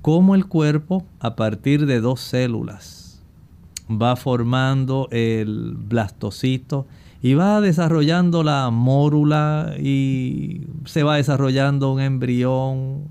cómo 0.03 0.35
el 0.35 0.47
cuerpo, 0.47 1.07
a 1.21 1.37
partir 1.37 1.87
de 1.87 2.01
dos 2.01 2.21
células, 2.21 3.06
va 3.91 4.17
formando 4.17 5.09
el 5.11 5.75
blastocito 5.77 6.87
y 7.23 7.35
va 7.35 7.61
desarrollando 7.61 8.43
la 8.43 8.71
mórula 8.71 9.75
y 9.79 10.63
se 10.85 11.03
va 11.03 11.17
desarrollando 11.17 11.93
un 11.93 12.01
embrión, 12.01 13.05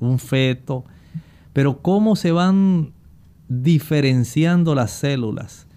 un 0.00 0.18
feto, 0.18 0.84
pero 1.52 1.78
cómo 1.82 2.16
se 2.16 2.32
van 2.32 2.92
diferenciando 3.48 4.74
las 4.74 4.90
células 4.90 5.68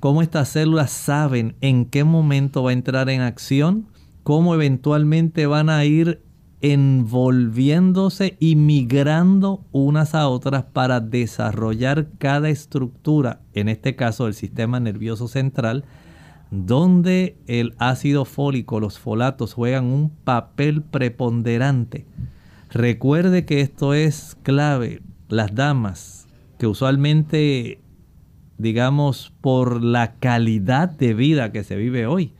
cómo 0.00 0.22
estas 0.22 0.48
células 0.48 0.90
saben 0.90 1.54
en 1.60 1.84
qué 1.84 2.04
momento 2.04 2.62
va 2.64 2.70
a 2.70 2.72
entrar 2.72 3.08
en 3.10 3.20
acción, 3.20 3.86
cómo 4.22 4.54
eventualmente 4.54 5.46
van 5.46 5.68
a 5.68 5.84
ir 5.84 6.22
envolviéndose 6.60 8.36
y 8.38 8.56
migrando 8.56 9.64
unas 9.72 10.14
a 10.14 10.28
otras 10.28 10.64
para 10.64 11.00
desarrollar 11.00 12.08
cada 12.18 12.48
estructura, 12.50 13.40
en 13.54 13.68
este 13.68 13.96
caso 13.96 14.26
el 14.26 14.34
sistema 14.34 14.80
nervioso 14.80 15.28
central, 15.28 15.84
donde 16.50 17.36
el 17.46 17.74
ácido 17.78 18.24
fólico, 18.24 18.80
los 18.80 18.98
folatos 18.98 19.54
juegan 19.54 19.86
un 19.86 20.10
papel 20.10 20.82
preponderante. 20.82 22.06
Recuerde 22.70 23.44
que 23.44 23.60
esto 23.60 23.94
es 23.94 24.36
clave. 24.42 25.02
Las 25.28 25.54
damas 25.54 26.26
que 26.58 26.66
usualmente 26.66 27.80
digamos, 28.60 29.32
por 29.40 29.82
la 29.82 30.16
calidad 30.16 30.90
de 30.90 31.14
vida 31.14 31.50
que 31.50 31.64
se 31.64 31.76
vive 31.76 32.06
hoy. 32.06 32.34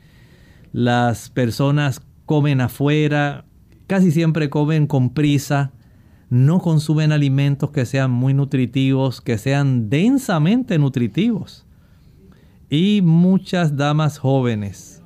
Las 0.71 1.29
personas 1.29 2.01
comen 2.25 2.61
afuera, 2.61 3.45
casi 3.91 4.11
siempre 4.11 4.49
comen 4.49 4.87
con 4.87 5.09
prisa, 5.09 5.73
no 6.29 6.59
consumen 6.59 7.11
alimentos 7.11 7.71
que 7.71 7.85
sean 7.85 8.09
muy 8.09 8.33
nutritivos, 8.33 9.19
que 9.19 9.37
sean 9.37 9.89
densamente 9.89 10.79
nutritivos. 10.79 11.65
Y 12.69 13.01
muchas 13.03 13.75
damas 13.75 14.17
jóvenes, 14.17 15.03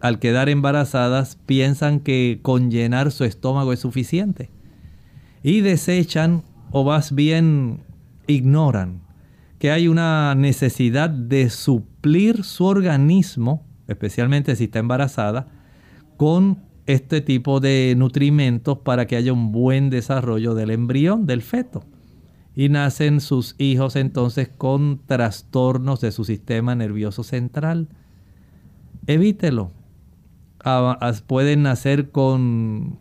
al 0.00 0.18
quedar 0.18 0.48
embarazadas, 0.48 1.36
piensan 1.44 2.00
que 2.00 2.38
con 2.40 2.70
llenar 2.70 3.12
su 3.12 3.24
estómago 3.24 3.74
es 3.74 3.80
suficiente. 3.80 4.48
Y 5.42 5.60
desechan 5.60 6.42
o 6.70 6.84
más 6.84 7.14
bien 7.14 7.80
ignoran 8.26 9.02
que 9.58 9.72
hay 9.72 9.88
una 9.88 10.34
necesidad 10.34 11.10
de 11.10 11.50
suplir 11.50 12.44
su 12.44 12.64
organismo, 12.64 13.62
especialmente 13.88 14.56
si 14.56 14.64
está 14.64 14.78
embarazada, 14.78 15.48
con 16.16 16.71
este 16.86 17.20
tipo 17.20 17.60
de 17.60 17.94
nutrimentos 17.96 18.78
para 18.78 19.06
que 19.06 19.16
haya 19.16 19.32
un 19.32 19.52
buen 19.52 19.90
desarrollo 19.90 20.54
del 20.54 20.70
embrión, 20.70 21.26
del 21.26 21.42
feto. 21.42 21.84
Y 22.54 22.68
nacen 22.68 23.20
sus 23.20 23.54
hijos 23.58 23.96
entonces 23.96 24.48
con 24.48 25.00
trastornos 25.06 26.00
de 26.00 26.12
su 26.12 26.24
sistema 26.24 26.74
nervioso 26.74 27.22
central. 27.22 27.88
Evítelo. 29.06 29.70
pueden 31.26 31.62
nacer 31.62 32.10
con 32.10 32.98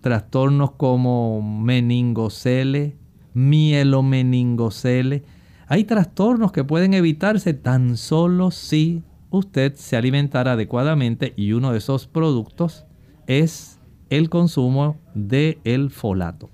trastornos 0.00 0.72
como 0.72 1.42
meningocele, 1.42 2.96
mielomeningocele, 3.34 5.24
hay 5.66 5.84
trastornos 5.84 6.52
que 6.52 6.64
pueden 6.64 6.94
evitarse 6.94 7.54
tan 7.54 7.96
solo 7.96 8.50
si 8.50 9.02
usted 9.30 9.74
se 9.74 9.96
alimentara 9.96 10.52
adecuadamente 10.52 11.32
y 11.36 11.52
uno 11.52 11.72
de 11.72 11.78
esos 11.78 12.06
productos 12.06 12.84
es 13.26 13.78
el 14.10 14.30
consumo 14.30 15.00
de 15.14 15.58
el 15.64 15.90
folato. 15.90 16.50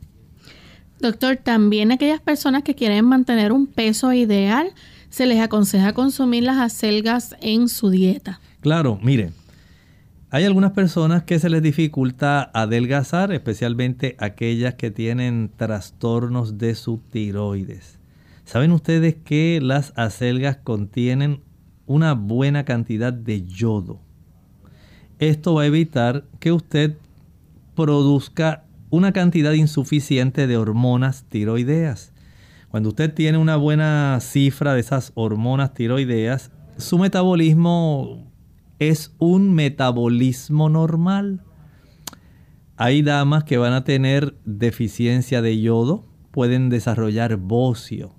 Doctor, 1.01 1.37
también 1.37 1.93
aquellas 1.93 2.21
personas 2.21 2.63
que 2.63 2.75
quieren 2.75 3.07
mantener 3.07 3.53
un 3.53 3.67
peso 3.67 4.13
ideal, 4.13 4.73
se 5.09 5.27
les 5.27 5.41
aconseja 5.41 5.93
consumir 5.93 6.45
las 6.45 6.59
acelgas 6.59 7.35
en 7.41 7.69
su 7.69 7.91
dieta. 7.91 8.41
Claro, 8.61 8.99
mire, 9.03 9.33
hay 10.31 10.45
algunas 10.45 10.73
personas 10.73 11.25
que 11.25 11.39
se 11.39 11.51
les 11.51 11.63
dificulta 11.63 12.51
adelgazar, 12.55 13.33
especialmente 13.33 14.15
aquellas 14.19 14.75
que 14.75 14.91
tienen 14.91 15.51
trastornos 15.57 16.59
de 16.59 16.75
su 16.75 16.99
tiroides. 16.99 17.99
¿Saben 18.45 18.71
ustedes 18.71 19.17
que 19.17 19.59
las 19.63 19.93
acelgas 19.97 20.59
contienen 20.59 21.43
una 21.87 22.13
buena 22.13 22.65
cantidad 22.65 23.13
de 23.13 23.45
yodo? 23.45 24.01
Esto 25.21 25.53
va 25.53 25.63
a 25.63 25.67
evitar 25.67 26.25
que 26.39 26.51
usted 26.51 26.97
produzca 27.77 28.65
una 28.89 29.13
cantidad 29.13 29.53
insuficiente 29.53 30.47
de 30.47 30.57
hormonas 30.57 31.25
tiroideas. 31.29 32.15
Cuando 32.71 32.89
usted 32.89 33.13
tiene 33.13 33.37
una 33.37 33.57
buena 33.57 34.19
cifra 34.23 34.73
de 34.73 34.81
esas 34.81 35.13
hormonas 35.15 35.75
tiroideas, 35.75 36.53
su 36.79 36.99
metabolismo 36.99 38.33
es 38.79 39.15
un 39.19 39.53
metabolismo 39.53 40.71
normal. 40.71 41.43
Hay 42.79 43.03
damas 43.03 43.45
que 43.45 43.59
van 43.59 43.75
a 43.75 43.85
tener 43.85 44.35
deficiencia 44.47 45.43
de 45.43 45.61
yodo, 45.61 46.07
pueden 46.31 46.71
desarrollar 46.71 47.37
bocio, 47.37 48.15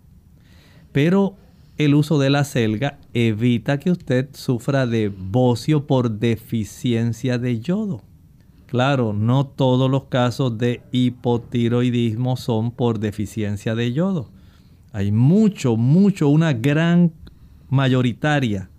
pero 0.91 1.40
el 1.85 1.95
uso 1.95 2.19
de 2.19 2.29
la 2.29 2.43
selga 2.43 2.97
evita 3.13 3.79
que 3.79 3.91
usted 3.91 4.29
sufra 4.33 4.87
de 4.87 5.09
bocio 5.09 5.85
por 5.87 6.11
deficiencia 6.11 7.37
de 7.37 7.59
yodo. 7.59 8.01
Claro, 8.67 9.13
no 9.13 9.45
todos 9.45 9.91
los 9.91 10.05
casos 10.05 10.57
de 10.57 10.81
hipotiroidismo 10.91 12.37
son 12.37 12.71
por 12.71 12.99
deficiencia 12.99 13.75
de 13.75 13.93
yodo. 13.93 14.29
Hay 14.93 15.11
mucho, 15.11 15.77
mucho, 15.77 16.29
una 16.29 16.53
gran 16.53 17.11
mayoritaria 17.69 18.69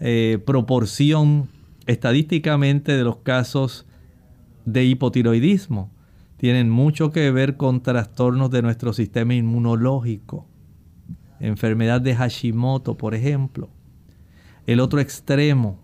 eh, 0.00 0.38
proporción 0.44 1.48
estadísticamente 1.86 2.96
de 2.96 3.04
los 3.04 3.18
casos 3.18 3.86
de 4.64 4.84
hipotiroidismo. 4.84 5.90
Tienen 6.36 6.70
mucho 6.70 7.10
que 7.10 7.30
ver 7.30 7.56
con 7.56 7.82
trastornos 7.82 8.50
de 8.50 8.62
nuestro 8.62 8.92
sistema 8.92 9.34
inmunológico 9.34 10.47
enfermedad 11.40 12.00
de 12.00 12.14
Hashimoto, 12.14 12.96
por 12.96 13.14
ejemplo. 13.14 13.68
El 14.66 14.80
otro 14.80 15.00
extremo, 15.00 15.80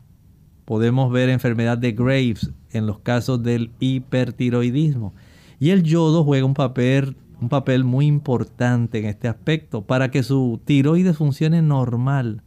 podemos 0.64 1.12
ver 1.12 1.28
enfermedad 1.28 1.78
de 1.78 1.92
Graves 1.92 2.50
en 2.70 2.86
los 2.86 3.00
casos 3.00 3.42
del 3.42 3.70
hipertiroidismo. 3.80 5.14
Y 5.58 5.70
el 5.70 5.82
yodo 5.82 6.24
juega 6.24 6.44
un 6.44 6.54
papel 6.54 7.16
un 7.40 7.48
papel 7.48 7.84
muy 7.84 8.06
importante 8.06 8.98
en 8.98 9.06
este 9.06 9.28
aspecto 9.28 9.82
para 9.82 10.10
que 10.10 10.22
su 10.22 10.60
tiroides 10.64 11.16
funcione 11.16 11.62
normal. 11.62 12.42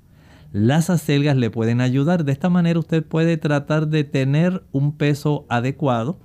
Las 0.51 0.89
acelgas 0.89 1.37
le 1.37 1.51
pueden 1.51 1.81
ayudar. 1.81 2.23
De 2.23 2.31
esta 2.31 2.49
manera 2.49 2.79
usted 2.79 3.05
puede 3.05 3.37
tratar 3.37 3.87
de 3.87 4.03
tener 4.03 4.63
un 4.71 4.93
peso 4.93 5.45
adecuado, 5.49 6.17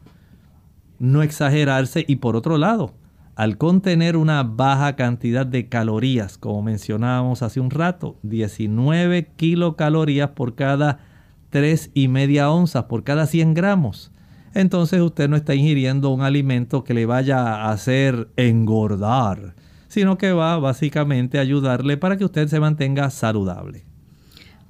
no 0.98 1.22
exagerarse 1.22 2.04
y 2.06 2.16
por 2.16 2.36
otro 2.36 2.56
lado, 2.56 2.94
al 3.34 3.56
contener 3.56 4.16
una 4.16 4.42
baja 4.42 4.94
cantidad 4.94 5.46
de 5.46 5.68
calorías, 5.68 6.38
como 6.38 6.62
mencionábamos 6.62 7.42
hace 7.42 7.60
un 7.60 7.70
rato, 7.70 8.18
19 8.22 9.32
kilocalorías 9.36 10.30
por 10.30 10.54
cada 10.54 11.00
3 11.50 11.90
y 11.94 12.08
media 12.08 12.50
onzas, 12.50 12.84
por 12.84 13.04
cada 13.04 13.26
100 13.26 13.54
gramos, 13.54 14.12
entonces 14.54 15.00
usted 15.00 15.28
no 15.28 15.36
está 15.36 15.54
ingiriendo 15.54 16.10
un 16.10 16.22
alimento 16.22 16.84
que 16.84 16.94
le 16.94 17.06
vaya 17.06 17.38
a 17.38 17.70
hacer 17.70 18.28
engordar, 18.36 19.54
sino 19.88 20.18
que 20.18 20.32
va 20.32 20.58
básicamente 20.58 21.38
a 21.38 21.42
ayudarle 21.42 21.96
para 21.96 22.16
que 22.16 22.24
usted 22.24 22.48
se 22.48 22.60
mantenga 22.60 23.08
saludable. 23.10 23.84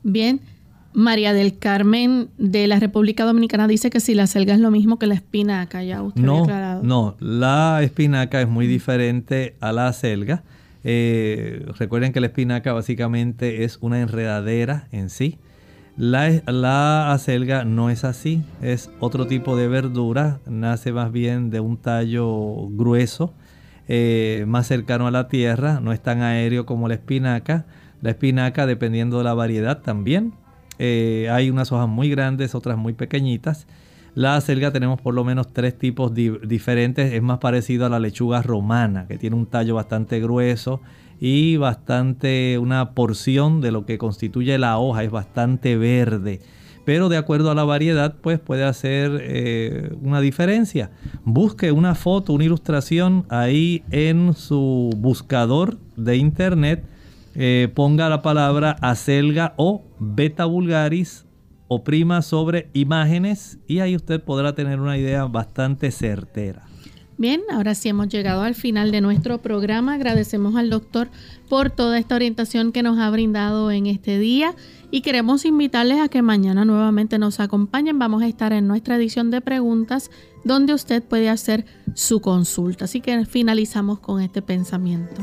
Bien, 0.04 0.40
María 0.94 1.32
del 1.32 1.58
Carmen 1.58 2.28
de 2.38 2.66
la 2.66 2.78
República 2.78 3.24
Dominicana 3.24 3.66
dice 3.66 3.90
que 3.90 4.00
si 4.00 4.14
la 4.14 4.26
selga 4.26 4.54
es 4.54 4.60
lo 4.60 4.70
mismo 4.70 4.98
que 4.98 5.06
la 5.06 5.14
espinaca, 5.14 5.82
ya 5.82 6.02
usted 6.02 6.22
no, 6.22 6.40
ha 6.40 6.42
aclarado. 6.42 6.82
No, 6.82 7.16
la 7.20 7.80
espinaca 7.82 8.40
es 8.40 8.48
muy 8.48 8.66
diferente 8.66 9.56
a 9.60 9.72
la 9.72 9.92
selga. 9.92 10.42
Eh, 10.84 11.66
recuerden 11.78 12.12
que 12.12 12.20
la 12.20 12.26
espinaca 12.26 12.72
básicamente 12.72 13.64
es 13.64 13.78
una 13.80 14.00
enredadera 14.00 14.88
en 14.92 15.10
sí. 15.10 15.38
La, 15.96 16.30
la, 16.46 17.12
acelga 17.12 17.64
no 17.64 17.90
es 17.90 18.04
así, 18.04 18.42
es 18.62 18.90
otro 18.98 19.26
tipo 19.26 19.56
de 19.56 19.68
verdura, 19.68 20.40
nace 20.46 20.90
más 20.90 21.12
bien 21.12 21.50
de 21.50 21.60
un 21.60 21.76
tallo 21.76 22.68
grueso, 22.70 23.34
eh, 23.88 24.44
más 24.46 24.66
cercano 24.66 25.06
a 25.06 25.10
la 25.10 25.28
tierra, 25.28 25.80
no 25.80 25.92
es 25.92 26.00
tan 26.00 26.22
aéreo 26.22 26.64
como 26.64 26.88
la 26.88 26.94
espinaca. 26.94 27.66
La 28.00 28.10
espinaca, 28.10 28.66
dependiendo 28.66 29.18
de 29.18 29.24
la 29.24 29.34
variedad 29.34 29.82
también, 29.82 30.32
eh, 30.78 31.28
hay 31.30 31.50
unas 31.50 31.72
hojas 31.72 31.88
muy 31.88 32.10
grandes, 32.10 32.54
otras 32.54 32.76
muy 32.76 32.92
pequeñitas. 32.92 33.66
La 34.14 34.36
acelga 34.36 34.72
tenemos 34.72 35.00
por 35.00 35.14
lo 35.14 35.24
menos 35.24 35.52
tres 35.52 35.78
tipos 35.78 36.12
diferentes, 36.14 37.12
es 37.12 37.22
más 37.22 37.38
parecido 37.38 37.86
a 37.86 37.88
la 37.88 37.98
lechuga 37.98 38.42
romana, 38.42 39.06
que 39.06 39.16
tiene 39.16 39.36
un 39.36 39.46
tallo 39.46 39.74
bastante 39.74 40.20
grueso 40.20 40.82
y 41.18 41.56
bastante, 41.56 42.58
una 42.58 42.90
porción 42.90 43.60
de 43.60 43.70
lo 43.70 43.86
que 43.86 43.96
constituye 43.96 44.58
la 44.58 44.78
hoja 44.78 45.04
es 45.04 45.10
bastante 45.10 45.76
verde. 45.76 46.40
Pero 46.84 47.08
de 47.08 47.16
acuerdo 47.16 47.50
a 47.50 47.54
la 47.54 47.64
variedad, 47.64 48.16
pues 48.20 48.40
puede 48.40 48.64
hacer 48.64 49.18
eh, 49.22 49.94
una 50.02 50.20
diferencia. 50.20 50.90
Busque 51.24 51.70
una 51.70 51.94
foto, 51.94 52.32
una 52.32 52.44
ilustración 52.44 53.24
ahí 53.28 53.84
en 53.90 54.34
su 54.34 54.90
buscador 54.96 55.78
de 55.96 56.16
internet 56.16 56.84
eh, 57.34 57.68
ponga 57.74 58.08
la 58.08 58.22
palabra 58.22 58.76
acelga 58.80 59.54
o 59.56 59.84
beta 59.98 60.44
vulgaris 60.44 61.26
o 61.68 61.82
prima 61.84 62.20
sobre 62.20 62.68
imágenes 62.74 63.58
y 63.66 63.78
ahí 63.80 63.96
usted 63.96 64.22
podrá 64.22 64.54
tener 64.54 64.80
una 64.80 64.98
idea 64.98 65.24
bastante 65.24 65.90
certera. 65.90 66.66
Bien, 67.18 67.40
ahora 67.50 67.74
sí 67.74 67.88
hemos 67.88 68.08
llegado 68.08 68.42
al 68.42 68.54
final 68.54 68.90
de 68.90 69.00
nuestro 69.00 69.38
programa. 69.38 69.94
Agradecemos 69.94 70.56
al 70.56 70.70
doctor 70.70 71.08
por 71.48 71.70
toda 71.70 71.98
esta 71.98 72.16
orientación 72.16 72.72
que 72.72 72.82
nos 72.82 72.98
ha 72.98 73.08
brindado 73.10 73.70
en 73.70 73.86
este 73.86 74.18
día 74.18 74.54
y 74.90 75.02
queremos 75.02 75.44
invitarles 75.44 76.00
a 76.00 76.08
que 76.08 76.20
mañana 76.20 76.64
nuevamente 76.64 77.18
nos 77.18 77.38
acompañen. 77.38 77.98
Vamos 77.98 78.22
a 78.22 78.26
estar 78.26 78.52
en 78.52 78.66
nuestra 78.66 78.96
edición 78.96 79.30
de 79.30 79.40
preguntas 79.40 80.10
donde 80.44 80.74
usted 80.74 81.02
puede 81.02 81.28
hacer 81.28 81.64
su 81.94 82.20
consulta. 82.20 82.86
Así 82.86 83.00
que 83.00 83.24
finalizamos 83.24 84.00
con 84.00 84.20
este 84.20 84.42
pensamiento. 84.42 85.22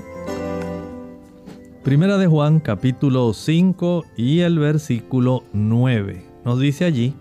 Primera 1.84 2.18
de 2.18 2.28
Juan 2.28 2.60
capítulo 2.60 3.34
5 3.34 4.04
y 4.18 4.42
el 4.42 4.60
versículo 4.60 5.46
9. 5.54 6.26
Nos 6.44 6.60
dice 6.60 6.84
allí, 6.84 7.16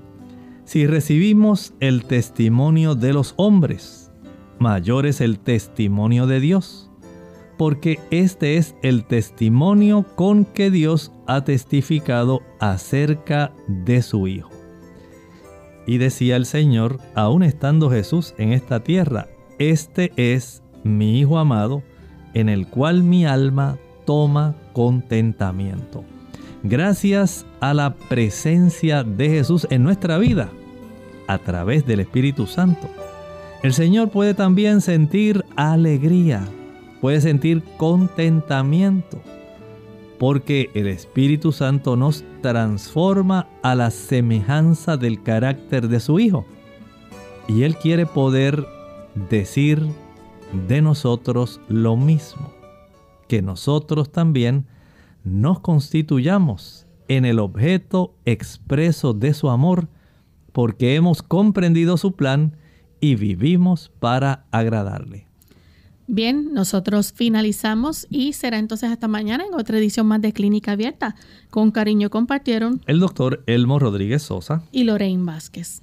si 0.65 0.85
recibimos 0.89 1.75
el 1.79 2.05
testimonio 2.05 2.97
de 2.97 3.13
los 3.13 3.35
hombres, 3.37 4.11
mayor 4.59 5.07
es 5.07 5.21
el 5.21 5.39
testimonio 5.39 6.27
de 6.27 6.41
Dios, 6.41 6.91
porque 7.57 8.01
este 8.11 8.57
es 8.57 8.75
el 8.83 9.05
testimonio 9.05 10.05
con 10.17 10.45
que 10.45 10.73
Dios 10.73 11.13
ha 11.29 11.45
testificado 11.45 12.43
acerca 12.59 13.53
de 13.69 14.03
su 14.03 14.27
Hijo. 14.27 14.51
Y 15.87 15.99
decía 15.99 16.35
el 16.35 16.47
Señor, 16.47 16.99
aun 17.15 17.45
estando 17.45 17.91
Jesús 17.91 18.35
en 18.39 18.53
esta 18.53 18.81
tierra, 18.81 19.29
este 19.61 20.11
es 20.17 20.65
mi 20.83 21.21
Hijo 21.21 21.39
amado, 21.39 21.85
en 22.35 22.49
el 22.49 22.67
cual 22.67 23.05
mi 23.05 23.25
alma 23.25 23.79
toma 24.09 24.55
contentamiento. 24.73 26.03
Gracias 26.63 27.45
a 27.61 27.75
la 27.75 27.95
presencia 27.95 29.05
de 29.05 29.29
Jesús 29.29 29.67
en 29.69 29.83
nuestra 29.83 30.17
vida, 30.17 30.49
a 31.27 31.37
través 31.37 31.85
del 31.87 32.01
Espíritu 32.01 32.47
Santo, 32.47 32.89
el 33.63 33.75
Señor 33.75 34.09
puede 34.09 34.33
también 34.33 34.81
sentir 34.81 35.45
alegría, 35.57 36.43
puede 37.03 37.21
sentir 37.21 37.63
contentamiento, 37.77 39.21
porque 40.19 40.71
el 40.73 40.87
Espíritu 40.87 41.53
Santo 41.53 41.95
nos 41.95 42.25
transforma 42.41 43.47
a 43.63 43.75
la 43.75 43.91
semejanza 43.91 44.97
del 44.97 45.23
carácter 45.23 45.87
de 45.87 46.01
su 46.01 46.19
Hijo. 46.19 46.47
Y 47.47 47.65
Él 47.65 47.77
quiere 47.77 48.07
poder 48.07 48.65
decir 49.29 49.87
de 50.67 50.81
nosotros 50.81 51.61
lo 51.69 51.99
mismo 51.99 52.58
que 53.29 53.43
nosotros 53.43 54.11
también 54.11 54.67
nos 55.25 55.61
constituyamos 55.61 56.87
en 57.09 57.25
el 57.25 57.39
objeto 57.39 58.15
expreso 58.25 59.15
de 59.15 59.35
su 59.35 59.49
amor, 59.49 59.89
porque 60.53 60.95
hemos 60.97 61.23
comprendido 61.23 61.97
su 61.97 62.13
plan 62.13 62.57
y 63.01 63.15
vivimos 63.15 63.91
para 64.01 64.47
agradarle. 64.51 65.27
Bien, 66.11 66.55
nosotros 66.55 67.13
finalizamos 67.13 68.07
y 68.09 68.33
será 68.33 68.59
entonces 68.59 68.91
hasta 68.91 69.09
mañana 69.09 69.45
en 69.45 69.55
otra 69.55 69.77
edición 69.77 70.07
más 70.07 70.23
de 70.23 70.33
Clínica 70.33 70.73
Abierta. 70.73 71.15
Con 71.51 71.71
cariño 71.71 72.09
compartieron 72.09 72.81
el 72.87 72.99
doctor 72.99 73.45
Elmo 73.47 73.79
Rodríguez 73.79 74.23
Sosa 74.23 74.63
y 74.73 74.85
Lorraine 74.85 75.25
Vázquez. 75.25 75.83